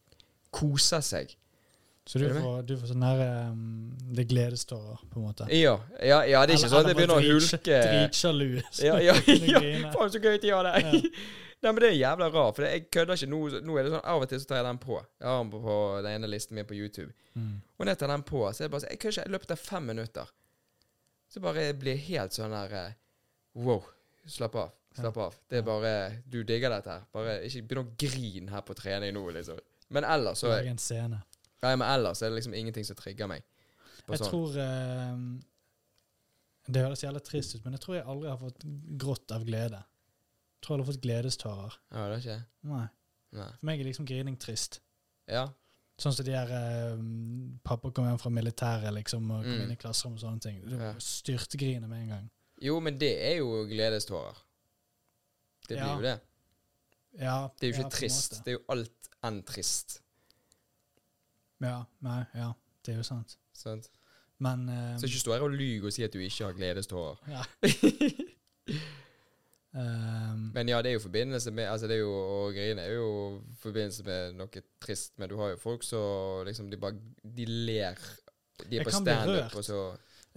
koser 0.55 1.03
seg 1.05 1.35
Så 2.09 2.17
du 2.17 2.25
får, 2.33 2.61
du 2.65 2.71
får 2.79 2.89
sånn 2.89 3.03
der 3.05 3.19
um, 3.51 3.59
Det 4.15 4.23
er 4.23 4.29
gledestårer, 4.31 5.01
på 5.11 5.19
en 5.19 5.25
måte. 5.27 5.45
Ja, 5.53 5.75
ja, 6.01 6.23
ja 6.25 6.39
det 6.49 6.55
er 6.55 6.57
ikke 6.57 6.71
sånn 6.71 6.81
at 6.81 6.89
jeg 6.89 6.97
begynner 6.97 7.19
å 7.19 7.25
hulke 7.27 7.81
Dritsjalu. 7.85 8.47
Ja, 8.81 8.95
ja, 9.03 9.13
ja. 9.53 9.61
ja. 9.61 9.91
Faen, 9.93 10.09
så 10.15 10.21
gøy 10.23 10.39
de 10.41 10.49
har 10.55 10.65
det. 10.65 10.73
Ja. 10.87 11.03
Nei, 11.61 11.73
men 11.75 11.83
det 11.83 11.89
er 11.91 11.97
jævla 11.99 12.29
rart, 12.31 12.55
for 12.55 12.63
det- 12.65 12.71
jeg 12.71 12.83
kødder 12.95 13.19
ikke. 13.19 13.29
Nå, 13.29 13.39
nå 13.67 13.77
er 13.77 13.85
det 13.85 13.91
sånn 13.93 14.05
av 14.13 14.23
og 14.23 14.31
til 14.31 14.39
så 14.41 14.47
tar 14.49 14.61
jeg 14.61 14.65
den 14.69 14.79
på. 14.81 14.97
Jeg 15.19 15.27
har 15.27 15.39
den 15.43 15.51
på, 15.53 15.59
på 15.67 15.77
den 16.05 16.15
ene 16.15 16.31
listen 16.31 16.55
min 16.55 16.67
på 16.69 16.77
YouTube. 16.77 17.11
Mm. 17.35 17.53
Og 17.77 17.85
når 17.85 17.91
jeg 17.93 18.01
tar 18.01 18.13
den 18.13 18.23
på, 18.31 18.43
så 18.47 18.63
er 18.63 18.69
det 18.69 18.71
bare 18.73 18.83
sånn 18.85 18.93
Jeg 18.95 19.01
kødder 19.03 19.17
ikke. 19.19 19.29
I 19.29 19.33
løpet 19.35 19.53
av 19.55 19.63
fem 19.69 19.89
minutter 19.93 20.31
så 21.29 21.41
bare 21.43 21.67
blir 21.77 21.93
jeg 21.93 22.05
helt 22.07 22.33
sånn 22.33 22.55
der 22.55 22.71
eh, 22.79 22.93
Wow. 23.59 23.83
Slapp 24.25 24.55
av. 24.55 24.71
Slapp 24.97 25.17
av. 25.21 25.35
Det 25.49 25.59
er 25.59 25.65
bare 25.67 25.91
Du 26.25 26.39
digger 26.47 26.73
dette 26.73 26.95
her. 26.95 27.03
Bare 27.13 27.35
ikke 27.45 27.67
begynn 27.69 27.83
å 27.83 27.89
grine 28.01 28.53
her 28.55 28.63
på 28.65 28.73
trening 28.77 29.13
nå, 29.13 29.27
liksom. 29.35 29.59
Men 29.93 30.07
ellers 30.09 30.41
så 30.41 30.49
Lag 30.55 30.69
en 30.69 30.81
scene. 30.81 31.19
Nei, 31.61 31.75
men 31.75 31.87
ellers 31.87 32.21
er 32.21 32.29
det 32.29 32.37
liksom 32.39 32.53
ingenting 32.55 32.85
som 32.87 32.95
trigger 32.95 33.27
meg. 33.27 33.43
På 34.07 34.13
Jeg 34.15 34.19
sånn. 34.21 34.29
tror 34.31 34.57
um, 35.13 35.23
Det 36.69 36.81
høres 36.85 37.03
jævlig 37.03 37.23
trist 37.25 37.55
ut, 37.55 37.63
men 37.65 37.73
jeg 37.73 37.81
tror 37.81 37.95
jeg 37.97 38.05
aldri 38.05 38.29
har 38.29 38.37
fått 38.37 38.63
grått 39.01 39.31
av 39.35 39.43
glede. 39.47 39.79
Jeg 39.79 40.61
tror 40.65 40.77
jeg 40.77 40.85
har 40.85 40.91
fått 40.93 41.01
gledestårer. 41.01 41.75
Ja, 41.91 42.03
det 42.09 42.15
er 42.15 42.19
ikke 42.23 42.45
Nei. 42.69 42.85
Nei. 43.31 43.49
For 43.59 43.65
meg 43.69 43.79
er 43.79 43.83
liksom 43.89 44.05
grining 44.09 44.37
trist. 44.41 44.79
Ja. 45.29 45.47
Sånn 45.99 46.13
som 46.15 46.25
de 46.25 46.31
her 46.31 46.49
um, 46.95 47.59
Pappa 47.63 47.91
kom 47.91 48.05
hjem 48.07 48.19
fra 48.21 48.29
militæret 48.31 48.93
liksom, 48.95 49.29
og 49.31 49.43
kom 49.43 49.51
Mm. 49.57 49.61
inn 49.65 49.71
i 49.71 49.75
klasserom 49.75 50.13
og 50.15 50.19
sånne 50.23 50.41
ting. 50.41 50.61
Du 50.65 50.75
Ja. 50.77 50.93
styrtgriner 50.97 51.87
med 51.87 52.03
en 52.03 52.07
gang. 52.09 52.29
Jo, 52.61 52.79
men 52.79 52.97
det 52.97 53.11
er 53.21 53.37
jo 53.37 53.65
gledestårer. 53.67 54.35
Det 55.67 55.77
blir 55.77 55.85
Ja. 55.85 55.95
jo 55.95 56.01
det. 56.01 56.19
Ja, 57.19 57.47
Det 57.59 57.67
er 57.67 57.71
jo 57.71 57.73
ikke 57.73 57.83
ja, 57.83 57.89
trist. 57.89 58.31
Det 58.45 58.47
er 58.53 58.57
jo 58.59 58.63
alt 58.69 59.09
enn 59.23 59.43
trist. 59.43 60.01
Ja, 61.61 61.83
nei, 62.01 62.23
ja. 62.35 62.51
Det 62.85 62.93
er 62.93 62.97
jo 63.01 63.03
sant. 63.03 63.37
Sant? 63.53 63.89
Men 64.39 64.69
um, 64.69 64.99
Så 64.99 65.05
ikke 65.09 65.19
stå 65.19 65.33
her 65.35 65.41
og 65.43 65.51
lyg 65.51 65.83
og 65.83 65.91
si 65.93 66.03
at 66.05 66.13
du 66.13 66.19
ikke 66.23 66.45
har 66.45 66.53
gledestårer. 66.55 67.17
ja. 67.27 67.41
um, 69.73 70.51
Men 70.55 70.69
ja, 70.71 70.81
det 70.81 70.89
er 70.89 70.93
jo 70.93 70.99
forbindelse 71.03 71.51
med 71.51 71.67
Altså, 71.67 71.87
det 71.87 71.95
er 71.97 72.03
jo 72.05 72.13
Å 72.13 72.51
grine 72.55 72.81
er 72.87 72.93
jo 72.95 73.09
forbindelse 73.61 74.03
med 74.07 74.37
noe 74.39 74.63
trist, 74.81 75.13
men 75.19 75.29
du 75.29 75.35
har 75.41 75.49
jo 75.53 75.59
folk 75.61 75.83
som 75.83 76.45
liksom 76.47 76.69
De 76.71 76.77
bare 76.79 76.95
De 77.23 77.45
ler. 77.45 77.99
De 78.63 78.75
Jeg 78.77 78.79
er 78.79 78.87
på 78.87 78.91
kan 78.95 79.03
bli 79.03 79.13
standup, 79.13 79.35
rørt. 79.43 79.55
og 79.55 79.63
så 79.67 79.81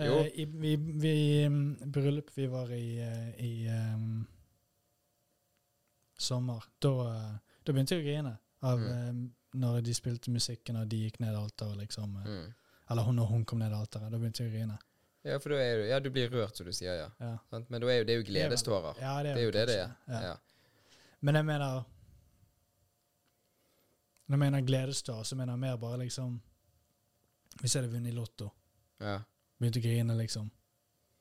Eh, 0.01 0.07
Jo. 0.09 0.23
I, 0.25 0.45
vi, 0.49 0.71
vi, 0.77 1.11
um, 1.47 1.77
bryllup 1.93 2.31
vi 2.37 2.47
var 2.49 2.71
i, 2.73 2.97
eh, 3.05 3.45
i 3.45 3.69
um, 3.69 4.23
sommer, 6.17 6.65
da, 6.81 6.93
eh, 7.13 7.35
da 7.67 7.73
begynte 7.77 7.99
jeg 7.99 8.01
å 8.01 8.07
grine. 8.07 8.33
Av 8.63 8.79
Mm. 8.81 8.89
eh, 8.89 9.13
når 9.55 9.81
de 9.85 9.95
spilte 9.95 10.31
musikken 10.33 10.77
og 10.81 10.89
de 10.89 10.97
gikk 11.05 11.21
ned 11.21 11.37
alteret, 11.37 11.77
liksom. 11.77 12.17
eh, 12.23 12.29
mm. 12.29 12.55
Eller 12.91 13.03
hun, 13.03 13.17
når 13.17 13.25
hun 13.31 13.45
kom 13.45 13.59
ned 13.59 13.73
alteret. 13.73 14.11
Da 14.13 14.19
begynte 14.19 14.43
jeg 14.45 14.51
å 14.51 14.55
grine. 14.55 14.79
Ja, 15.25 15.39
for 15.39 15.55
da 15.55 15.59
er 15.63 15.77
du 15.79 15.85
Ja, 15.89 15.99
du 16.03 16.11
blir 16.11 16.31
rørt, 16.33 16.57
som 16.57 16.67
du 16.67 16.73
sier, 16.73 16.95
ja. 16.99 17.09
Ja, 17.21 17.37
Sant? 17.51 17.69
Men 17.71 17.83
er 17.83 17.99
jo, 18.01 18.05
det 18.05 18.15
er 18.15 18.19
jo 18.21 18.25
gledestårer. 18.27 18.99
ja 19.01 19.23
det, 19.23 19.35
Det 19.35 19.41
er 19.43 19.45
jo 19.45 19.51
det 19.55 19.67
det 19.69 19.77
er. 19.79 19.93
Ja. 20.09 20.21
Ja. 20.23 20.37
Men 21.21 21.35
jeg 21.35 21.45
mener 21.47 21.85
Når 24.27 24.35
jeg 24.35 24.39
mener 24.39 24.61
gledestårer, 24.67 25.23
så 25.23 25.37
mener 25.37 25.53
jeg 25.53 25.61
mer 25.61 25.77
bare 25.77 25.99
liksom 25.99 26.41
Hvis 27.61 27.75
jeg 27.75 27.83
hadde 27.83 27.93
vunnet 27.95 28.13
i 28.13 28.17
Lotto, 28.17 28.49
Ja. 29.01 29.19
begynte 29.61 29.79
å 29.79 29.83
grine, 29.83 30.15
liksom. 30.17 30.51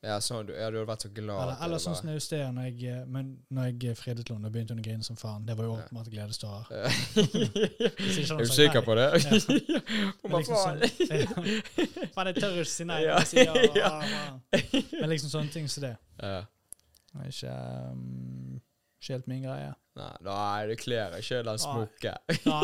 Ja, 0.02 0.16
sånn, 0.18 0.48
ja, 0.50 0.66
du 0.66 0.80
hadde 0.80 0.88
vært 0.88 1.04
så 1.04 1.08
glad. 1.14 1.40
Eller, 1.44 1.58
eller 1.62 1.78
sånn 1.78 1.94
som 1.94 2.08
i 2.10 2.16
sted, 2.18 2.40
når 2.56 2.64
jeg, 2.72 2.78
eh, 2.90 3.02
men 3.06 3.28
når 3.54 3.68
jeg 3.68 3.92
eh, 3.92 3.98
fredet 4.00 4.24
henne, 4.32 4.42
da 4.42 4.50
begynte 4.50 4.74
hun 4.74 4.80
å 4.82 4.86
grine 4.88 5.06
som 5.06 5.18
faen. 5.20 5.44
Det 5.46 5.54
var 5.54 5.68
jo 5.68 5.76
åpenbart 5.76 6.08
gledestårer. 6.10 6.72
Ja. 6.74 6.88
Hvis 8.00 8.32
Er 8.34 8.42
du 8.42 8.50
sikker 8.50 8.82
på 8.82 8.96
det? 8.98 9.04
Ja. 9.22 9.38
Men 10.24 10.34
liksom 10.40 10.58
sånn- 10.58 10.82
ja. 11.22 12.08
Faen, 12.16 12.32
jeg 12.32 12.40
tør 12.40 12.58
ikke 12.58 12.66
si 12.72 12.88
nei. 12.90 12.98
Ja, 13.04 13.20
sier 13.30 13.54
ja, 13.78 13.94
ja. 14.10 14.26
Men 14.98 15.12
liksom 15.14 15.30
sånne 15.36 15.54
ting 15.54 15.70
som 15.70 15.86
det. 15.86 15.94
Ja. 16.18 16.42
Det 17.12 17.22
er 17.22 17.30
ikke, 17.30 17.54
um, 17.94 18.60
ikke 18.98 19.14
helt 19.14 19.30
min 19.30 19.46
greie. 19.46 19.72
Nei, 20.02 20.12
nei, 20.26 20.60
det 20.72 20.80
kler 20.82 21.14
ikke 21.20 21.44
den 21.46 21.62
smokke. 21.62 22.18
Ja. 22.42 22.60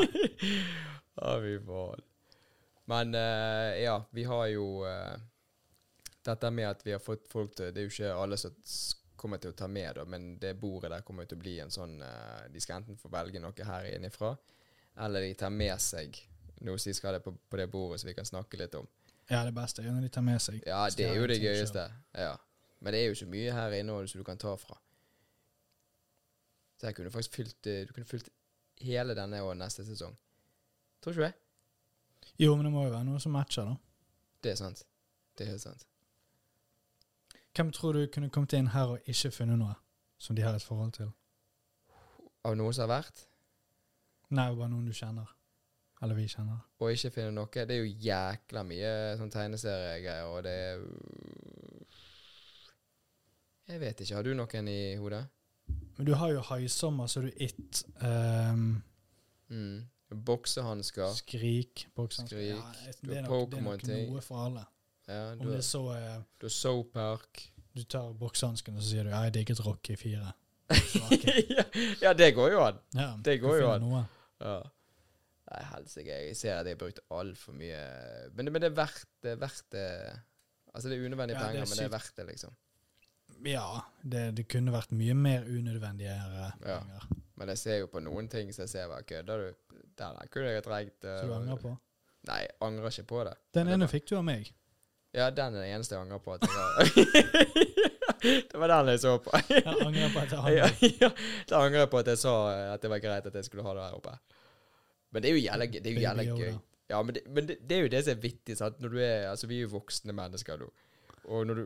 Å, 1.23 1.39
fy 1.47 1.55
faen. 1.71 2.07
Men 2.91 3.15
uh, 3.15 3.79
ja, 3.79 4.01
vi 4.17 4.27
har 4.27 4.47
jo 4.51 4.71
eh, 4.91 5.19
Dette 6.29 6.51
med 6.53 6.69
at 6.69 6.85
vi 6.85 6.93
har 6.93 7.03
fått 7.03 7.29
folk 7.31 7.55
til 7.57 7.73
Det 7.73 7.81
er 7.81 7.87
jo 7.87 7.93
ikke 7.95 8.15
alle 8.23 8.37
som 8.41 8.55
kommer 9.19 9.41
til 9.43 9.51
å 9.51 9.57
ta 9.59 9.67
med, 9.67 9.97
da, 9.99 10.05
men 10.07 10.35
det 10.39 10.55
bordet 10.61 10.93
der 10.93 11.03
kommer 11.07 11.27
til 11.27 11.39
å 11.39 11.43
bli 11.43 11.57
en 11.63 11.73
sånn 11.75 11.97
uh, 12.05 12.45
De 12.53 12.61
skal 12.63 12.83
enten 12.83 12.99
få 13.01 13.11
velge 13.11 13.41
noe 13.43 13.67
her 13.67 13.89
innifra, 13.91 14.35
eller 15.03 15.27
de 15.27 15.33
tar 15.41 15.51
med 15.51 15.75
seg 15.83 16.21
noe 16.63 16.79
som 16.79 16.91
de 16.91 16.95
skal 16.95 17.17
ha 17.17 17.23
på, 17.23 17.33
på 17.35 17.59
det 17.59 17.67
bordet, 17.73 18.01
så 18.03 18.09
vi 18.09 18.15
kan 18.19 18.27
snakke 18.29 18.61
litt 18.61 18.77
om. 18.79 18.87
Ja, 19.29 19.43
det 19.45 19.53
beste 19.57 19.83
er 19.83 19.93
når 19.93 20.07
de 20.07 20.13
tar 20.15 20.25
med 20.27 20.41
seg. 20.43 20.61
Ja, 20.67 20.85
det 20.91 21.07
er 21.07 21.19
jo 21.19 21.27
det 21.29 21.39
gøyeste. 21.43 21.85
Ja. 22.17 22.37
Men 22.81 22.95
det 22.95 23.03
er 23.03 23.11
jo 23.11 23.17
ikke 23.19 23.33
mye 23.35 23.55
her 23.55 23.75
inne 23.77 23.99
som 24.09 24.23
du 24.23 24.25
kan 24.27 24.41
ta 24.41 24.55
fra. 24.59 24.79
Så 26.79 26.89
jeg 26.89 26.97
kunne 26.97 27.11
faktisk 27.11 27.35
fylt 27.35 27.67
eh, 27.67 27.83
Du 27.87 27.93
kunne 27.93 28.07
fylt 28.07 28.29
hele 28.87 29.17
denne 29.19 29.43
og 29.43 29.57
neste 29.59 29.85
sesong. 29.87 30.15
Tror 31.03 31.13
ikke 31.13 31.21
du 31.21 31.27
det? 31.27 31.35
Jo, 32.39 32.55
men 32.55 32.69
det 32.69 32.73
må 32.73 32.87
jo 32.87 32.95
være 32.95 33.07
noe 33.07 33.21
som 33.23 33.35
matcher, 33.35 33.67
da. 33.67 33.75
Det 34.43 34.55
er 34.55 34.61
sant. 34.61 34.85
Det 35.35 35.47
er 35.47 35.57
helt 35.57 35.65
sant. 35.65 35.87
Hvem 37.59 37.73
tror 37.75 37.93
du 37.97 38.05
kunne 38.07 38.31
kommet 38.31 38.53
inn 38.55 38.69
her 38.71 38.93
og 38.95 39.09
ikke 39.11 39.33
funnet 39.35 39.59
noe 39.59 39.73
som 40.23 40.37
de 40.39 40.45
har 40.47 40.55
et 40.55 40.63
forhold 40.63 40.93
til? 40.95 41.09
Av 42.47 42.55
noe 42.55 42.71
som 42.73 42.85
har 42.87 43.01
vært, 43.01 43.25
Nei, 44.31 44.45
bare 44.55 44.69
noen 44.71 44.85
du 44.87 44.93
kjenner. 44.93 45.27
Eller 46.03 46.15
vi 46.15 46.29
kjenner. 46.31 46.61
og 46.79 46.93
ikke 46.93 47.11
finne 47.11 47.33
noe 47.35 47.49
Det 47.51 47.75
er 47.75 47.81
jo 47.81 47.95
jækla 48.05 48.63
mye 48.63 48.93
sånn 49.19 49.33
tegneseriegreier, 49.35 50.29
og 50.31 50.45
det 50.47 50.53
er 50.53 50.85
Jeg 53.73 53.81
vet 53.81 54.01
ikke. 54.01 54.15
Har 54.15 54.23
du 54.23 54.35
noen 54.39 54.69
i 54.71 54.95
hodet? 55.01 55.25
Men 55.97 56.07
du 56.07 56.15
har 56.15 56.31
jo 56.31 56.41
Haisommer, 56.41 57.07
så 57.11 57.21
du 57.27 57.31
It. 57.37 57.83
Um, 58.01 58.83
Mm. 59.51 59.89
Boksehansker. 60.25 61.13
skrik. 61.17 61.89
Boksehansker. 61.97 62.37
Skrik. 62.37 62.49
Ja, 62.49 62.93
det 63.09 63.17
er 63.17 63.23
nok, 63.23 63.51
det 63.51 63.59
er 63.59 63.63
nok 63.63 63.83
noe 63.89 64.21
for 64.21 64.45
alle. 64.45 64.65
Ja, 65.09 65.33
Om 65.33 65.39
du, 65.41 65.51
det 65.51 65.61
er 65.63 65.65
så 65.67 65.83
er 65.95 66.25
du 66.39 66.47
har 66.47 66.53
Soap 66.53 66.93
Park. 66.93 67.45
Du 67.77 67.83
tar 67.89 68.13
boksehansken 68.19 68.77
og 68.77 68.83
så 68.83 68.91
sier 68.91 69.07
du 69.07 69.13
ja, 69.13 69.23
jeg 69.29 69.39
digget 69.39 69.63
Rocky 69.65 69.97
4. 69.97 70.33
ja, 71.57 71.65
ja, 72.03 72.13
det 72.13 72.33
går 72.37 72.51
jo 72.53 72.65
an. 72.67 72.81
Ja, 72.95 73.13
Det 73.25 73.39
går 73.41 73.61
jo 73.63 73.71
an. 73.73 73.87
Noe. 73.87 74.03
Ja. 74.43 74.59
Nei, 75.49 75.61
helsike. 75.73 76.17
Jeg 76.29 76.37
ser 76.37 76.59
at 76.59 76.69
jeg 76.69 76.77
har 76.77 76.81
brukt 76.83 77.01
altfor 77.15 77.57
mye 77.57 77.79
men 78.35 78.45
det, 78.45 78.53
men 78.53 78.65
det 78.65 78.69
er 78.73 78.77
verdt 78.77 79.07
det. 79.25 79.33
Er 79.33 79.41
verdt 79.41 79.65
det. 79.73 79.87
Altså, 80.75 80.91
det 80.91 80.99
er 80.99 81.07
unødvendige 81.07 81.39
Ja, 81.39 81.45
det 81.45 81.49
er 81.49 81.53
penger, 81.55 81.71
men 81.71 81.79
det 81.81 81.87
er 81.87 81.95
verdt 81.95 82.13
det, 82.17 82.27
liksom. 82.29 82.57
Ja, 83.47 83.67
det, 84.03 84.23
det 84.37 84.45
kunne 84.51 84.75
vært 84.75 84.93
mye 84.99 85.15
mer 85.17 85.49
unødvendige 85.49 86.13
eh, 86.13 86.53
Ja. 86.69 86.79
penger. 86.83 87.09
Men 87.39 87.53
jeg 87.55 87.59
ser 87.59 87.77
jo 87.85 87.87
på 87.87 88.01
noen 88.03 88.29
ting 88.29 88.51
så 88.53 88.65
jeg 88.67 88.73
ser 88.75 88.89
bare 88.91 89.07
kødder 89.07 89.45
du? 89.45 89.77
Den 89.99 90.17
kunne 90.31 90.51
jeg 90.53 90.65
trengt. 90.67 91.05
Uh, 91.05 91.21
Så 91.21 91.27
du 91.27 91.35
angrer 91.35 91.61
på? 91.63 91.75
Nei, 92.29 92.39
jeg 92.45 92.57
angrer 92.67 92.91
ikke 92.93 93.09
på 93.09 93.25
det. 93.29 93.35
Den 93.55 93.71
ene 93.73 93.89
fikk 93.91 94.09
du 94.11 94.17
av 94.19 94.25
meg. 94.27 94.51
Ja, 95.17 95.31
den 95.33 95.57
er 95.57 95.65
det 95.65 95.71
eneste 95.73 95.97
jeg 95.97 96.05
angrer 96.05 96.21
på 96.21 96.35
at 96.37 96.45
jeg 96.45 96.51
har. 96.53 97.69
det 98.51 98.59
var 98.61 98.73
den 98.73 98.93
jeg 98.93 99.01
så 99.01 99.19
på. 99.19 99.33
Jeg 99.51 99.65
angrer 99.67 100.13
på 100.13 100.25
at 100.25 100.33
jeg 100.33 100.57
ja, 100.59 100.71
ja, 101.01 101.11
da 101.51 101.61
angrer 101.65 101.85
jeg 101.85 101.91
på 101.93 102.01
at 102.03 102.11
jeg 102.13 102.21
sa 102.21 102.35
eh, 102.53 102.73
at 102.75 102.83
det 102.83 102.91
var 102.93 103.03
greit 103.03 103.27
at 103.27 103.35
jeg 103.35 103.47
skulle 103.47 103.65
ha 103.67 103.75
det 103.77 103.85
her 103.87 103.99
oppe. 103.99 104.17
Men 105.13 105.25
det 105.25 105.31
er 105.31 105.39
jo 105.39 105.45
jævla 105.45 106.25
gøy. 106.29 106.59
Ja, 106.89 107.03
men, 107.03 107.15
det, 107.15 107.23
men 107.29 107.49
det, 107.49 107.59
det 107.69 107.77
er 107.77 107.87
jo 107.87 107.93
det 107.93 108.03
som 108.05 108.17
er 108.17 108.21
vittig, 108.23 108.57
sant. 108.57 108.81
Når 108.81 108.89
du 108.89 108.99
er 108.99 109.29
Altså, 109.31 109.47
vi 109.47 109.59
er 109.59 109.67
jo 109.67 109.75
voksne 109.77 110.13
mennesker 110.17 110.61
nå. 110.61 110.69
Og 111.29 111.47
når 111.47 111.55
du 111.55 111.65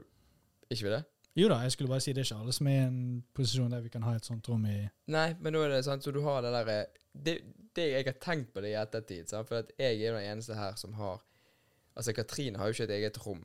Ikke 0.71 0.85
vi 0.85 0.95
det? 0.95 1.03
Jo 1.37 1.49
da, 1.49 1.63
jeg 1.65 1.73
skulle 1.73 1.89
bare 1.89 2.03
si 2.05 2.13
det 2.13 2.21
er 2.21 2.27
ikke 2.29 2.41
alle 2.43 2.53
som 2.53 2.67
er 2.69 2.75
i 2.77 2.87
en 2.87 3.25
posisjon 3.35 3.71
der 3.73 3.81
vi 3.81 3.89
kan 3.89 4.03
ha 4.05 4.13
et 4.17 4.27
sånt 4.27 4.49
rom 4.51 4.67
i 4.69 4.83
Nei, 5.15 5.29
men 5.41 5.55
nå 5.55 5.63
er 5.65 5.71
det 5.73 5.85
sånn 5.87 6.03
så 6.05 6.13
du 6.13 6.21
har 6.27 6.43
det 6.45 6.51
derre 6.53 6.75
det, 7.13 7.39
det 7.73 7.87
Jeg 7.89 8.05
har 8.05 8.19
tenkt 8.21 8.51
på 8.53 8.61
det 8.61 8.75
i 8.75 8.77
ettertid, 8.77 9.31
sant? 9.31 9.49
for 9.49 9.65
jeg 9.79 9.95
er 9.95 10.11
jo 10.11 10.19
den 10.19 10.29
eneste 10.35 10.59
her 10.59 10.77
som 10.77 10.93
har 10.99 11.23
Altså, 11.97 12.13
Katrine 12.17 12.59
har 12.59 12.67
jo 12.71 12.73
ikke 12.77 12.85
et 12.89 12.97
eget 13.01 13.19
rom. 13.27 13.43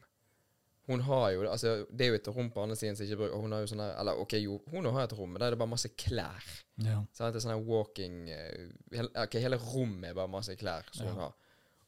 Hun 0.87 1.01
har 1.03 1.31
jo 1.33 1.41
Altså, 1.51 1.85
det 1.91 2.05
er 2.05 2.09
jo 2.13 2.15
et 2.15 2.27
rom 2.31 2.49
på 2.49 2.61
andre 2.63 2.75
siden 2.79 2.95
som 2.95 3.03
ikke 3.03 3.17
bruker 3.19 3.41
Hun 3.43 3.51
har 3.51 3.59
jo 3.59 3.67
sånn 3.67 3.81
der 3.83 3.89
Eller 3.99 4.21
OK, 4.21 4.37
jo, 4.39 4.53
hun 4.71 4.85
har 4.85 5.03
et 5.03 5.15
rom, 5.17 5.33
men 5.33 5.41
der 5.41 5.47
er 5.49 5.55
det 5.57 5.59
bare 5.59 5.73
masse 5.73 5.89
klær. 5.99 6.45
Ja. 6.79 7.01
Sant? 7.11 7.33
Det 7.35 7.41
er 7.41 7.43
sånn 7.49 7.65
walking 7.67 8.29
eh, 8.31 8.69
hele, 8.95 9.09
OK, 9.25 9.35
hele 9.43 9.59
rommet 9.59 10.13
er 10.13 10.15
bare 10.15 10.31
masse 10.31 10.55
klær 10.55 10.87
som 10.95 11.05
Ja. 11.09 11.11
hun 11.11 11.19
har. 11.25 11.33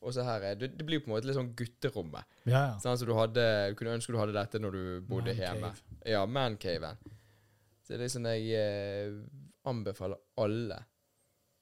Og 0.02 0.14
så 0.16 0.24
her 0.24 0.44
er 0.50 0.56
det, 0.60 0.70
det 0.80 0.86
blir 0.88 1.00
på 1.04 1.10
en 1.10 1.16
måte 1.16 1.28
litt 1.28 1.36
sånn 1.36 1.54
gutterommet. 1.60 2.24
Ja, 2.46 2.60
ja. 2.74 2.76
Sånn, 2.80 2.96
så 3.00 3.08
du 3.08 3.14
hadde 3.16 3.46
Du 3.72 3.76
kunne 3.80 3.96
ønske 3.96 4.12
du 4.16 4.20
hadde 4.20 4.36
dette 4.36 4.60
når 4.60 4.72
du 4.76 4.84
bodde 5.08 5.32
Man 5.34 5.42
hjemme. 5.46 5.72
cave. 5.72 6.04
Ja, 6.12 6.26
mancaven. 6.26 6.98
Så 7.88 7.96
det 7.98 8.06
er 8.10 8.14
sånn 8.14 8.28
jeg 8.30 8.52
eh, 8.60 9.16
anbefaler 9.68 10.20
alle 10.44 10.84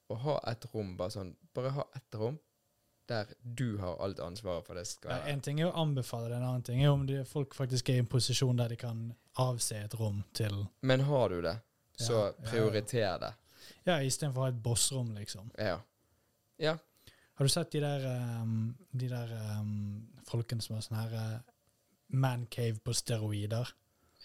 å 0.10 0.16
ha 0.26 0.40
et 0.50 0.66
rom, 0.74 0.96
bare 0.98 1.14
sånn 1.14 1.36
Bare 1.54 1.70
ha 1.76 1.86
ett 1.96 2.16
rom 2.18 2.38
der 3.10 3.32
du 3.42 3.78
har 3.82 4.02
alt 4.04 4.20
ansvaret 4.20 4.66
for 4.68 4.78
det 4.78 4.86
skal 4.88 5.12
Ja, 5.14 5.32
en 5.32 5.42
ting 5.42 5.62
er 5.62 5.70
å 5.70 5.84
anbefale 5.84 6.30
det, 6.30 6.38
en 6.40 6.48
annen 6.50 6.66
ting 6.68 6.84
er 6.84 6.92
om 6.92 7.06
de, 7.08 7.22
folk 7.26 7.56
faktisk 7.56 7.90
er 7.90 8.00
i 8.00 8.04
en 8.04 8.10
posisjon 8.12 8.60
der 8.60 8.74
de 8.74 8.80
kan 8.82 9.04
avse 9.44 9.78
et 9.80 9.96
rom 10.00 10.24
til 10.38 10.66
Men 10.82 11.06
har 11.08 11.30
du 11.30 11.42
det, 11.42 11.58
så 11.96 12.14
Ja, 12.14 12.24
ja, 12.26 12.32
ja. 12.32 12.50
prioriter 12.52 13.20
det. 13.24 13.34
Ja, 13.88 14.02
istedenfor 14.04 14.42
å 14.42 14.48
ha 14.48 14.52
et 14.52 14.62
bossrom, 14.64 15.14
liksom. 15.16 15.52
Ja. 15.58 15.80
Ja. 16.58 16.78
Har 17.38 17.46
du 17.46 17.52
sett 17.54 17.72
de 17.72 17.80
der, 17.84 18.06
um, 18.42 18.76
de 18.92 19.08
der 19.12 19.32
um, 19.60 20.08
folkene 20.26 20.64
som 20.64 20.76
har 20.76 20.86
sånn 20.86 20.98
her 20.98 21.14
uh, 21.14 21.52
mancave 22.10 22.82
på 22.84 22.96
steroider? 22.98 23.70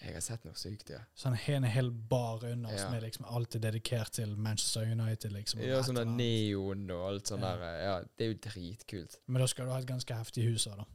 Jeg 0.03 0.13
har 0.13 0.21
sett 0.21 0.43
noe 0.45 0.53
sykt, 0.59 0.89
ja. 0.89 0.99
Sånn 1.15 1.37
en 1.47 1.63
hel 1.63 1.89
bar 1.91 2.43
under 2.43 2.71
Ja. 2.71 2.77
som 2.77 2.93
er 2.93 3.01
liksom 3.01 3.25
alltid 3.25 3.61
dedikert 3.61 4.11
til 4.11 4.35
Manchester 4.35 4.81
United, 4.83 5.31
liksom. 5.31 5.61
Ja, 5.61 5.81
sånn 5.81 5.95
der 5.95 6.05
neon 6.05 6.89
og 6.91 7.05
alt 7.13 7.27
sånt 7.27 7.41
Ja. 7.41 7.55
der. 7.55 7.83
Ja, 7.83 7.99
det 8.17 8.25
er 8.25 8.33
jo 8.33 8.39
dritkult. 8.49 9.19
Men 9.27 9.39
da 9.41 9.47
skal 9.47 9.65
du 9.65 9.71
ha 9.71 9.77
et 9.79 9.85
ganske 9.87 10.13
heftig 10.13 10.43
hus 10.51 10.67
òg, 10.67 10.77
da. 10.77 10.85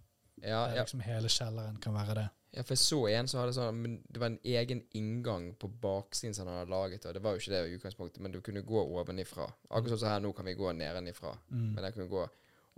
Ja, 0.43 0.67
Der 0.69 0.75
ja. 0.77 0.83
liksom 0.85 1.01
hele 1.01 1.29
kjelleren 1.29 1.81
kan 1.81 1.95
være 1.95 2.15
det. 2.15 2.31
ja, 2.55 2.63
for 2.63 2.75
jeg 2.75 2.79
så 2.79 3.11
en 3.19 3.27
som 3.27 3.41
hadde 3.41 3.55
sånn 3.55 3.75
Men 3.75 4.03
det 4.13 4.21
var 4.21 4.27
en 4.27 4.39
egen 4.45 4.83
inngang 4.95 5.55
på 5.59 5.69
baksiden 5.81 6.35
som 6.35 6.47
han 6.47 6.59
hadde 6.59 6.71
laget, 6.71 7.07
og 7.07 7.15
det 7.15 7.23
var 7.23 7.33
jo 7.33 7.39
ikke 7.39 7.51
det 7.51 7.71
i 7.73 7.77
utgangspunktet, 7.79 8.21
men 8.21 8.33
du 8.33 8.41
kunne 8.41 8.63
gå 8.63 8.85
ovenifra. 8.87 9.53
Akkurat 9.71 9.91
sånn 9.91 9.99
som 10.01 10.09
her 10.09 10.21
nå 10.21 10.35
kan 10.35 10.45
vi 10.45 10.55
gå 10.55 10.73
nedenifra. 10.77 11.37
Mm. 11.51 11.75
Men 11.75 11.85
jeg 11.85 11.95
kunne 11.95 12.09
gå 12.09 12.29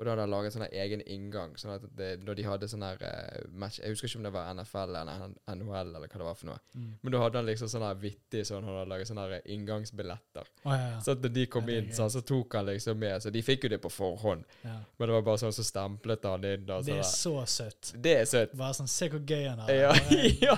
Og 0.01 0.07
da 0.07 0.14
hadde 0.14 0.24
han 0.24 0.32
laget 0.32 0.55
sånn 0.55 0.64
egen 0.64 1.03
inngang. 1.05 1.51
Sånn 1.61 1.74
at 1.74 1.82
det, 1.96 2.07
når 2.24 2.38
de 2.38 2.44
hadde 2.46 2.68
sånn 2.72 2.84
her 2.86 3.03
eh, 3.05 3.42
match 3.53 3.82
Jeg 3.82 3.92
husker 3.92 4.09
ikke 4.09 4.20
om 4.22 4.24
det 4.24 4.32
var 4.32 4.55
NFL 4.57 4.94
eller 4.96 5.26
NHL 5.53 5.90
eller 5.92 6.07
hva 6.07 6.20
det 6.22 6.28
var 6.30 6.38
for 6.40 6.48
noe. 6.48 6.57
Mm. 6.72 6.86
Men 7.03 7.14
da 7.14 7.20
hadde 7.20 7.42
han 7.42 7.51
liksom 7.51 7.68
sånn 7.68 7.84
her 7.84 7.98
vittig 8.01 8.46
sånn 8.48 8.64
Han 8.64 8.78
hadde 8.78 8.92
laget 8.94 9.11
sånne 9.11 9.26
her 9.28 9.51
inngangsbilletter. 9.57 10.48
Oh, 10.64 10.72
ja, 10.72 10.86
ja. 10.94 11.03
Så 11.05 11.12
at 11.18 11.28
de 11.36 11.44
kom 11.53 11.68
Ja, 11.68 11.76
er 11.76 11.84
inn, 11.84 11.92
sånn, 11.96 12.12
så 12.14 12.24
tok 12.24 12.57
han 12.57 12.70
liksom 12.70 12.96
med. 13.03 13.20
Så 13.20 13.34
de 13.34 13.44
fikk 13.44 13.68
jo 13.68 13.72
det 13.74 13.80
på 13.84 13.92
forhånd. 13.92 14.48
Men 14.64 15.05
det 15.05 15.12
var 15.18 15.26
bare 15.28 15.42
sånn 15.44 15.53
så 15.55 15.66
stemplet 15.66 16.24
han 16.30 16.48
inn. 16.48 16.64
Og 16.64 16.88
Det 16.88 16.96
er 16.96 17.07
så 17.07 17.34
søtt. 17.44 17.92
det 18.01 18.16
er 18.22 18.24
søtt. 18.30 18.57
Bare 18.57 18.78
sånn, 18.80 18.88
se 18.88 19.11
hvor 19.12 19.20
gøy 19.20 19.44
han 19.51 19.61
er. 19.66 19.74
Ja, 19.82 19.92
ja. 20.48 20.57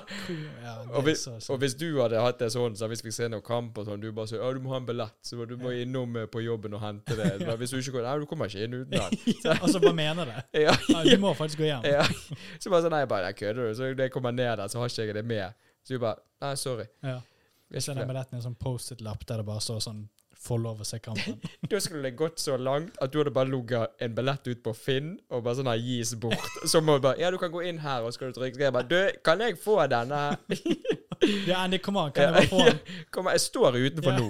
Og 0.92 1.02
er 1.02 1.08
hvis, 1.10 1.26
så 1.26 1.54
og 1.54 1.58
hvis 1.62 1.74
du 1.78 1.88
hadde 1.98 2.22
hatt 2.22 2.38
det 2.38 2.52
sånn, 2.54 2.78
så 2.78 2.86
hvis 2.90 3.02
vi 3.04 3.12
ser 3.14 3.30
noen 3.32 3.44
kamp 3.44 3.78
og 3.82 3.90
sånn, 3.90 4.00
du 4.02 4.12
bare 4.14 4.30
sier 4.30 4.42
ja, 4.42 4.54
du 4.54 4.62
må 4.62 4.72
ha 4.74 4.80
en 4.80 4.86
billett, 4.88 5.18
så 5.26 5.42
du 5.48 5.56
må 5.60 5.74
innom 5.82 6.16
eh, 6.16 6.28
på 6.30 6.42
jobben 6.44 6.78
og 6.78 6.82
hente 6.84 7.18
det. 7.18 7.30
Hvis 7.62 7.74
du 7.74 7.78
ikke 7.78 7.98
går, 7.98 8.06
nei, 8.06 8.14
du 8.22 8.26
kommer 8.30 8.50
ikke 8.50 8.66
inn 8.66 8.74
uten 8.80 8.94
den. 8.94 9.18
Og 9.62 9.68
så 9.70 9.80
bare 9.82 9.94
mener 9.96 10.28
det. 10.30 10.62
Ja, 10.64 10.74
Ja, 10.88 11.02
du 11.04 11.16
må 11.22 11.34
faktisk 11.38 11.58
gå 11.62 11.68
hjem. 11.68 11.84
ja. 11.88 12.06
Så 12.60 12.70
bare 12.72 12.82
sånn, 12.86 12.94
nei, 12.94 13.04
bare, 13.10 13.30
jeg 13.32 13.40
kødder 13.42 13.68
du. 13.68 13.74
Så 13.78 13.90
når 13.92 14.06
jeg 14.06 14.14
kommer 14.14 14.32
ned 14.36 14.56
der, 14.62 14.68
så 14.72 14.80
har 14.82 14.90
ikke 14.92 15.06
jeg 15.10 15.14
det 15.20 15.24
med. 15.28 15.54
Så 15.82 15.94
du 15.96 16.02
bare, 16.02 16.20
nei, 16.42 16.54
sorry. 16.60 16.88
Ja. 17.02 17.20
Jeg 17.72 17.96
den 17.96 18.08
billetten 18.08 18.36
i 18.36 18.40
en 18.40 18.44
sånn 18.44 18.58
Post-It-lapp 18.60 19.22
der 19.26 19.40
det 19.40 19.46
bare 19.48 19.62
står 19.64 19.80
sånn 19.80 20.02
Fold 20.42 20.64
lov 20.66 20.80
å 20.82 20.84
se 20.84 20.98
kampen'. 20.98 21.36
Da 21.70 21.78
skulle 21.78 22.02
det 22.02 22.16
gått 22.18 22.40
så 22.42 22.56
langt 22.58 22.96
at 23.00 23.12
du 23.12 23.20
hadde 23.20 23.30
bare 23.30 23.46
ligget 23.46 23.92
en 24.02 24.14
billett 24.16 24.48
ut 24.48 24.62
på 24.64 24.72
Finn, 24.74 25.12
og 25.30 25.44
bare 25.44 25.54
sånn 25.60 25.70
her 25.70 25.78
gis 25.78 26.16
bort. 26.18 26.48
Så 26.72 26.80
må 26.82 26.96
du 26.98 27.04
bare, 27.04 27.20
ja, 27.22 27.30
du 27.30 27.38
kan 27.38 27.52
gå 27.54 27.62
inn 27.70 27.78
her, 27.78 28.02
og 28.02 28.10
skal 28.16 28.32
du 28.32 28.40
trykke. 28.40 28.58
Så 28.58 28.64
jeg 28.66 28.74
bare, 28.74 28.88
du, 28.90 29.20
kan 29.22 29.38
jeg 29.44 29.54
få 29.62 29.78
denne 29.92 30.18
her? 30.24 30.36
Ja, 31.46 31.60
Andy, 31.62 31.78
kom 31.78 31.94
an, 32.02 32.10
kan 32.10 32.24
jeg 32.24 32.34
bare 32.34 32.50
få 32.50 32.64
den? 32.66 32.78
Kom, 33.14 33.28
an, 33.30 33.36
jeg 33.36 33.44
står 33.44 33.76
utenfor 33.78 34.16
nå. 34.18 34.24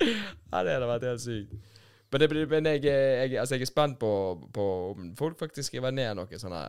ja, 0.00 0.62
det 0.64 0.72
hadde 0.72 0.88
vært 0.88 1.04
helt 1.10 1.20
sykt. 1.20 1.52
Men, 2.12 2.20
det, 2.20 2.48
men 2.50 2.66
jeg, 2.66 2.84
jeg, 2.84 3.38
altså 3.40 3.56
jeg 3.56 3.64
er 3.64 3.70
spent 3.70 3.98
på, 4.00 4.12
på 4.52 4.64
om 4.92 5.12
folk 5.16 5.38
faktisk 5.40 5.70
skriver 5.70 5.94
ned 5.94 6.14
noe 6.18 6.38
sånne 6.38 6.60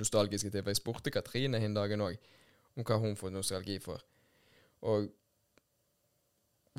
nostalgiske 0.00 0.50
ting. 0.50 0.64
For 0.64 0.72
jeg 0.72 0.80
spurte 0.80 1.12
Katrine 1.12 1.60
hin 1.60 1.76
dagen 1.76 2.04
òg 2.04 2.16
om 2.76 2.84
hva 2.84 2.98
hun 3.00 3.16
får 3.16 3.34
nostalgi 3.34 3.78
for. 3.84 4.00
Og 4.88 5.10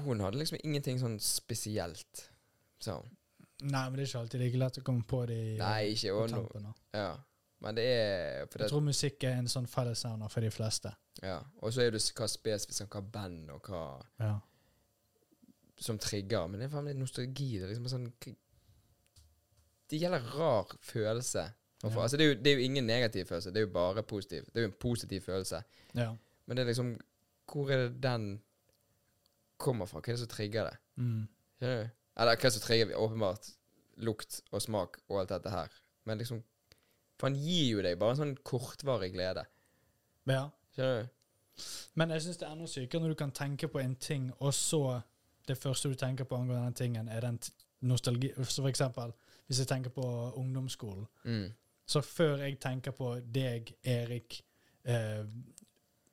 hun 0.05 0.21
hadde 0.21 0.37
liksom 0.41 0.59
ingenting 0.63 0.99
sånn 1.01 1.17
spesielt, 1.21 2.27
sa 2.81 2.99
hun. 2.99 3.13
Nei, 3.65 3.87
men 3.89 3.97
det 3.97 4.03
er 4.03 4.09
ikke 4.11 4.19
alltid 4.21 4.41
like 4.43 4.59
lett 4.61 4.77
å 4.77 4.83
komme 4.85 5.05
på 5.09 5.23
det 5.25 5.37
i 5.37 5.53
Nei, 5.57 5.93
ikke 5.95 6.13
på 6.13 6.27
tampen. 6.29 6.67
Ja. 6.93 7.15
Men 7.65 7.77
det 7.77 7.85
er 7.89 8.43
for 8.51 8.61
Jeg 8.61 8.69
tror 8.69 8.83
musikk 8.85 9.23
er 9.25 9.39
en 9.39 9.49
sånn 9.49 9.65
fellesnevner 9.69 10.29
for 10.29 10.45
de 10.45 10.51
fleste. 10.53 10.91
ja. 11.25 11.39
Og 11.65 11.73
så 11.73 11.81
er 11.87 11.95
det 11.95 12.03
hva 12.13 12.27
spesifikt, 12.29 12.77
sånn, 12.77 12.91
hva 12.93 13.01
band 13.01 13.49
og 13.55 13.69
hva 13.69 13.81
Ja. 14.21 14.35
Som 15.79 15.99
trigger. 16.01 16.47
Men 16.47 16.59
det 16.59 16.67
er 16.67 16.73
faen 16.73 16.87
meg 16.87 16.97
nostalgi. 16.97 17.51
Det 17.57 17.67
er 17.67 17.73
liksom 17.73 17.89
sånn 17.91 18.07
Det 19.89 19.99
gjelder 20.01 20.25
rar 20.35 20.73
følelse. 20.83 21.43
Ja. 21.83 21.89
Altså, 22.01 22.17
det, 22.17 22.25
er 22.25 22.33
jo, 22.33 22.37
det 22.41 22.51
er 22.51 22.57
jo 22.57 22.65
ingen 22.65 22.87
negativ 22.89 23.25
følelse, 23.29 23.51
det 23.53 23.61
er 23.61 23.67
jo 23.67 23.73
bare 23.73 24.03
positiv. 24.03 24.45
Det 24.49 24.57
er 24.57 24.65
jo 24.65 24.71
en 24.71 24.79
positiv 24.81 25.21
følelse. 25.21 25.63
ja. 25.93 26.15
Men 26.47 26.57
det 26.57 26.63
er 26.63 26.67
liksom 26.67 26.93
Hvor 27.51 27.69
er 27.71 27.77
det 27.77 28.03
den 28.03 28.41
kommer 29.57 29.85
fra? 29.85 29.99
Hva 29.99 30.11
er 30.11 30.15
det 30.15 30.19
som 30.19 30.27
trigger 30.31 30.69
det? 30.69 30.77
Mm. 30.95 31.27
Skjønner 31.59 31.81
du? 31.83 31.89
Eller 32.17 32.35
hva 32.35 32.39
er 32.39 32.47
det 32.47 32.53
som 32.53 32.63
trigger 32.63 32.93
Åpenbart 32.95 33.49
lukt 33.97 34.41
og 34.51 34.61
smak 34.61 34.97
og 35.09 35.19
alt 35.19 35.29
dette 35.29 35.49
her. 35.49 35.67
Men 36.05 36.17
liksom 36.17 36.43
For 37.19 37.27
han 37.27 37.35
gir 37.35 37.71
jo 37.75 37.81
deg 37.83 37.99
bare 37.99 38.15
en 38.15 38.21
sånn 38.21 38.35
kortvarig 38.43 39.11
glede. 39.13 39.45
ja. 40.27 40.49
Skjønner 40.75 41.03
du? 41.03 41.09
Men 41.97 42.11
jeg 42.13 42.21
syns 42.21 42.37
det 42.37 42.45
er 42.47 42.51
enda 42.53 42.67
sykere 42.69 43.01
når 43.01 43.09
du 43.09 43.15
kan 43.17 43.31
tenke 43.31 43.67
på 43.67 43.79
en 43.81 43.95
ting, 43.95 44.27
og 44.39 44.53
så 44.53 45.01
det 45.47 45.57
første 45.57 45.89
du 45.89 45.95
tenker 45.95 46.23
på 46.25 46.35
angående 46.35 46.65
den 46.65 46.73
tingen, 46.73 47.07
er 47.09 47.19
den 47.21 47.39
nostalgi 47.81 48.31
Så 48.43 48.61
for 48.61 48.69
eksempel, 48.69 49.13
hvis 49.47 49.59
jeg 49.59 49.67
tenker 49.67 49.89
på 49.89 50.33
ungdomsskolen, 50.35 51.05
Mm. 51.25 51.51
så 51.85 52.01
før 52.01 52.37
jeg 52.37 52.59
tenker 52.59 52.91
på 52.91 53.19
deg, 53.33 53.73
Erik, 53.83 54.41
eh, 54.85 55.23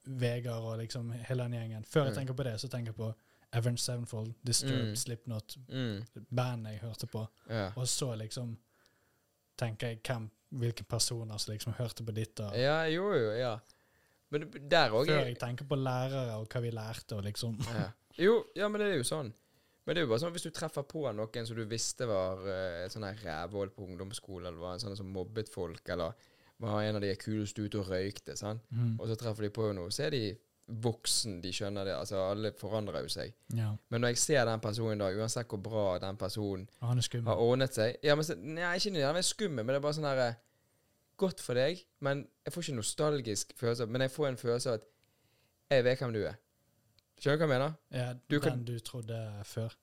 Vegard 0.06 0.62
og 0.64 0.78
liksom 0.78 1.10
hele 1.12 1.42
den 1.42 1.52
gjengen, 1.52 1.84
før 1.84 2.04
jeg 2.04 2.12
Mm. 2.12 2.18
tenker 2.18 2.34
på 2.34 2.42
det, 2.44 2.60
så 2.60 2.68
tenker 2.68 2.92
jeg 2.92 2.96
på 2.96 3.14
Evan 3.52 3.76
Sevenfold, 3.76 4.34
Disturbed, 4.46 4.88
Mm. 4.90 4.96
Slipknot, 4.96 5.56
Mm. 5.68 6.04
bandet 6.34 6.72
jeg 6.72 6.80
hørte 6.80 7.06
på. 7.06 7.26
Ja. 7.48 7.70
Og 7.76 7.86
så 7.88 8.14
liksom 8.18 8.56
tenker 9.58 9.86
jeg 9.88 10.00
hvem, 10.02 10.30
hvilke 10.52 10.82
personer 10.84 11.38
som 11.38 11.52
liksom 11.52 11.72
hørte 11.72 12.04
på 12.04 12.12
ditt. 12.14 12.40
Og, 12.40 12.54
ja, 12.56 12.82
jo, 12.84 13.12
jo, 13.12 13.30
ja. 13.32 13.58
Men 14.30 14.50
der 14.70 14.90
òg 14.90 15.06
Før 15.06 15.24
jeg 15.24 15.38
tenker 15.38 15.64
på 15.64 15.76
lærere 15.76 16.34
og 16.40 16.48
hva 16.48 16.60
vi 16.60 16.70
lærte. 16.70 17.12
og 17.16 17.22
liksom. 17.24 17.58
ja. 17.74 17.90
Jo, 18.20 18.44
ja, 18.54 18.68
men 18.68 18.80
det 18.80 18.92
er 18.92 19.00
jo 19.00 19.08
sånn. 19.08 19.32
Men 19.84 19.96
det 19.96 20.00
er 20.00 20.06
jo 20.06 20.12
bare 20.14 20.22
sånn 20.22 20.32
hvis 20.32 20.46
du 20.46 20.52
treffer 20.54 20.86
på 20.88 21.02
noen 21.12 21.48
som 21.48 21.58
du 21.58 21.64
visste 21.68 22.06
var 22.08 22.40
uh, 22.46 22.86
sånn 22.92 23.04
her 23.04 23.18
rævhold 23.20 23.74
på 23.76 23.84
ungdomsskole, 23.88 24.46
eller 24.48 24.62
var 24.62 24.76
en 24.76 24.84
sånn 24.84 24.96
som 24.96 25.10
mobbet 25.12 25.50
folk, 25.52 25.82
eller 25.92 26.16
var 26.62 26.80
en 26.86 26.96
av 26.96 27.04
de 27.04 27.12
kuleste 27.20 27.66
ute 27.66 27.80
og 27.82 27.90
røykte, 27.90 28.36
sant? 28.38 28.62
Mm. 28.72 28.94
og 28.96 29.10
så 29.10 29.18
treffer 29.18 29.48
de 29.48 29.52
på 29.52 29.68
noe, 29.76 29.92
så 29.92 30.06
er 30.06 30.14
de 30.14 30.24
voksen, 30.64 31.40
de 31.44 31.50
skjønner 31.52 31.84
det. 31.84 31.96
Altså, 31.98 32.20
alle 32.24 32.52
forandrer 32.56 33.04
jo 33.04 33.10
seg. 33.12 33.34
Ja, 33.56 33.74
Men 33.92 34.00
når 34.00 34.14
jeg 34.14 34.22
ser 34.22 34.46
den 34.48 34.62
personen 34.64 35.02
da, 35.02 35.10
uansett 35.12 35.50
hvor 35.50 35.60
bra 35.60 35.98
den 36.00 36.16
personen 36.16 36.64
han 36.80 37.02
er 37.02 37.26
har 37.26 37.42
ordnet 37.42 37.76
seg 37.76 37.98
Ja, 38.02 38.14
men 38.16 38.24
så, 38.24 38.36
Nei, 38.38 38.70
ikke 38.78 38.94
nødvendigvis 38.94 39.34
skummel, 39.34 39.64
men 39.64 39.74
det 39.74 39.80
er 39.80 39.84
bare 39.84 39.98
sånn 39.98 40.08
her 40.08 40.22
eh, 40.24 40.40
Godt 41.20 41.42
for 41.44 41.54
deg, 41.54 41.84
men 42.02 42.24
jeg 42.42 42.54
får 42.54 42.64
ikke 42.64 42.78
nostalgisk 42.80 43.52
følelse, 43.58 43.86
men 43.86 44.02
jeg 44.02 44.10
får 44.10 44.28
en 44.32 44.40
følelse 44.40 44.72
av 44.72 44.80
at 44.80 44.88
jeg 45.70 45.84
vet 45.86 46.00
hvem 46.00 46.14
du 46.16 46.24
er. 46.26 46.40
Skjønner 47.20 47.38
du 47.38 47.44
hva 47.44 47.48
jeg 47.48 47.52
mener? 47.54 47.74
Ja, 47.94 48.06
du 48.14 48.38
den 48.38 48.40
kan- 48.44 48.64
du 48.64 48.78
trodde 48.80 49.18
før. 49.44 49.74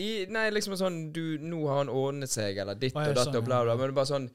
I, 0.00 0.26
nei, 0.32 0.46
liksom 0.50 0.74
sånn 0.80 1.12
du, 1.12 1.38
Nå 1.38 1.66
har 1.68 1.82
han 1.82 1.88
ordnet 1.92 2.30
seg, 2.32 2.56
eller 2.58 2.74
ditt 2.74 2.94
og 2.96 3.14
datt 3.14 3.26
sånn, 3.28 3.36
og 3.36 3.44
bla, 3.44 3.62
bla. 3.62 3.74
Men 3.76 3.90
det 3.90 3.92
er 3.92 3.98
bare 4.00 4.10
sånn 4.10 4.30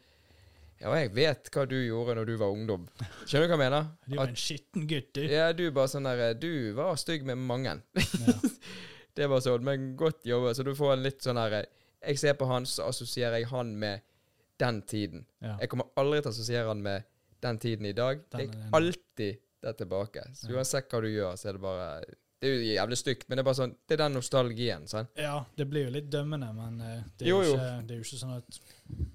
Ja, 0.79 0.91
jeg 0.93 1.09
vet 1.15 1.49
hva 1.49 1.63
du 1.67 1.73
gjorde 1.81 2.13
når 2.19 2.25
du 2.29 2.35
var 2.37 2.51
ungdom. 2.53 2.83
Skjønner 3.25 3.47
du 3.47 3.53
hva 3.53 3.57
jeg 3.57 3.63
mener? 3.63 3.87
Du 4.05 4.15
var 4.19 4.27
en 4.29 4.35
skitten 4.37 4.85
gutt, 4.87 5.07
du. 5.17 5.23
Ja, 5.25 5.47
du 5.51 5.71
bare 5.71 5.89
sånn 5.89 6.05
der 6.05 6.35
Du 6.37 6.73
var 6.77 6.95
stygg 7.01 7.25
med 7.25 7.37
mange. 7.37 7.81
Ja. 7.95 8.35
Det 9.17 9.25
var 9.31 9.41
sånn, 9.41 9.63
men 9.65 9.95
godt 9.97 10.21
jobba. 10.29 10.51
Så 10.53 10.61
du 10.63 10.75
får 10.77 10.93
en 10.93 11.01
litt 11.03 11.23
sånn 11.25 11.39
her 11.41 11.65
Jeg 12.05 12.19
ser 12.21 12.35
på 12.37 12.45
han, 12.45 12.65
så 12.69 12.85
assosierer 12.91 13.39
jeg 13.39 13.47
han 13.49 13.71
med 13.79 14.01
den 14.61 14.83
tiden. 14.83 15.25
Ja. 15.41 15.57
Jeg 15.59 15.69
kommer 15.69 15.89
aldri 15.97 16.21
til 16.21 16.29
å 16.29 16.35
assosiere 16.35 16.67
han 16.69 16.83
med 16.85 17.03
den 17.41 17.57
tiden 17.57 17.85
i 17.89 17.93
dag. 17.97 18.21
Den 18.29 18.45
det 18.51 18.61
er 18.61 18.67
er 18.77 19.33
enig. 19.63 19.69
er 19.69 19.77
tilbake. 19.83 20.23
Så 20.35 20.49
uansett 20.53 20.89
hva 20.91 21.01
du 21.01 21.07
gjør, 21.09 21.35
så 21.37 21.49
er 21.49 21.53
det 21.53 21.61
bare 21.61 22.03
Det 22.39 22.47
er 22.49 22.53
jo 22.53 22.65
jævlig 22.75 22.97
stygt, 22.97 23.23
men 23.29 23.37
det 23.37 23.41
er 23.41 23.45
bare 23.47 23.57
sånn 23.57 23.71
Det 23.87 23.93
er 23.95 23.97
den 24.03 24.13
nostalgien, 24.13 24.87
sant? 24.87 25.09
ja, 25.17 25.39
det 25.57 25.65
blir 25.69 25.87
jo 25.87 25.93
litt 25.95 26.09
dømmende, 26.13 26.51
men 26.53 26.81
eh, 26.81 27.03
det, 27.17 27.25
er 27.25 27.29
Jo, 27.31 27.39
jo 27.41 27.47
jo. 27.49 27.55
ikke, 27.55 27.87
det 27.87 27.95
er 27.95 27.97
jo 27.97 28.05
ikke 28.05 28.19
sånn 28.21 28.35
at 28.37 28.59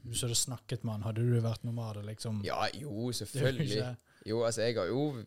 hvis 0.09 0.21
du 0.21 0.27
hadde 0.27 0.41
snakket 0.41 0.83
med 0.85 0.93
han, 0.93 1.03
hadde 1.07 1.23
du 1.23 1.41
vært 1.41 1.63
nomade, 1.65 2.03
liksom. 2.03 2.43
Ja, 2.45 2.67
jo, 2.75 2.91
Det 2.91 2.99
er 2.99 3.07
jo 3.07 3.13
selvfølgelig. 3.23 3.97
Jo, 4.27 4.43
altså, 4.45 4.63
jeg 4.67 4.77
har 4.77 4.87
jo 4.91 5.25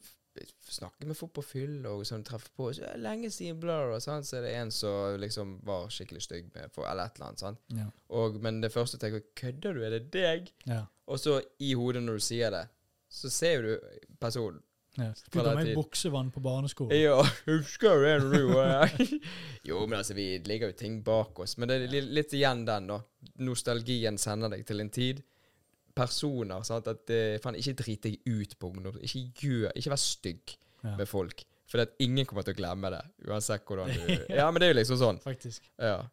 snakket 0.67 1.07
med 1.07 1.15
folk 1.15 1.31
på 1.37 1.41
fyll 1.47 1.85
og 1.87 2.01
sånn, 2.07 2.23
treffer 2.27 2.51
på 2.57 2.65
så, 2.75 2.83
er 2.83 2.97
det 2.97 3.03
Lenge 3.05 3.29
siden, 3.31 3.59
Blur, 3.61 3.93
og 3.95 4.01
sånn, 4.03 4.23
Så 4.27 4.37
er 4.41 4.41
det 4.43 4.53
en 4.59 4.71
som 4.75 5.15
liksom 5.21 5.53
var 5.63 5.87
skikkelig 5.87 6.21
stygg 6.25 6.49
med 6.53 6.71
for, 6.75 6.83
eller 6.91 7.07
et 7.07 7.15
eller 7.15 7.29
annet, 7.29 7.39
sant? 7.45 7.61
Ja. 7.71 7.85
Og, 8.19 8.35
men 8.43 8.59
det 8.59 8.73
første 8.73 8.99
tenker 8.99 9.21
jeg 9.21 9.29
Kødder 9.39 9.73
du? 9.79 9.83
Er 9.87 9.95
det 9.95 10.11
deg? 10.11 10.51
Ja. 10.67 10.81
Og 11.07 11.19
så 11.23 11.37
i 11.63 11.71
hodet 11.79 12.03
når 12.03 12.19
du 12.19 12.25
sier 12.27 12.51
det, 12.51 12.65
så 13.07 13.29
ser 13.31 13.61
du 13.63 13.71
personen. 14.19 14.59
Ja. 14.97 15.09
Du 15.31 15.37
ga 15.39 15.43
den 15.49 15.57
meg 15.59 15.71
buksevann 15.75 16.29
på 16.31 16.41
barneskolen. 16.45 16.95
Ja, 16.97 17.17
husker 17.47 17.99
du 17.99 18.05
det 18.05 18.15
når 18.23 18.35
du 18.35 18.53
var 18.53 18.91
Jo, 19.67 19.81
men 19.87 19.97
altså, 19.99 20.15
vi 20.17 20.27
legger 20.47 20.71
jo 20.71 20.77
ting 20.79 20.99
bak 21.05 21.39
oss. 21.43 21.57
Men 21.59 21.71
det 21.71 21.79
er 21.89 22.01
litt 22.15 22.33
igjen 22.37 22.65
den, 22.67 22.87
da. 22.93 23.01
Nostalgien 23.43 24.17
sender 24.21 24.53
deg 24.55 24.65
til 24.67 24.79
en 24.83 24.91
tid. 24.93 25.23
Personer. 25.95 26.63
sant? 26.67 26.87
At 26.91 27.09
eh, 27.13 27.37
faen, 27.43 27.55
Ikke 27.59 27.75
drit 27.79 28.03
deg 28.07 28.17
ut 28.27 28.55
på 28.59 28.71
ungdom. 28.73 28.97
Ikke 29.03 29.25
gjør 29.41 29.71
Ikke 29.75 29.93
vær 29.95 30.01
stygg 30.01 30.57
Ja. 30.85 30.95
med 30.99 31.07
folk. 31.09 31.45
For 31.65 31.81
at 31.81 31.95
ingen 32.03 32.27
kommer 32.29 32.43
til 32.45 32.53
å 32.53 32.57
glemme 32.59 32.91
det, 32.93 32.99
uansett 33.25 33.63
hvordan 33.65 33.89
du 33.89 34.11
Ja, 34.37 34.51
men 34.51 34.59
det 34.61 34.67
er 34.67 34.73
jo 34.75 34.77
liksom 34.77 34.99
sånn. 35.01 35.17
Faktisk. 35.23 35.63
Ja. 35.81 36.03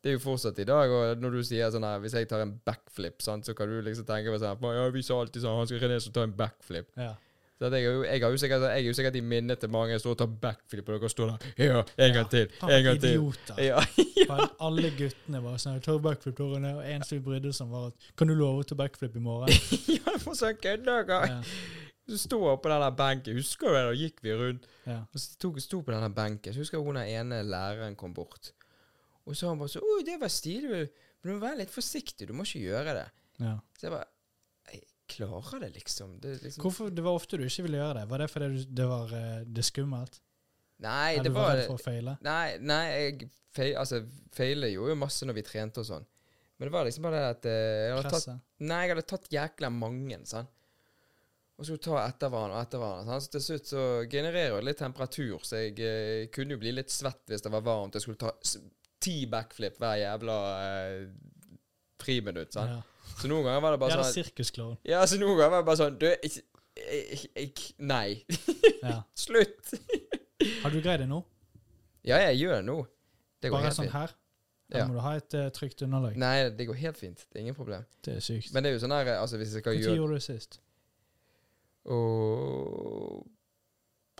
Det 0.00 0.10
er 0.10 0.14
jo 0.18 0.20
fortsatt 0.24 0.58
i 0.60 0.66
dag, 0.68 0.92
og 0.92 1.20
når 1.22 1.38
du 1.38 1.40
sier 1.44 1.70
sånn 1.72 1.84
her 1.84 1.98
Hvis 2.00 2.14
jeg 2.16 2.28
tar 2.28 2.40
en 2.44 2.52
backflip, 2.64 3.18
sant, 3.24 3.44
så 3.48 3.52
kan 3.56 3.68
du 3.68 3.78
liksom 3.84 4.06
tenke 4.08 4.32
på 4.32 4.38
sånn 4.40 4.60
Ja, 4.76 4.84
vi 4.92 5.02
sa 5.04 5.18
alltid 5.20 5.42
sånn 5.44 5.56
Han 5.58 5.68
skal 5.68 5.82
René 5.84 5.98
som 6.04 6.12
ta 6.16 6.22
en 6.24 6.32
backflip. 6.36 6.88
Ja. 7.00 7.14
Så 7.60 7.68
jeg, 7.68 7.84
er 7.84 7.92
jo, 7.92 8.04
jeg, 8.04 8.22
er 8.24 8.36
sikkert, 8.40 8.62
jeg 8.62 8.72
er 8.80 8.86
jo 8.86 8.92
sikkert 8.96 9.16
i 9.18 9.20
minnet 9.20 9.60
til 9.60 9.68
mange 9.68 9.98
som 10.00 10.14
tar 10.16 10.30
backflip, 10.42 10.80
på 10.86 10.94
dere 10.94 11.04
og 11.04 11.10
står 11.12 11.26
der 11.28 11.66
Ja, 11.66 11.82
en 12.06 12.14
gang 12.14 12.30
til. 12.32 12.46
En 12.64 12.84
gang 12.86 13.00
til. 13.02 13.10
idioter. 13.10 13.58
Ja. 13.60 13.82
ja. 14.22 14.36
Alle 14.64 14.92
guttene 14.96 15.42
var 15.44 15.58
sånn 15.60 15.76
Jeg 15.76 15.82
tar 15.84 15.98
backflip', 16.00 16.38
på 16.38 16.46
René. 16.54 16.70
Og 16.78 16.86
eneste 16.88 17.18
vi 17.18 17.24
brydde 17.26 17.52
om, 17.60 17.74
var 17.74 17.90
at 17.90 18.06
'Kan 18.16 18.32
du 18.32 18.34
love 18.38 18.62
å 18.62 18.68
ta 18.70 18.78
backflip 18.80 19.18
i 19.20 19.24
morgen?' 19.26 19.52
ja, 19.98 20.14
for 20.24 20.38
sånn 20.38 20.56
kødder 20.56 21.04
dere. 21.04 21.18
Ja. 21.34 21.42
Du 22.08 22.16
står 22.18 22.56
på 22.64 22.72
den 22.72 22.96
benken. 22.96 23.36
Husker 23.36 23.68
du 23.68 23.74
det? 23.76 23.82
Da 23.90 23.92
gikk 23.92 24.24
vi 24.24 24.38
rundt. 24.40 24.64
Ja. 24.86 25.02
Og 25.12 25.20
så 25.20 25.36
tok, 25.38 25.60
sto 25.60 25.82
på 25.84 25.92
denne 25.92 26.08
benken. 26.16 26.54
Så 26.56 26.64
husker 26.64 26.78
jeg 26.78 26.86
hun 26.86 26.96
den 26.96 27.12
ene 27.12 27.42
læreren 27.44 27.92
kom 27.94 28.14
bort. 28.16 28.54
Og 29.26 29.36
så 29.36 29.52
han 29.52 29.60
bare 29.60 29.68
så 29.68 29.84
'Å, 29.84 30.00
det 30.08 30.16
var 30.16 30.32
stilig, 30.32 30.70
men 30.70 30.88
du 31.22 31.36
må 31.36 31.44
være 31.44 31.60
litt 31.60 31.76
forsiktig. 31.76 32.26
Du 32.28 32.32
må 32.32 32.48
ikke 32.48 32.64
gjøre 32.72 32.96
det.' 33.02 33.10
Ja. 33.44 33.58
Så 33.76 33.86
jeg 33.86 33.92
bare 33.98 34.08
Jeg 34.08 34.19
klarer 35.10 35.64
det, 35.64 35.72
liksom. 35.74 36.16
Det, 36.22 36.36
liksom 36.44 36.64
Hvorfor 36.64 36.90
det 36.94 37.04
var 37.04 37.18
ofte 37.18 37.38
du 37.40 37.46
ikke 37.46 37.66
ville 37.66 37.80
gjøre 37.80 38.00
det? 38.00 38.06
Var 38.10 38.22
det 38.22 38.28
fordi 38.32 38.48
du, 38.54 38.62
det 38.80 38.86
var 38.90 39.12
eh, 39.16 39.42
det 39.46 39.66
skummelt? 39.66 40.20
Nei, 40.80 41.10
Eller 41.14 41.26
det 41.28 41.34
var 41.34 41.50
var 41.52 41.66
for 41.68 41.76
å 41.76 41.82
feile? 41.82 42.16
Nei, 42.24 42.44
nei 42.64 42.84
jeg 42.88 43.28
feil, 43.54 43.74
altså, 43.80 44.00
feiler 44.32 44.72
jo 44.72 44.88
masse 44.98 45.26
når 45.28 45.36
vi 45.40 45.44
trente 45.46 45.82
og 45.82 45.88
sånn. 45.90 46.06
Men 46.56 46.68
det 46.68 46.74
var 46.74 46.88
liksom 46.88 47.06
bare 47.06 47.20
det 47.20 47.28
at 47.34 47.46
eh, 47.48 47.82
jeg 47.88 47.92
hadde 47.96 48.14
tatt 48.14 48.32
Nei, 48.60 48.80
jeg 48.84 48.92
hadde 48.94 49.06
tatt 49.08 49.30
jækla 49.32 49.70
mange, 49.72 50.18
Sånn. 50.28 50.48
Og 51.60 51.66
skulle 51.68 51.84
ta 51.84 51.98
etter 52.06 52.30
hverandre 52.32 52.56
og 52.56 52.64
etter 52.64 52.80
hverandre. 52.80 53.04
Sånn. 53.08 53.24
Så 53.24 53.32
til 53.34 53.42
slutt 53.44 53.70
så 53.70 53.82
genererer 54.08 54.54
det 54.56 54.68
litt 54.70 54.78
temperatur, 54.80 55.42
så 55.44 55.60
jeg 55.60 55.74
eh, 55.84 56.28
kunne 56.32 56.56
jo 56.56 56.60
bli 56.62 56.72
litt 56.72 56.92
svett 56.92 57.20
hvis 57.28 57.44
det 57.44 57.52
var 57.52 57.64
varmt. 57.66 57.98
Jeg 57.98 58.06
skulle 58.06 58.20
ta 58.20 58.32
ti 59.00 59.16
backflip 59.28 59.76
hver 59.80 59.98
jævla 60.00 60.36
eh, 60.64 61.02
friminutt. 62.02 62.52
Sant? 62.56 62.70
Ja. 62.70 63.12
Så 63.20 63.28
noen 63.28 63.44
ganger 63.44 63.60
var 63.64 63.74
det 63.76 63.80
bare 63.82 63.90
sånn 63.90 64.04
Ja, 64.04 64.06
det 64.06 64.16
er 64.16 64.24
sirkusklovn. 64.30 64.76
Ja, 64.88 65.00
så 65.06 65.18
noen 65.20 65.36
ganger 65.38 65.50
var 65.50 65.62
det 65.62 65.66
bare 65.66 65.80
sånn 65.80 65.98
Du, 65.98 66.06
jeg- 66.06 67.30
jeg- 67.34 67.74
Nei. 67.78 68.24
Ja. 68.82 69.02
Slutt! 69.26 69.74
Har 70.62 70.70
du 70.70 70.80
greid 70.80 71.00
det 71.00 71.08
nå? 71.10 71.22
Ja, 72.06 72.16
jeg 72.30 72.38
gjør 72.40 72.56
det 72.60 72.64
nå. 72.64 72.78
Det 73.42 73.50
går 73.50 73.56
Bare 73.58 73.64
helt 73.68 73.76
sånn 73.76 73.84
fint. 73.90 73.92
her? 73.98 74.14
Da 74.70 74.78
Ja. 74.78 74.86
må 74.86 74.94
du 74.94 75.00
ha 75.00 75.16
et 75.18 75.34
uh, 75.34 75.48
trygt 75.50 75.82
underlag. 75.82 76.16
Nei, 76.16 76.48
det 76.54 76.66
går 76.68 76.76
helt 76.78 76.96
fint. 76.96 77.18
Det 77.28 77.36
er 77.40 77.40
ingen 77.40 77.54
problem. 77.58 77.84
Det 78.06 78.16
er 78.16 78.20
sykt. 78.20 78.52
Men 78.54 78.62
det 78.62 78.70
er 78.70 78.78
jo 78.78 78.86
sånn 78.86 78.92
her 78.94 79.16
Altså, 79.18 79.36
hvis 79.36 79.52
jeg 79.52 79.60
skal 79.64 79.74
Når 79.74 79.82
gjøre 79.82 79.96
gjorde 79.96 80.08
du 80.08 80.14
det 80.14 80.22
sist? 80.22 80.60
Og 81.90 83.26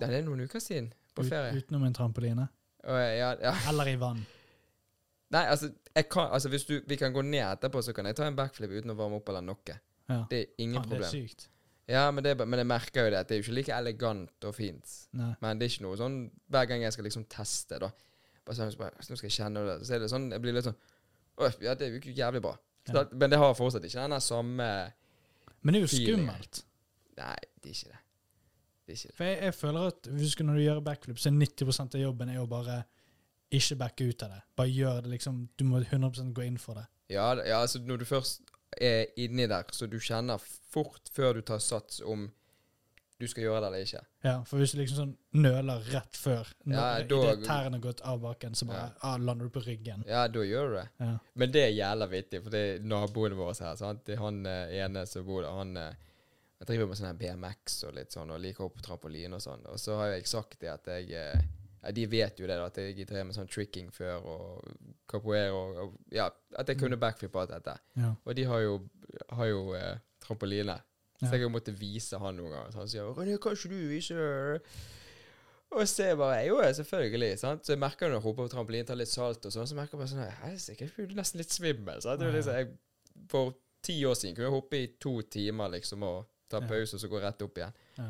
Ja, 0.01 0.07
det 0.09 0.16
er 0.18 0.24
noen 0.26 0.41
uker 0.45 0.61
siden. 0.61 0.93
På 1.14 1.22
Ut, 1.22 1.28
ferie. 1.28 1.53
utenom 1.61 1.85
en 1.85 1.95
trampoline? 1.95 2.49
Og 2.85 2.97
jeg, 2.99 3.18
ja, 3.20 3.31
ja. 3.43 3.55
Eller 3.68 3.91
i 3.93 3.97
vann? 4.01 4.22
Nei, 5.31 5.45
altså, 5.47 5.70
jeg 5.95 6.09
kan, 6.11 6.33
altså 6.35 6.51
Hvis 6.51 6.64
du, 6.66 6.81
vi 6.87 6.97
kan 6.99 7.14
gå 7.14 7.22
ned 7.22 7.45
etterpå, 7.45 7.83
så 7.87 7.95
kan 7.95 8.09
jeg 8.09 8.18
ta 8.18 8.26
en 8.26 8.37
backflip 8.39 8.72
uten 8.74 8.91
å 8.91 8.99
varme 8.99 9.20
opp 9.20 9.31
eller 9.31 9.45
noe. 9.47 9.76
Ja. 10.11 10.24
Det 10.31 10.41
er 10.41 10.47
ingen 10.64 10.83
problem. 10.83 11.05
det 11.05 11.07
er 11.07 11.28
sykt. 11.28 11.49
Ja, 11.91 12.05
men, 12.14 12.22
det, 12.22 12.37
men 12.47 12.61
jeg 12.62 12.68
merker 12.70 13.07
jo 13.07 13.11
det 13.11 13.18
at 13.18 13.31
det 13.31 13.35
er 13.35 13.41
jo 13.41 13.47
ikke 13.49 13.57
like 13.57 13.74
elegant 13.74 14.47
og 14.47 14.55
fint. 14.55 14.95
Nei. 15.18 15.33
Men 15.43 15.59
det 15.59 15.66
er 15.66 15.72
ikke 15.74 15.87
noe 15.87 15.99
sånn 15.99 16.18
hver 16.51 16.68
gang 16.70 16.85
jeg 16.85 16.95
skal 16.95 17.07
liksom 17.09 17.26
teste, 17.31 17.81
da. 17.83 17.91
Bare 18.47 18.59
sånn, 18.59 18.70
så 18.74 18.81
bare, 18.81 19.07
Nå 19.07 19.18
skal 19.18 19.28
jeg 19.28 19.37
kjenne 19.37 19.64
det. 19.66 19.76
Så 19.87 19.97
er 19.97 20.03
det 20.03 20.11
sånn 20.11 20.31
Jeg 20.33 20.43
blir 20.43 20.55
litt 20.57 20.64
sånn 20.64 20.78
Å, 21.37 21.49
ja, 21.61 21.74
det 21.76 21.87
er 21.87 21.97
jo 21.97 22.14
jævlig 22.16 22.41
bra. 22.45 22.55
Ja. 22.89 22.95
da, 22.97 23.03
men 23.20 23.33
det 23.33 23.39
har 23.39 23.53
fortsatt 23.59 23.85
ikke 23.85 24.07
den 24.09 24.22
samme 24.24 24.68
Men 25.61 25.74
det 25.76 25.81
er 25.81 25.85
jo 25.85 25.91
skummelt. 25.93 26.62
Nei, 27.18 27.37
det 27.61 27.72
er 27.72 27.74
ikke 27.76 27.91
det. 27.93 28.01
Det 28.87 28.95
er 28.95 28.97
ikke 28.97 29.11
det. 29.11 29.16
For 29.18 29.28
jeg, 29.28 29.37
jeg 29.45 29.57
føler 29.59 29.91
at 29.93 30.09
du, 30.09 30.24
når 30.47 30.57
du 30.57 30.62
gjør 30.64 30.81
backflip, 30.87 31.20
så 31.20 31.28
er 31.28 31.37
90% 31.37 31.99
av 31.99 32.05
jobben 32.07 32.33
er 32.33 32.41
å 32.41 32.49
bare 32.51 32.78
ikke 33.51 33.76
backe 33.80 34.09
ut 34.09 34.22
av 34.22 34.34
det. 34.36 34.40
Bare 34.57 34.70
gjør 34.70 35.03
det 35.05 35.11
liksom 35.16 35.48
Du 35.59 35.64
må 35.64 35.80
100% 35.82 36.32
gå 36.36 36.46
inn 36.46 36.59
for 36.59 36.78
det. 36.78 36.86
Ja, 37.11 37.32
ja, 37.42 37.61
altså 37.61 37.80
når 37.82 38.03
du 38.03 38.05
først 38.07 38.42
er 38.78 39.07
inni 39.18 39.48
der, 39.51 39.64
så 39.74 39.88
du 39.90 39.98
kjenner 39.98 40.38
fort 40.70 41.11
før 41.12 41.34
du 41.34 41.42
tar 41.42 41.59
sats 41.59 42.01
om 42.07 42.28
du 43.20 43.26
skal 43.28 43.44
gjøre 43.44 43.61
det 43.61 43.66
eller 43.68 43.82
ikke. 43.84 44.01
Ja, 44.24 44.34
For 44.48 44.61
hvis 44.61 44.72
du 44.72 44.78
liksom 44.80 44.96
sånn 44.96 45.42
nøler 45.42 45.82
rett 45.92 46.16
før, 46.16 46.48
når 46.64 46.76
Ja, 46.78 47.03
da- 47.11 47.34
det 47.34 47.44
tærne 47.44 47.76
har 47.76 47.82
gått 47.84 48.01
av 48.01 48.20
baken, 48.22 48.55
så 48.55 48.66
bare 48.66 48.94
ah, 49.03 49.18
lander 49.18 49.44
du 49.44 49.51
på 49.51 49.61
ryggen. 49.66 50.05
Ja, 50.09 50.26
da 50.28 50.40
gjør 50.40 50.70
du 50.70 50.76
det. 50.78 50.88
Ja. 51.01 51.18
Men 51.34 51.53
det 51.53 51.64
er 51.66 51.74
jævla 51.76 52.09
vittig, 52.09 52.42
for 52.42 52.51
det 52.51 52.62
er 52.62 52.78
naboene 52.80 53.36
våre 53.36 53.55
her. 53.61 53.76
Sant? 53.76 54.07
Det 54.07 54.14
er 54.16 54.22
han 54.22 54.46
eh, 54.46 54.72
ene 54.86 55.05
som 55.07 55.26
bor 55.26 55.42
der, 55.42 55.53
han 55.53 55.76
eh, 55.76 55.92
driver 56.64 56.88
med 56.88 56.96
sånn 56.96 57.11
her 57.11 57.20
BMX 57.20 57.84
og 57.84 57.94
litt 57.98 58.12
sånn, 58.16 58.30
og 58.32 58.40
liker 58.40 58.64
opp 58.64 58.78
på 58.78 58.86
trampoline 58.88 59.36
og 59.36 59.44
sånn. 59.44 59.66
Og 59.68 59.76
så 59.80 59.98
har 60.01 60.14
jeg 60.14 60.26
sagt 60.30 60.61
det 60.61 60.72
at 60.72 60.88
jeg 60.88 61.12
eh, 61.12 61.44
ja, 61.83 61.91
De 61.97 62.07
vet 62.07 62.39
jo 62.41 62.47
det, 62.47 62.57
da, 62.61 62.66
at 62.66 62.76
jeg 62.76 63.07
drev 63.09 63.26
med 63.26 63.35
sånn 63.35 63.49
tricking 63.49 63.91
før, 63.93 64.20
og 64.24 64.64
capoeira 65.09 65.53
og, 65.53 65.76
og 65.85 65.95
Ja, 66.12 66.28
at 66.59 66.68
jeg 66.68 66.78
kunne 66.78 66.97
backflip 67.01 67.35
og 67.35 67.43
alt 67.43 67.51
dette. 67.57 67.78
Ja. 67.97 68.14
Og 68.24 68.37
de 68.37 68.45
har 68.45 68.61
jo, 68.61 68.78
har 69.31 69.47
jo 69.47 69.74
eh, 69.74 69.99
trampoline. 70.20 70.78
Så 71.20 71.35
jeg 71.37 71.43
har 71.43 71.51
måttet 71.53 71.76
vise 71.76 72.16
han 72.18 72.37
noen 72.37 72.51
ganger. 72.55 72.70
Så 72.72 72.78
han 72.78 72.89
sier 72.89 73.03
'René, 73.12 73.37
kan 73.39 73.53
ikke 73.53 73.68
du 73.68 73.89
vise? 73.89 74.14
Og 75.70 75.87
så 75.89 76.03
jeg 76.09 76.16
bare 76.18 76.47
Jo, 76.47 76.57
selvfølgelig. 76.74 77.39
sant? 77.39 77.66
Så 77.66 77.72
jeg 77.72 77.78
merker 77.78 78.09
når 78.09 78.16
jeg 78.18 78.22
hopper 78.22 78.43
på 78.47 78.53
trampolinen, 78.55 78.87
tar 78.87 78.97
litt 78.99 79.09
salt 79.12 79.45
og 79.47 79.53
sånn, 79.53 79.66
så 79.70 79.76
merker 79.78 79.95
jeg 79.99 80.01
bare 80.01 80.09
sånn 80.09 80.41
Helsike, 80.43 80.89
jeg 80.89 81.07
blir 81.09 81.16
nesten 81.16 81.39
litt 81.39 81.53
svimmel. 81.55 82.01
sant? 82.03 82.20
Det 82.20 82.33
liksom, 82.35 82.55
jeg, 82.55 82.72
for 83.28 83.53
ti 83.83 84.05
år 84.05 84.14
siden 84.18 84.35
kunne 84.35 84.49
jeg 84.49 84.57
hoppe 84.57 84.81
i 84.81 84.87
to 84.99 85.12
timer 85.22 85.68
liksom 85.70 86.03
og 86.03 86.26
ta 86.51 86.59
Ja. 86.61 86.66
pause 86.66 86.95
og 86.97 87.01
så 87.01 87.09
gå 87.09 87.20
rett 87.22 87.43
opp 87.43 87.55
igjen. 87.59 87.72
Ja. 87.99 88.09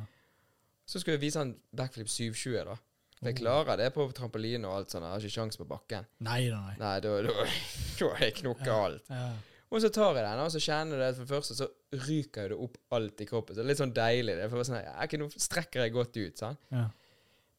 Så 0.87 1.01
skulle 1.01 1.19
jeg 1.19 1.21
vise 1.21 1.39
han 1.39 1.53
backflip 1.77 2.09
720, 2.09 2.65
da. 2.65 2.77
Jeg 3.21 3.37
klarer 3.37 3.77
det 3.77 3.91
på 3.93 4.07
trampoline 4.17 4.65
og 4.69 4.79
alt 4.79 4.95
sånt. 4.95 5.05
Jeg 5.05 5.13
har 5.13 5.25
ikke 5.25 5.35
sjans 5.35 5.61
på 5.61 5.67
bakken. 5.69 6.07
Nei 6.25 6.47
nei. 6.49 6.75
Nei, 6.81 6.97
da, 7.05 7.17
da, 7.27 7.47
da 8.01 8.11
jeg 8.23 8.37
knokka 8.41 8.77
alt. 8.87 9.11
Ja. 9.13 9.29
Og 9.71 9.83
så 9.85 9.91
tar 9.95 10.17
jeg 10.19 10.25
den, 10.25 10.41
og 10.43 10.49
så 10.51 10.63
kjenner 10.65 10.99
jeg 10.99 11.13
det 11.13 11.19
for 11.19 11.27
det 11.29 11.35
første, 11.37 11.57
så 11.61 12.07
ryker 12.09 12.51
det 12.51 12.57
opp 12.65 12.79
alt 12.97 13.21
i 13.23 13.27
kroppen. 13.29 13.55
Så 13.55 13.61
det 13.61 13.67
er 13.67 13.71
litt 13.71 13.83
sånn 13.83 13.93
deilig. 13.95 14.35
Det 14.41 14.49
for 14.51 14.67
sånn, 14.67 14.81
ja, 14.83 15.07
Nå 15.21 15.29
strekker 15.37 15.85
jeg 15.85 15.95
godt 15.95 16.17
ut. 16.19 16.41
sant? 16.41 16.65
Ja. 16.75 16.89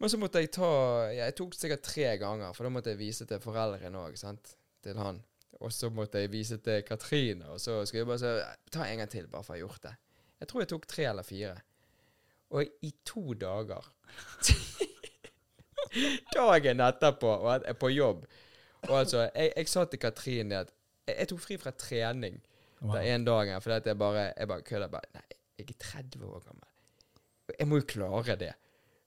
Men 0.01 0.09
så 0.09 0.18
måtte 0.18 0.41
jeg 0.41 0.49
ta 0.55 0.68
ja, 1.14 1.28
Jeg 1.28 1.36
tok 1.38 1.53
sikkert 1.53 1.84
tre 1.86 2.16
ganger, 2.20 2.55
for 2.57 2.66
da 2.66 2.74
måtte 2.74 2.91
jeg 2.91 2.99
vise 2.99 3.28
til 3.30 3.39
foreldrene 3.43 4.01
òg, 4.01 4.18
til 4.82 4.97
han. 4.97 5.22
Og 5.62 5.72
så 5.72 5.91
måtte 5.93 6.24
jeg 6.24 6.32
vise 6.34 6.57
til 6.66 6.82
Katrine, 6.84 7.51
og 7.53 7.62
så 7.62 7.84
skulle 7.86 8.01
jeg 8.01 8.09
bare 8.09 8.24
si 8.24 8.72
Ta 8.74 8.88
en 8.88 9.03
gang 9.03 9.12
til, 9.14 9.30
bare 9.30 9.45
for 9.45 9.53
å 9.53 9.59
ha 9.59 9.62
gjort 9.62 9.86
det. 9.86 9.93
Jeg 10.41 10.49
tror 10.49 10.64
jeg 10.64 10.72
tok 10.74 10.88
tre 10.89 11.05
eller 11.14 11.28
fire. 11.28 11.55
Og 12.51 12.82
i 12.84 12.91
to 13.07 13.38
dager 13.39 13.86
Dagen 16.33 16.79
etterpå, 16.79 17.27
og 17.41 17.55
at- 17.55 17.77
på 17.79 17.89
jobb 17.93 18.25
Og 18.89 18.99
altså, 18.99 19.29
jeg, 19.35 19.51
jeg 19.57 19.67
sa 19.67 19.83
til 19.85 19.99
Katrine 19.99 20.55
at 20.63 20.71
jeg, 21.07 21.15
jeg 21.19 21.27
tok 21.27 21.39
fri 21.39 21.57
fra 21.57 21.71
trening 21.71 22.41
Wow. 22.81 22.95
den 22.95 23.03
ene 23.05 23.25
dagen 23.25 23.61
fordi 23.61 23.75
at 23.75 23.85
jeg 23.85 23.97
bare 23.97 24.33
Jeg 24.37 24.47
bare 24.47 24.61
kødder. 24.61 24.87
Bare, 24.89 25.01
Nei, 25.13 25.21
jeg 25.59 25.67
er 25.69 25.73
30 25.79 26.25
år 26.25 26.39
gammel. 26.47 26.63
Jeg 27.59 27.67
må 27.67 27.75
jo 27.77 27.85
klare 27.87 28.35
det. 28.35 28.53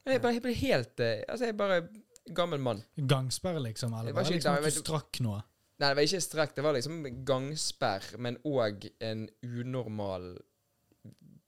Men 0.05 0.12
jeg, 0.12 0.22
bare, 0.22 0.32
jeg 0.32 0.43
ble 0.43 0.53
helt 0.55 1.01
eh, 1.01 1.22
Altså, 1.28 1.45
jeg 1.49 1.53
er 1.55 1.57
bare 1.59 1.89
gammel 2.35 2.61
mann. 2.61 2.85
Gangsperre, 3.09 3.61
liksom? 3.62 3.93
Eller 3.99 4.12
var 4.12 4.22
det 4.22 4.32
liksom 4.37 4.55
at 4.55 4.64
du- 4.64 4.70
strakk 4.70 5.20
noe? 5.20 5.41
Nei, 5.80 5.89
det 5.89 5.97
var 5.97 6.03
ikke 6.07 6.20
strekk. 6.20 6.55
Det 6.55 6.62
var 6.64 6.72
liksom 6.76 7.24
gangsperr, 7.26 8.16
men 8.18 8.37
òg 8.47 8.87
en 9.01 9.28
unormal 9.43 10.37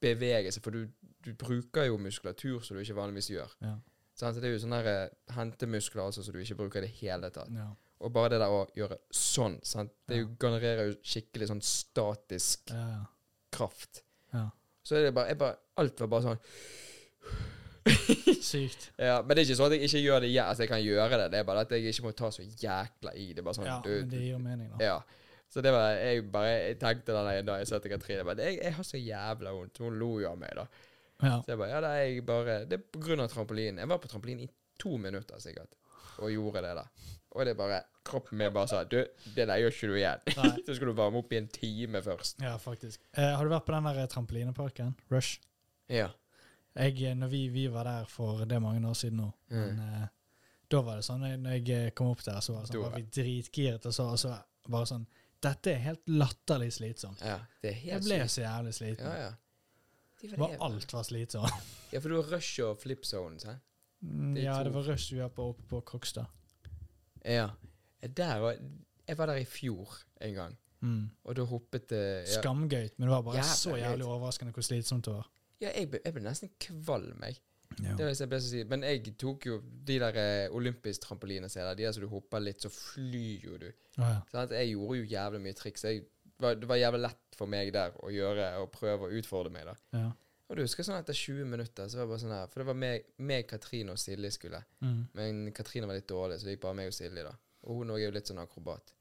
bevegelse. 0.01 0.59
For 0.61 0.71
du, 0.75 0.87
du 1.25 1.33
bruker 1.33 1.87
jo 1.87 1.97
muskulatur 1.97 2.59
som 2.65 2.75
du 2.77 2.83
ikke 2.83 2.95
vanligvis 2.97 3.29
gjør. 3.31 3.53
Ja. 3.63 3.75
Så 4.17 4.31
det 4.33 4.47
er 4.49 4.55
jo 4.55 4.61
sånne 4.63 4.79
eh, 4.89 5.11
hentemuskler 5.35 6.07
altså, 6.07 6.23
som 6.25 6.33
du 6.33 6.39
ikke 6.41 6.57
bruker 6.63 6.81
i 6.81 6.87
det 6.87 6.95
hele 7.03 7.29
tatt. 7.33 7.51
ja. 7.53 7.67
Og 7.97 8.11
bare 8.13 8.29
det 8.35 8.37
der 8.43 8.53
å 8.53 8.59
gjøre 8.77 8.99
sånn, 9.09 9.55
sant? 9.65 9.89
det 10.05 10.19
jo, 10.19 10.27
genererer 10.37 10.91
jo 10.91 10.97
skikkelig 11.01 11.47
sånn 11.49 11.63
statisk 11.65 12.69
Ja, 12.69 12.99
kraft. 13.57 14.03
ja. 14.35 14.43
Så 14.85 14.99
er 14.99 15.07
det 15.07 15.15
bare, 15.17 15.33
bare 15.35 15.57
Alt 15.81 16.03
var 16.03 16.11
bare 16.11 16.27
sånn 16.27 16.37
Sykt. 18.43 18.91
Ja, 18.99 19.21
Men 19.23 19.33
det 19.33 19.41
er 19.41 19.47
ikke 19.47 19.57
sånn 19.57 19.71
at 19.71 19.75
jeg 19.77 19.87
ikke 19.87 20.01
gjør 20.03 20.23
det. 20.25 20.29
Altså, 20.43 20.63
jeg 20.65 20.71
kan 20.71 20.83
gjøre 20.83 21.17
det. 21.21 21.27
Det 21.33 21.39
er 21.39 21.47
bare 21.47 21.63
at 21.65 21.71
jeg 21.73 21.89
ikke 21.91 22.05
må 22.05 22.11
ta 22.19 22.29
så 22.35 22.43
jækla 22.45 23.13
i. 23.15 23.27
Det 23.33 23.41
er 23.41 23.47
bare 23.47 23.57
sånn 23.57 23.69
Ja, 23.69 23.77
du, 23.83 23.89
men 23.95 24.11
det 24.11 24.21
gir 24.25 24.41
mening, 24.43 24.69
da. 24.73 24.89
Ja. 24.91 25.25
Så 25.47 25.63
det 25.63 25.71
var 25.71 25.95
Jeg 25.95 26.25
bare 26.31 26.49
Jeg 26.51 26.79
tenkte 26.81 27.15
den 27.15 27.29
ene 27.31 27.45
dagen 27.47 27.63
jeg 27.63 27.69
sa 27.71 27.79
til 27.79 27.93
Katrine 27.93 28.35
jeg, 28.43 28.57
jeg 28.59 28.73
har 28.77 28.87
så 28.87 28.99
jævla 28.99 29.53
vondt. 29.55 29.81
Hun 29.83 29.97
lo 29.99 30.11
jo 30.21 30.29
av 30.31 30.37
meg, 30.41 30.53
da. 30.59 30.67
Ja. 31.23 31.41
Så 31.41 31.51
jeg 31.53 31.57
bare 31.57 31.69
Ja, 31.69 31.81
det 31.81 31.89
er 31.89 32.03
jeg 32.05 32.25
bare 32.25 32.55
Det 32.69 32.73
er 32.77 32.83
på 32.93 32.99
grunn 33.01 33.19
av 33.23 33.29
trampolinen. 33.31 33.79
Jeg 33.81 33.89
var 33.89 33.97
på 34.03 34.07
trampolinen 34.11 34.43
i 34.45 34.49
to 34.79 34.97
minutter 35.01 35.39
sikkert, 35.41 35.73
og 36.19 36.29
gjorde 36.31 36.61
det 36.61 36.75
der. 36.77 36.89
Og 37.31 37.45
det 37.45 37.51
er 37.55 37.57
bare 37.57 37.79
Kroppen 38.07 38.37
min 38.37 38.53
bare 38.53 38.67
sa 38.71 38.83
Du, 38.87 38.99
det 39.35 39.47
der 39.49 39.57
gjør 39.59 39.73
ikke 39.73 39.87
du 39.89 39.95
igjen. 39.97 40.19
Så 40.65 40.75
skal 40.77 40.87
du 40.87 40.93
varme 40.93 41.17
opp 41.19 41.33
i 41.33 41.37
en 41.41 41.47
time 41.51 42.01
først. 42.05 42.37
ja, 42.41 42.53
faktisk. 42.57 43.01
Eh, 43.17 43.33
har 43.35 43.43
du 43.43 43.49
vært 43.51 43.65
på 43.65 43.73
den 43.73 43.83
der 43.89 44.05
trampolineparken? 44.07 44.93
Rush? 45.11 45.39
Ja. 45.89 46.09
Jeg, 46.77 47.01
eh, 47.03 47.15
når 47.17 47.27
vi, 47.33 47.47
vi 47.49 47.65
var 47.73 47.83
der 47.89 48.05
for 48.05 48.45
det 48.45 48.61
mange 48.61 48.85
år 48.87 48.93
siden 48.93 49.17
nå, 49.17 49.31
Mm. 49.49 49.57
men 49.57 49.79
eh, 50.03 50.07
da 50.69 50.81
var 50.83 50.95
det 50.99 51.03
sånn 51.07 51.23
eh, 51.25 51.35
Når 51.37 51.51
jeg 51.57 51.69
eh, 51.87 51.89
kom 51.95 52.07
opp 52.13 52.21
der, 52.23 52.39
så 52.43 52.53
var, 52.53 52.61
det 52.61 52.67
sånn, 52.71 52.81
Da- 52.83 52.89
var 52.89 52.97
vi 52.97 53.03
dritgiret, 53.17 53.85
og 53.85 53.93
så, 53.93 54.03
og 54.13 54.19
så 54.19 54.35
bare 54.69 54.85
sånn 54.85 55.05
Dette 55.41 55.71
er 55.71 55.77
helt 55.83 56.01
latterlig 56.07 56.71
slitsomt. 56.73 57.21
ja. 57.21 57.39
Det 57.61 57.69
er 57.69 57.73
helt 57.81 57.93
Jeg 57.93 58.01
ble 58.07 58.27
så 58.29 58.41
jævlig 58.41 58.73
sliten. 58.73 59.05
Ja, 59.05 59.17
ja. 59.27 59.31
Det 60.21 60.37
var 60.39 60.55
alt 60.61 60.93
var 60.93 61.03
slitsomt. 61.03 61.51
Ja, 61.93 61.99
for 62.03 62.09
du 62.09 62.15
har 62.21 62.31
rush 62.35 62.59
og 62.65 62.77
flip 62.81 63.05
zone, 63.05 63.39
sant? 63.39 63.61
Mm, 64.01 64.33
Det 64.35 64.41
er 64.43 64.45
Ja, 64.49 64.57
to- 64.57 64.63
det 64.67 64.73
var 64.73 64.83
rush 64.91 65.13
vi 65.13 65.19
var 65.21 65.29
på 65.29 65.45
oppe 65.53 65.63
på 65.69 65.79
Krokstad. 65.87 66.25
Ja. 67.25 67.49
Der 68.01 68.39
var 68.39 68.57
Jeg 69.07 69.17
var 69.17 69.25
der 69.25 69.35
i 69.39 69.45
fjor 69.45 69.93
en 70.21 70.33
gang, 70.33 70.57
Mm. 70.81 71.09
og 71.23 71.35
da 71.35 71.43
hoppet 71.43 71.87
det 71.89 72.01
ja, 72.27 72.41
Skamgøy, 72.41 72.89
men 72.97 73.07
det 73.07 73.09
var 73.09 73.21
bare 73.23 73.35
Jævla 73.39 73.55
så 73.55 73.75
jævlig 73.77 74.05
overraskende 74.05 74.51
hvor 74.53 74.61
slitsomt 74.61 75.05
det 75.05 75.13
var. 75.13 75.29
ja 75.61 75.71
jeg, 75.79 75.89
ble, 75.89 75.99
jeg 76.05 76.13
ble 76.13 76.23
nesten 76.23 76.49
kvalm, 76.59 77.23
jeg. 77.23 77.37
Ja. 77.79 77.95
Det 77.95 77.97
var 78.05 78.11
det 78.11 78.19
jeg 78.19 78.29
ble 78.29 78.39
så 78.41 78.49
si. 78.49 78.63
Men 78.63 78.83
jeg 78.83 79.17
tok 79.17 79.45
jo 79.45 79.61
de 79.87 79.99
der 79.99 80.15
eh, 80.17 80.49
olympisk 80.55 81.01
trampoline 81.01 81.47
de 81.47 81.83
der 81.83 81.91
som 81.91 82.01
du 82.03 82.07
hopper 82.09 82.39
litt, 82.39 82.61
så 82.61 82.69
flyr 82.69 83.43
jo 83.43 83.57
du. 83.57 83.71
ja. 83.97 84.21
Sant? 84.31 84.51
Jeg 84.51 84.69
gjorde 84.75 84.97
jo 84.99 85.03
jævlig 85.05 85.41
mye 85.41 85.53
triks. 85.53 85.83
Jeg, 85.83 86.03
var, 86.43 86.55
det 86.59 86.69
var 86.69 86.79
jævlig 86.79 87.03
lett 87.03 87.37
for 87.37 87.49
meg 87.49 87.73
der 87.73 87.95
å 88.03 88.11
gjøre 88.13 88.47
og 88.61 88.71
prøve 88.73 89.07
å 89.07 89.19
utfordre 89.19 89.53
meg. 89.53 89.69
da. 89.69 89.77
ja. 89.97 90.07
Og 90.47 90.55
du 90.55 90.63
husker 90.63 90.85
sånn 90.87 90.95
etter 91.01 91.15
20 91.17 91.49
minutter, 91.51 91.89
så 91.91 91.99
var 91.99 92.05
det 92.05 92.11
bare 92.13 92.21
sånn 92.21 92.31
her 92.31 92.51
For 92.51 92.63
det 92.63 92.67
var 92.69 92.77
meg, 92.79 93.07
meg 93.19 93.49
Katrine 93.49 93.91
og 93.91 93.99
Silje 93.99 94.29
skulle. 94.31 94.61
Mm. 94.79 95.01
Men 95.19 95.41
Katrine 95.55 95.89
var 95.89 95.97
litt 95.99 96.07
dårlig, 96.07 96.37
så 96.39 96.47
det 96.47 96.55
gikk 96.55 96.63
bare 96.63 96.77
meg 96.79 96.91
og 96.91 96.95
Silje, 96.95 97.25
da. 97.27 97.33
Og 97.67 97.81
hun 97.81 97.91
er 97.91 97.99
jo 98.05 98.13
litt 98.15 98.31
sånn 98.31 98.39
akrobat. 98.39 98.93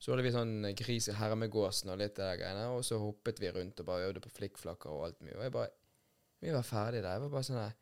Så 0.00 0.14
hadde 0.14 0.24
vi 0.24 0.32
sånn 0.32 0.70
gris 0.78 1.10
i 1.12 1.16
hermegåsen 1.18 1.92
og 1.92 2.00
litt 2.00 2.16
av 2.16 2.30
de 2.32 2.40
greiene, 2.40 2.64
og 2.72 2.80
så 2.88 2.96
hoppet 3.02 3.42
vi 3.42 3.50
rundt 3.52 3.82
og 3.82 3.90
bare 3.90 4.08
øvde 4.08 4.22
på 4.24 4.32
flikkflakker 4.38 4.94
og 4.94 5.10
alt 5.10 5.20
mye. 5.26 5.36
Og 5.36 5.44
jeg 5.44 5.54
bare 5.58 5.76
Vi 6.40 6.54
var 6.54 6.64
ferdige 6.64 7.04
der. 7.04 7.18
Jeg 7.18 7.24
var 7.26 7.34
bare 7.34 7.48
sånn 7.50 7.60
her 7.60 7.74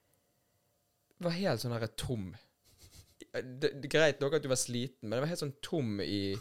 Var 1.22 1.36
helt 1.36 1.62
sånn 1.62 1.76
her 1.76 1.86
tom. 1.95 2.32
Det, 3.29 3.70
det, 3.83 3.91
greit 3.93 4.22
nok 4.22 4.39
at 4.39 4.45
du 4.45 4.49
var 4.49 4.59
sliten, 4.59 5.05
men 5.05 5.18
det 5.18 5.20
var 5.20 5.31
helt 5.31 5.43
sånn 5.43 5.57
tom 5.64 5.99
i 6.01 6.33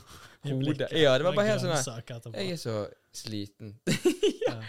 hodet. 0.46 0.88
Ja, 0.96 1.18
det 1.20 1.28
var 1.28 1.36
bare 1.36 1.50
helt 1.52 1.64
sånn. 1.64 2.34
Jeg 2.38 2.54
er 2.56 2.62
så 2.62 2.86
sliten. 3.16 3.78
Ja. 4.48 4.62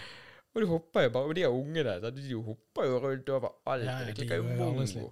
Og 0.51 0.63
du 0.63 0.65
hopper 0.67 1.05
jo 1.05 1.11
bare 1.13 1.29
Og 1.29 1.35
de 1.37 1.43
er 1.47 1.53
ungene, 1.55 1.93
så 2.03 2.09
de 2.11 2.35
hopper 2.43 2.87
jo 2.89 2.97
rundt 2.99 3.29
overalt. 3.31 3.83
Ja, 3.85 3.85
ja, 3.85 3.97
og 4.01 4.07
de 4.07 4.11
de 4.11 4.15
klikker 4.17 4.41
jo 4.41 4.55
mongo. 4.57 5.05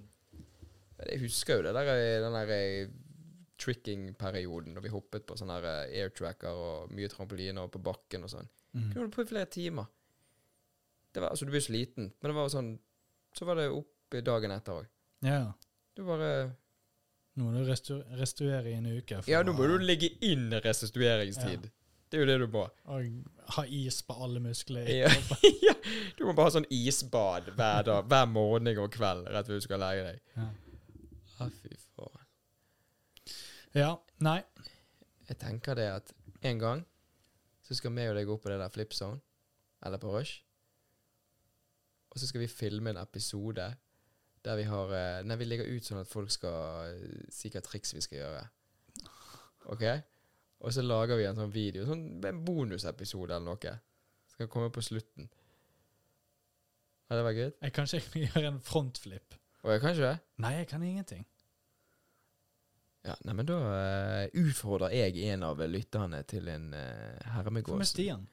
Jeg 1.07 1.19
husker 1.21 1.59
jo 1.59 1.67
det 1.67 1.73
der, 1.77 1.91
eh, 1.93 2.21
den 2.23 2.35
der 2.35 2.51
eh, 2.55 2.89
tricking-perioden 3.61 4.73
da 4.75 4.81
vi 4.81 4.89
hoppet 4.89 5.27
på 5.29 5.37
sånne 5.37 5.59
eh, 5.61 6.01
airtracker 6.01 6.57
og 6.57 6.93
mye 6.93 7.09
trampoliner 7.11 7.67
og 7.67 7.71
på 7.73 7.81
bakken 7.85 8.25
og 8.25 8.33
sånn. 8.33 8.49
Mm. 8.73 8.89
Kunne 8.89 9.03
holdt 9.03 9.15
på 9.15 9.25
i 9.25 9.29
flere 9.29 9.51
timer. 9.53 9.87
Det 11.13 11.21
var, 11.21 11.31
altså, 11.31 11.45
du 11.45 11.53
blir 11.53 11.63
sliten, 11.63 12.11
men 12.11 12.29
det 12.31 12.35
var 12.37 12.49
sånn 12.53 12.75
Så 13.37 13.45
var 13.45 13.57
det 13.57 13.69
opp 13.69 14.17
dagen 14.25 14.51
etter 14.51 14.81
òg. 14.81 14.89
Ja. 15.25 15.51
Du 15.93 16.03
bare 16.07 16.31
Nå 17.37 17.45
må 17.45 17.53
du 17.53 17.67
restu 17.69 17.99
restituere 18.17 18.71
i 18.71 18.77
en 18.79 18.87
uke. 18.97 19.19
Ja, 19.29 19.43
nå 19.45 19.53
må 19.53 19.67
du 19.69 19.75
ligge 19.77 20.09
inn 20.25 20.49
restitueringstid. 20.63 21.67
Det 22.09 22.17
er 22.17 22.23
jo 22.23 22.27
det 22.29 22.37
du 22.41 22.47
må. 22.49 22.63
Og 22.89 23.35
ha 23.57 23.63
is 23.77 23.99
på 24.07 24.15
alle 24.25 24.39
muskler. 24.41 24.87
Ja. 24.89 25.11
ja. 25.67 25.75
Du 26.17 26.23
må 26.25 26.33
bare 26.33 26.49
ha 26.49 26.55
sånn 26.55 26.69
isbad 26.73 27.51
hver 27.57 27.85
dag, 27.85 28.07
hver 28.09 28.25
morgen 28.31 28.71
og 28.73 28.89
kveld 28.95 29.27
rett 29.29 29.49
før 29.49 29.59
du 29.59 29.65
skal 29.67 29.83
legge 29.83 30.07
deg. 30.07 30.21
Ja. 30.37 30.47
Ja, 31.37 31.49
fy 31.53 31.77
faen. 31.93 32.27
ja. 33.77 33.91
Nei. 34.25 34.39
Jeg 35.27 35.37
tenker 35.43 35.75
det 35.77 35.89
at 35.91 36.13
en 36.47 36.61
gang 36.61 36.85
så 37.67 37.75
skal 37.77 37.91
vi 37.93 38.07
og 38.09 38.15
deg 38.15 38.29
gå 38.29 38.37
på 38.39 38.49
det 38.49 38.61
der 38.63 38.71
Flip 38.71 38.95
Zone, 38.95 39.19
eller 39.85 39.99
på 40.01 40.09
Rush. 40.15 40.39
Og 42.09 42.17
så 42.17 42.29
skal 42.29 42.41
vi 42.41 42.47
filme 42.49 42.95
en 42.95 43.01
episode 43.01 43.67
der 44.47 44.59
vi 44.59 44.67
har 44.67 44.93
eh, 44.95 45.23
Nei, 45.27 45.37
vi 45.39 45.47
legger 45.47 45.69
ut 45.69 45.87
sånn 45.87 46.01
at 46.01 46.11
folk 46.11 46.31
skal 46.33 46.93
eh, 46.93 47.25
si 47.33 47.51
hva 47.53 47.63
triks 47.65 47.93
vi 47.95 48.03
skal 48.05 48.21
gjøre. 48.21 48.43
OK? 49.73 49.83
Og 50.65 50.73
så 50.73 50.83
lager 50.85 51.19
vi 51.19 51.27
en 51.29 51.37
sånn 51.37 51.53
video, 51.53 51.85
sånn 51.85 52.05
en 52.25 52.43
bonusepisode 52.45 53.35
eller 53.35 53.45
noe. 53.45 53.73
Skal 54.31 54.49
komme 54.51 54.71
på 54.73 54.83
slutten. 54.85 55.29
Hadde 57.07 57.21
det 57.21 57.27
vært 57.27 57.41
gøy? 57.41 57.51
Jeg 57.67 57.75
kan 57.75 57.89
ikke 57.99 58.23
gjøre 58.25 58.53
en 58.53 58.61
frontflip. 58.63 59.37
Og 59.63 59.73
jeg 59.73 59.83
kan 59.83 59.95
ikke 59.95 60.07
det? 60.07 60.17
Nei, 60.43 60.53
jeg 60.59 60.69
kan 60.71 60.85
ingenting. 60.85 61.25
Ja, 63.07 63.15
nei, 63.23 63.33
men 63.37 63.47
da 63.47 63.57
uh, 63.63 64.23
utfordrer 64.41 64.91
jeg 64.91 65.29
en 65.31 65.45
av 65.47 65.61
lytterne 65.69 66.19
til 66.27 66.49
en 66.51 66.73
uh, 66.75 66.81
Hva 66.81 66.89
med 67.21 67.35
hermegås. 67.37 67.93
Stian? 67.93 68.25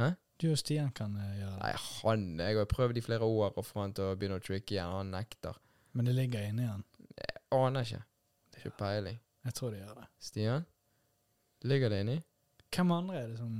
Hæ? 0.00 0.14
Du 0.40 0.48
og 0.50 0.58
Stian 0.58 0.90
kan 0.96 1.14
eh, 1.16 1.34
gjøre 1.38 1.52
det. 1.52 1.60
Nei, 1.62 1.72
han 2.02 2.24
Jeg 2.40 2.56
har 2.58 2.70
prøvd 2.70 2.96
i 2.98 3.04
flere 3.04 3.26
år 3.28 3.58
å 3.58 3.62
få 3.66 3.80
han 3.84 3.92
til 3.94 4.10
å 4.10 4.16
begynne 4.18 4.40
å 4.40 4.42
tricke 4.42 4.74
igjen. 4.74 4.90
Han 4.96 5.12
nekter. 5.14 5.58
Men 5.92 6.08
det 6.08 6.14
ligger 6.16 6.48
inni 6.48 6.66
han. 6.66 6.82
Aner 7.52 7.84
ikke. 7.86 8.02
Ikke 8.56 8.70
peiling. 8.78 9.20
Jeg 9.44 9.54
tror 9.58 9.70
det 9.74 9.80
gjør 9.82 9.94
det. 10.00 10.06
Stian? 10.22 10.66
Ligger 11.68 11.92
det 11.92 12.00
inni? 12.02 12.18
Hvem 12.72 12.90
andre 12.96 13.20
er 13.20 13.28
det 13.28 13.38
som 13.38 13.54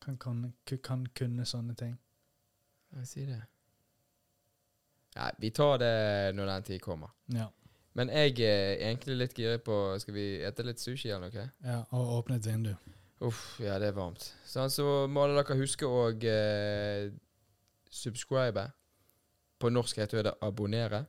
kan, 0.00 0.16
kan, 0.18 0.38
kan 0.82 1.06
kunne 1.14 1.44
sånne 1.46 1.74
ting? 1.78 1.96
Jeg 2.96 3.06
sier 3.10 3.26
det. 3.34 3.40
Nei, 5.18 5.30
vi 5.42 5.50
tar 5.54 5.76
det 5.82 5.94
når 6.38 6.46
den 6.54 6.66
tid 6.70 6.80
kommer. 6.82 7.12
Ja. 7.34 7.48
Men 7.98 8.08
jeg 8.14 8.38
er 8.46 8.78
egentlig 8.86 9.16
litt 9.18 9.34
giret 9.34 9.64
på 9.66 9.74
Skal 9.98 10.14
vi 10.14 10.24
ete 10.46 10.62
litt 10.62 10.78
sushi 10.78 11.10
eller 11.10 11.26
noe? 11.26 11.46
ja 11.66 11.80
og 11.90 12.12
åpne 12.20 12.36
et 12.38 12.46
vindu. 12.46 12.72
Uff, 13.20 13.60
ja, 13.60 13.76
det 13.78 13.90
er 13.90 13.96
varmt. 13.96 14.30
Sånn, 14.48 14.72
så 14.72 14.84
må 15.12 15.26
alle 15.26 15.42
dere 15.42 15.58
huske 15.60 15.84
å 15.84 16.08
eh, 16.24 17.10
subscribe. 17.92 18.70
På 19.60 19.68
norsk 19.68 20.00
heter 20.00 20.24
det 20.24 20.32
abonnere. 20.40 21.04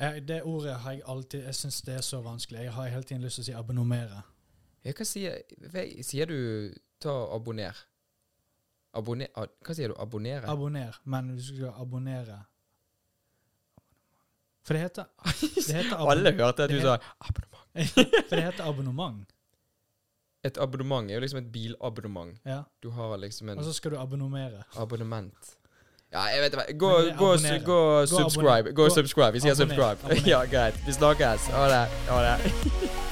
Jeg, 0.00 0.22
det 0.24 0.38
ordet 0.48 0.78
har 0.80 0.94
jeg 0.96 1.02
alltid 1.12 1.42
Jeg 1.44 1.56
syns 1.58 1.82
det 1.84 1.98
er 1.98 2.04
så 2.06 2.22
vanskelig. 2.24 2.62
Jeg 2.64 2.72
har 2.72 2.88
hele 2.88 3.04
tiden 3.04 3.24
lyst 3.24 3.36
til 3.36 3.44
å 3.44 3.48
si 3.50 3.56
abonnomere. 3.58 4.22
Ja, 4.80 4.94
hva 4.96 5.04
sier 5.04 5.42
Sier 6.08 6.30
du 6.30 6.38
ta 7.04 7.12
abonner? 7.34 7.76
Abonner 8.96 9.28
Hva 9.36 9.76
sier 9.76 9.92
du? 9.92 9.98
Abonnere? 10.00 10.48
Abonner, 10.48 10.96
men 11.04 11.34
du 11.36 11.42
skal 11.44 11.74
abonnere 11.76 12.38
For 14.64 14.72
det 14.72 14.86
heter, 14.86 15.10
det 15.68 15.76
heter 15.82 16.00
Alle 16.00 16.32
hørte 16.32 16.64
at 16.64 16.72
du 16.72 16.80
sa 16.80 16.96
abonnement. 17.20 17.92
For 18.30 18.38
det 18.38 18.46
heter 18.46 18.64
abonnement. 18.64 19.36
Et 20.44 20.58
abonnement 20.58 21.10
er 21.10 21.14
jo 21.14 21.20
liksom 21.20 21.38
et 21.38 21.52
bilabonnement. 21.52 22.36
Ja. 22.46 22.62
Du 22.82 22.90
har 22.90 23.16
liksom 23.16 23.48
en 23.48 23.58
Og 23.58 23.64
så 23.64 23.72
skal 23.72 23.90
du 23.90 23.98
abonnomere. 24.00 24.62
abonnement. 24.76 25.56
Ja, 26.12 26.22
jeg 26.34 26.40
vet 26.42 26.52
ikke. 26.52 26.78
Gå, 26.78 26.88
gå, 26.88 27.36
gå, 27.64 27.96
Gå 28.00 28.06
subscribe. 28.06 28.72
Gå 28.72 28.88
Gå- 28.88 28.94
subscribe. 28.94 29.32
Vi 29.32 29.40
sier 29.40 29.54
subscribe. 29.54 29.98
Abonner. 30.04 30.28
Ja, 30.28 30.44
greit. 30.44 30.80
Vi 30.86 30.92
snakkes. 30.92 31.46
Ha 31.46 31.68
det. 31.68 31.86
Ha 32.08 32.22
det. 32.24 32.52